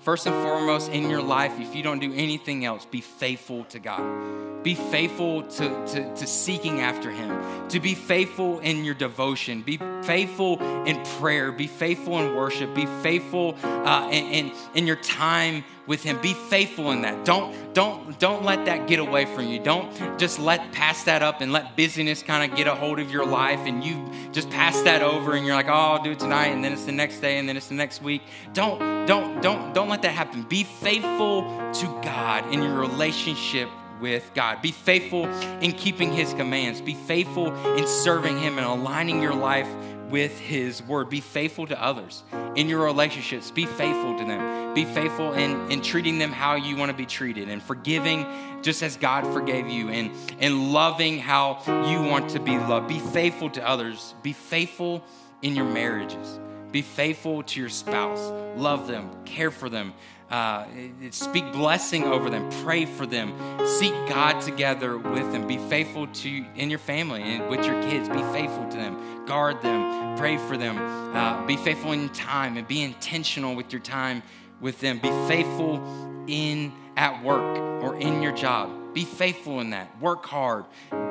First 0.00 0.26
and 0.26 0.34
foremost 0.44 0.90
in 0.90 1.08
your 1.08 1.22
life, 1.22 1.58
if 1.58 1.74
you 1.74 1.82
don't 1.82 1.98
do 1.98 2.12
anything 2.12 2.66
else, 2.66 2.84
be 2.84 3.00
faithful 3.00 3.64
to 3.64 3.78
God 3.78 4.47
Be 4.62 4.74
faithful 4.74 5.42
to, 5.42 5.86
to, 5.86 6.14
to, 6.16 6.26
seeking 6.26 6.80
after 6.80 7.10
Him, 7.10 7.68
to 7.68 7.80
be 7.80 7.94
faithful 7.94 8.58
in 8.60 8.84
your 8.84 8.94
devotion, 8.94 9.62
be 9.62 9.78
faithful 10.02 10.60
in 10.84 11.02
prayer, 11.18 11.52
be 11.52 11.66
faithful 11.66 12.18
in 12.18 12.34
worship, 12.34 12.74
be 12.74 12.86
faithful 13.02 13.56
uh, 13.62 14.08
in, 14.10 14.26
in, 14.26 14.52
in 14.74 14.86
your 14.86 14.96
time 14.96 15.64
with 15.88 16.02
him. 16.02 16.20
Be 16.20 16.34
faithful 16.34 16.92
in 16.92 17.02
that. 17.02 17.24
Don't 17.24 17.74
don't 17.74 18.16
don't 18.20 18.44
let 18.44 18.66
that 18.66 18.86
get 18.86 19.00
away 19.00 19.24
from 19.24 19.46
you. 19.46 19.58
Don't 19.58 19.90
just 20.18 20.38
let 20.38 20.70
pass 20.70 21.02
that 21.04 21.22
up 21.22 21.40
and 21.40 21.50
let 21.50 21.76
busyness 21.76 22.22
kind 22.22 22.48
of 22.48 22.56
get 22.56 22.68
a 22.68 22.74
hold 22.74 23.00
of 23.00 23.10
your 23.10 23.26
life 23.26 23.60
and 23.60 23.82
you 23.82 24.08
just 24.30 24.50
pass 24.50 24.80
that 24.82 25.02
over 25.02 25.32
and 25.32 25.46
you're 25.46 25.56
like 25.56 25.68
oh 25.68 25.72
i'll 25.72 26.02
do 26.02 26.12
it 26.12 26.18
tonight 26.18 26.48
and 26.48 26.62
then 26.62 26.72
it's 26.72 26.84
the 26.84 26.92
next 26.92 27.20
day 27.20 27.38
and 27.38 27.48
then 27.48 27.56
it's 27.56 27.68
the 27.68 27.74
next 27.74 28.02
week. 28.02 28.22
Don't 28.52 29.06
don't 29.06 29.42
don't 29.42 29.74
don't 29.74 29.88
let 29.88 30.02
that 30.02 30.12
happen. 30.12 30.42
Be 30.42 30.62
faithful 30.62 31.42
to 31.72 31.86
god 32.02 32.52
in 32.52 32.62
your 32.62 32.74
relationship 32.74 33.68
with 34.00 34.30
God. 34.34 34.62
Be 34.62 34.72
faithful 34.72 35.26
in 35.60 35.72
keeping 35.72 36.12
His 36.12 36.34
commands. 36.34 36.80
Be 36.80 36.94
faithful 36.94 37.54
in 37.76 37.86
serving 37.86 38.38
Him 38.38 38.58
and 38.58 38.66
aligning 38.66 39.22
your 39.22 39.34
life 39.34 39.68
with 40.10 40.38
His 40.38 40.82
Word. 40.82 41.10
Be 41.10 41.20
faithful 41.20 41.66
to 41.66 41.82
others 41.82 42.22
in 42.56 42.68
your 42.68 42.84
relationships. 42.84 43.50
Be 43.50 43.66
faithful 43.66 44.16
to 44.18 44.24
them. 44.24 44.74
Be 44.74 44.84
faithful 44.84 45.32
in, 45.32 45.70
in 45.70 45.82
treating 45.82 46.18
them 46.18 46.32
how 46.32 46.54
you 46.54 46.76
want 46.76 46.90
to 46.90 46.96
be 46.96 47.06
treated 47.06 47.48
and 47.48 47.62
forgiving 47.62 48.26
just 48.62 48.82
as 48.82 48.96
God 48.96 49.24
forgave 49.32 49.68
you 49.68 49.88
and, 49.88 50.10
and 50.40 50.72
loving 50.72 51.18
how 51.18 51.62
you 51.90 52.02
want 52.02 52.30
to 52.30 52.40
be 52.40 52.56
loved. 52.58 52.88
Be 52.88 52.98
faithful 52.98 53.50
to 53.50 53.66
others. 53.66 54.14
Be 54.22 54.32
faithful 54.32 55.04
in 55.42 55.54
your 55.54 55.64
marriages. 55.64 56.40
Be 56.70 56.82
faithful 56.82 57.42
to 57.44 57.60
your 57.60 57.70
spouse. 57.70 58.20
Love 58.56 58.86
them, 58.86 59.10
care 59.24 59.50
for 59.50 59.68
them, 59.68 59.94
uh, 60.30 60.66
speak 61.10 61.52
blessing 61.52 62.04
over 62.04 62.28
them, 62.28 62.50
pray 62.62 62.84
for 62.84 63.06
them, 63.06 63.32
seek 63.66 63.94
God 64.08 64.40
together 64.40 64.98
with 64.98 65.32
them. 65.32 65.46
Be 65.46 65.56
faithful 65.56 66.06
to 66.06 66.44
in 66.54 66.70
your 66.70 66.78
family 66.78 67.22
and 67.22 67.48
with 67.48 67.64
your 67.64 67.80
kids. 67.82 68.08
Be 68.08 68.22
faithful 68.32 68.68
to 68.68 68.76
them, 68.76 69.24
guard 69.24 69.62
them, 69.62 70.16
pray 70.18 70.36
for 70.36 70.56
them. 70.56 70.76
Uh, 71.16 71.46
be 71.46 71.56
faithful 71.56 71.92
in 71.92 72.08
time 72.10 72.56
and 72.56 72.68
be 72.68 72.82
intentional 72.82 73.54
with 73.54 73.72
your 73.72 73.80
time 73.80 74.22
with 74.60 74.80
them. 74.80 74.98
Be 74.98 75.10
faithful 75.28 75.82
in 76.26 76.72
at 76.96 77.22
work 77.22 77.58
or 77.82 77.96
in 77.96 78.22
your 78.22 78.32
job. 78.32 78.70
Be 78.92 79.04
faithful 79.04 79.60
in 79.60 79.70
that. 79.70 80.00
Work 80.00 80.26
hard. 80.26 80.64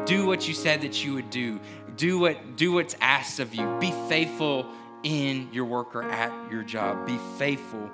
Do 0.06 0.26
what 0.26 0.48
you 0.48 0.54
said 0.54 0.82
that 0.82 1.04
you 1.04 1.14
would 1.14 1.30
do. 1.30 1.60
Do 1.96 2.20
what 2.20 2.56
do 2.56 2.74
what's 2.74 2.96
asked 3.02 3.40
of 3.40 3.56
you. 3.56 3.66
Be 3.80 3.92
faithful 4.10 4.68
in 5.04 5.50
your 5.52 5.66
work 5.66 5.96
or 5.96 6.04
at 6.04 6.32
your 6.52 6.64
job. 6.64 7.06
Be 7.06 7.18
faithful 7.38 7.90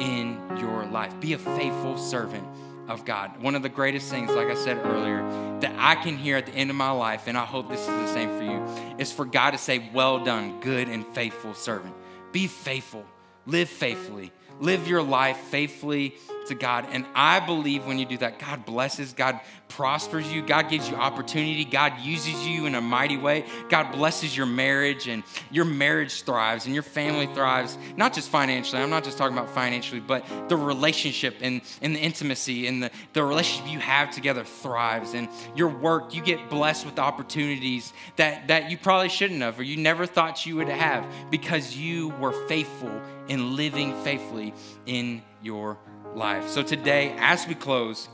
in 0.00 0.40
your 0.58 0.84
life. 0.86 1.18
Be 1.20 1.32
a 1.32 1.38
faithful 1.38 1.96
servant 1.96 2.46
of 2.88 3.04
God. 3.04 3.40
One 3.42 3.54
of 3.54 3.62
the 3.62 3.68
greatest 3.68 4.10
things, 4.10 4.30
like 4.30 4.48
I 4.48 4.54
said 4.54 4.78
earlier, 4.84 5.22
that 5.60 5.74
I 5.78 5.94
can 5.94 6.16
hear 6.16 6.36
at 6.36 6.46
the 6.46 6.52
end 6.52 6.70
of 6.70 6.76
my 6.76 6.90
life, 6.90 7.26
and 7.26 7.36
I 7.36 7.44
hope 7.44 7.68
this 7.68 7.80
is 7.80 7.86
the 7.86 8.12
same 8.12 8.28
for 8.36 8.44
you, 8.44 8.96
is 8.98 9.10
for 9.10 9.24
God 9.24 9.52
to 9.52 9.58
say, 9.58 9.90
Well 9.92 10.22
done, 10.22 10.60
good 10.60 10.88
and 10.88 11.06
faithful 11.14 11.54
servant. 11.54 11.94
Be 12.32 12.46
faithful, 12.46 13.04
live 13.46 13.68
faithfully, 13.68 14.32
live 14.60 14.86
your 14.86 15.02
life 15.02 15.38
faithfully 15.38 16.16
to 16.44 16.54
God. 16.54 16.86
And 16.90 17.06
I 17.14 17.40
believe 17.40 17.86
when 17.86 17.98
you 17.98 18.06
do 18.06 18.18
that, 18.18 18.38
God 18.38 18.64
blesses, 18.64 19.12
God 19.12 19.40
prospers 19.68 20.30
you, 20.32 20.40
God 20.40 20.68
gives 20.68 20.88
you 20.88 20.94
opportunity, 20.94 21.64
God 21.64 21.98
uses 22.00 22.46
you 22.46 22.66
in 22.66 22.74
a 22.74 22.80
mighty 22.80 23.16
way. 23.16 23.44
God 23.68 23.92
blesses 23.92 24.36
your 24.36 24.46
marriage, 24.46 25.08
and 25.08 25.24
your 25.50 25.64
marriage 25.64 26.22
thrives, 26.22 26.66
and 26.66 26.74
your 26.74 26.82
family 26.82 27.26
thrives, 27.34 27.76
not 27.96 28.12
just 28.12 28.28
financially. 28.28 28.80
I'm 28.80 28.90
not 28.90 29.04
just 29.04 29.18
talking 29.18 29.36
about 29.36 29.50
financially, 29.50 30.00
but 30.00 30.24
the 30.48 30.56
relationship 30.56 31.36
and, 31.40 31.60
and 31.82 31.96
the 31.96 32.00
intimacy 32.00 32.66
and 32.66 32.82
the, 32.82 32.90
the 33.14 33.24
relationship 33.24 33.70
you 33.70 33.80
have 33.80 34.10
together 34.10 34.44
thrives. 34.44 35.14
And 35.14 35.28
your 35.56 35.68
work, 35.68 36.14
you 36.14 36.22
get 36.22 36.48
blessed 36.48 36.86
with 36.86 36.98
opportunities 36.98 37.92
that, 38.16 38.48
that 38.48 38.70
you 38.70 38.78
probably 38.78 39.08
shouldn't 39.08 39.40
have, 39.40 39.58
or 39.58 39.64
you 39.64 39.76
never 39.76 40.06
thought 40.06 40.46
you 40.46 40.56
would 40.56 40.68
have 40.68 41.04
because 41.30 41.76
you 41.76 42.10
were 42.20 42.32
faithful 42.46 43.02
in 43.28 43.56
living 43.56 43.94
faithfully 44.04 44.54
in 44.86 45.22
your 45.42 45.78
life. 46.14 46.48
So 46.48 46.62
today, 46.62 47.14
as 47.18 47.46
we 47.46 47.54
close, 47.54 48.08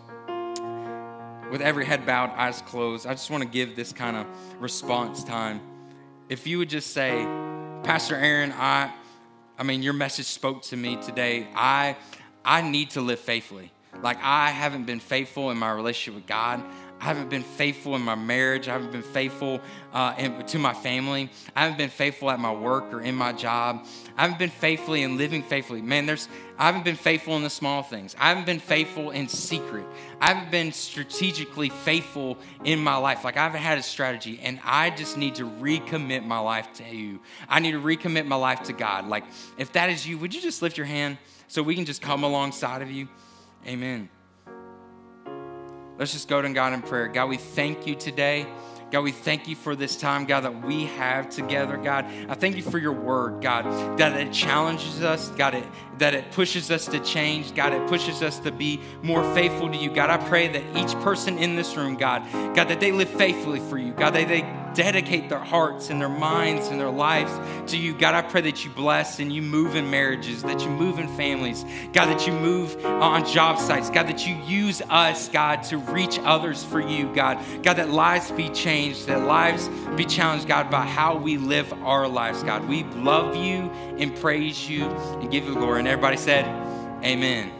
with 1.50 1.60
every 1.60 1.84
head 1.84 2.06
bowed, 2.06 2.30
eyes 2.30 2.62
closed, 2.62 3.06
I 3.06 3.10
just 3.10 3.30
want 3.30 3.42
to 3.42 3.48
give 3.48 3.76
this 3.76 3.92
kind 3.92 4.16
of 4.16 4.26
response 4.60 5.24
time. 5.24 5.60
If 6.28 6.46
you 6.46 6.58
would 6.58 6.68
just 6.68 6.92
say, 6.92 7.24
Pastor 7.82 8.14
Aaron, 8.14 8.52
I, 8.52 8.92
I 9.58 9.64
mean, 9.64 9.82
your 9.82 9.92
message 9.92 10.26
spoke 10.26 10.62
to 10.62 10.76
me 10.76 10.96
today. 10.96 11.48
I, 11.54 11.96
I 12.44 12.62
need 12.62 12.90
to 12.90 13.00
live 13.00 13.18
faithfully. 13.18 13.72
Like 14.02 14.18
I 14.22 14.50
haven't 14.50 14.84
been 14.84 15.00
faithful 15.00 15.50
in 15.50 15.58
my 15.58 15.72
relationship 15.72 16.14
with 16.14 16.26
God. 16.26 16.62
I 17.00 17.04
haven't 17.04 17.30
been 17.30 17.42
faithful 17.42 17.96
in 17.96 18.02
my 18.02 18.14
marriage. 18.14 18.68
I 18.68 18.72
haven't 18.72 18.92
been 18.92 19.02
faithful 19.02 19.62
uh, 19.94 20.14
in, 20.18 20.44
to 20.44 20.58
my 20.58 20.74
family. 20.74 21.30
I 21.56 21.62
haven't 21.62 21.78
been 21.78 21.88
faithful 21.88 22.30
at 22.30 22.38
my 22.38 22.52
work 22.52 22.92
or 22.92 23.00
in 23.00 23.14
my 23.14 23.32
job. 23.32 23.86
I 24.18 24.22
haven't 24.22 24.38
been 24.38 24.50
faithfully 24.50 25.02
and 25.02 25.16
living 25.16 25.42
faithfully. 25.42 25.80
Man, 25.80 26.04
there's 26.04 26.28
I 26.58 26.66
haven't 26.66 26.84
been 26.84 26.96
faithful 26.96 27.36
in 27.36 27.42
the 27.42 27.48
small 27.48 27.82
things. 27.82 28.14
I 28.18 28.28
haven't 28.28 28.44
been 28.44 28.60
faithful 28.60 29.12
in 29.12 29.28
secret. 29.28 29.86
I 30.20 30.34
haven't 30.34 30.50
been 30.50 30.72
strategically 30.72 31.70
faithful 31.70 32.36
in 32.64 32.80
my 32.80 32.96
life. 32.96 33.24
Like 33.24 33.38
I 33.38 33.44
haven't 33.44 33.62
had 33.62 33.78
a 33.78 33.82
strategy, 33.82 34.38
and 34.42 34.60
I 34.62 34.90
just 34.90 35.16
need 35.16 35.36
to 35.36 35.48
recommit 35.48 36.26
my 36.26 36.38
life 36.38 36.70
to 36.74 36.84
you. 36.84 37.20
I 37.48 37.60
need 37.60 37.72
to 37.72 37.80
recommit 37.80 38.26
my 38.26 38.36
life 38.36 38.64
to 38.64 38.74
God. 38.74 39.08
Like 39.08 39.24
if 39.56 39.72
that 39.72 39.88
is 39.88 40.06
you, 40.06 40.18
would 40.18 40.34
you 40.34 40.42
just 40.42 40.60
lift 40.60 40.76
your 40.76 40.86
hand 40.86 41.16
so 41.48 41.62
we 41.62 41.74
can 41.74 41.86
just 41.86 42.02
come 42.02 42.24
alongside 42.24 42.82
of 42.82 42.90
you? 42.90 43.08
Amen. 43.66 44.10
Let's 46.00 46.12
just 46.12 46.28
go 46.28 46.40
to 46.40 46.48
God 46.48 46.72
in 46.72 46.80
prayer. 46.80 47.08
God, 47.08 47.28
we 47.28 47.36
thank 47.36 47.86
you 47.86 47.94
today. 47.94 48.46
God, 48.90 49.02
we 49.02 49.12
thank 49.12 49.46
you 49.46 49.54
for 49.54 49.76
this 49.76 49.98
time, 49.98 50.24
God, 50.24 50.40
that 50.40 50.64
we 50.64 50.86
have 50.86 51.28
together, 51.28 51.76
God. 51.76 52.06
I 52.26 52.34
thank 52.34 52.56
you 52.56 52.62
for 52.62 52.78
your 52.78 52.94
word, 52.94 53.42
God, 53.42 53.98
that 53.98 54.18
it 54.18 54.32
challenges 54.32 55.02
us, 55.02 55.28
God, 55.28 55.54
it, 55.54 55.64
that 55.98 56.14
it 56.14 56.32
pushes 56.32 56.70
us 56.70 56.86
to 56.86 57.00
change, 57.00 57.54
God, 57.54 57.74
it 57.74 57.86
pushes 57.86 58.22
us 58.22 58.38
to 58.40 58.50
be 58.50 58.80
more 59.02 59.22
faithful 59.34 59.70
to 59.70 59.76
you. 59.76 59.92
God, 59.92 60.08
I 60.08 60.16
pray 60.16 60.48
that 60.48 60.62
each 60.74 60.94
person 61.02 61.36
in 61.36 61.54
this 61.54 61.76
room, 61.76 61.96
God, 61.96 62.24
God, 62.56 62.68
that 62.68 62.80
they 62.80 62.92
live 62.92 63.10
faithfully 63.10 63.60
for 63.60 63.76
you, 63.76 63.92
God, 63.92 64.14
that 64.14 64.26
they 64.26 64.40
dedicate 64.74 65.28
their 65.28 65.38
hearts 65.38 65.90
and 65.90 66.00
their 66.00 66.08
minds 66.08 66.68
and 66.68 66.80
their 66.80 66.90
lives 66.90 67.32
to 67.70 67.76
you. 67.76 67.94
God, 67.94 68.14
I 68.14 68.22
pray 68.22 68.40
that 68.42 68.64
you 68.64 68.70
bless 68.70 69.18
and 69.18 69.32
you 69.32 69.42
move 69.42 69.74
in 69.76 69.90
marriages, 69.90 70.42
that 70.42 70.60
you 70.60 70.68
move 70.68 70.98
in 70.98 71.08
families, 71.16 71.64
God, 71.92 72.06
that 72.06 72.26
you 72.26 72.32
move 72.32 72.84
on 72.84 73.26
job 73.26 73.58
sites, 73.58 73.90
God, 73.90 74.06
that 74.08 74.26
you 74.26 74.34
use 74.44 74.82
us, 74.90 75.28
God, 75.28 75.62
to 75.64 75.78
reach 75.78 76.18
others 76.20 76.64
for 76.64 76.80
you, 76.80 77.12
God. 77.14 77.38
God, 77.62 77.74
that 77.74 77.90
lives 77.90 78.30
be 78.32 78.48
changed, 78.50 79.06
that 79.06 79.26
lives 79.26 79.68
be 79.96 80.04
challenged, 80.04 80.48
God, 80.48 80.70
by 80.70 80.86
how 80.86 81.16
we 81.16 81.36
live 81.36 81.72
our 81.84 82.08
lives, 82.08 82.42
God. 82.42 82.68
We 82.68 82.84
love 82.84 83.36
you 83.36 83.70
and 83.98 84.14
praise 84.16 84.68
you 84.68 84.84
and 84.84 85.30
give 85.30 85.44
you 85.44 85.54
glory. 85.54 85.80
And 85.80 85.88
everybody 85.88 86.16
said, 86.16 86.44
Amen. 87.04 87.50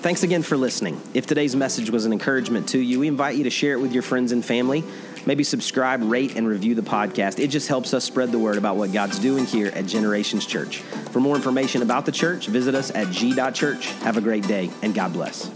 Thanks 0.00 0.22
again 0.22 0.44
for 0.44 0.56
listening. 0.56 1.00
If 1.12 1.26
today's 1.26 1.56
message 1.56 1.90
was 1.90 2.06
an 2.06 2.12
encouragement 2.12 2.68
to 2.68 2.78
you, 2.78 3.00
we 3.00 3.08
invite 3.08 3.34
you 3.34 3.44
to 3.44 3.50
share 3.50 3.72
it 3.72 3.80
with 3.80 3.92
your 3.92 4.04
friends 4.04 4.30
and 4.30 4.44
family. 4.44 4.84
Maybe 5.28 5.44
subscribe, 5.44 6.02
rate, 6.04 6.36
and 6.36 6.48
review 6.48 6.74
the 6.74 6.80
podcast. 6.80 7.38
It 7.38 7.48
just 7.48 7.68
helps 7.68 7.92
us 7.92 8.02
spread 8.02 8.32
the 8.32 8.38
word 8.38 8.56
about 8.56 8.76
what 8.78 8.94
God's 8.94 9.18
doing 9.18 9.44
here 9.44 9.66
at 9.74 9.84
Generations 9.84 10.46
Church. 10.46 10.78
For 11.12 11.20
more 11.20 11.36
information 11.36 11.82
about 11.82 12.06
the 12.06 12.12
church, 12.12 12.46
visit 12.46 12.74
us 12.74 12.90
at 12.94 13.10
g.church. 13.10 13.90
Have 14.00 14.16
a 14.16 14.22
great 14.22 14.48
day, 14.48 14.70
and 14.80 14.94
God 14.94 15.12
bless. 15.12 15.50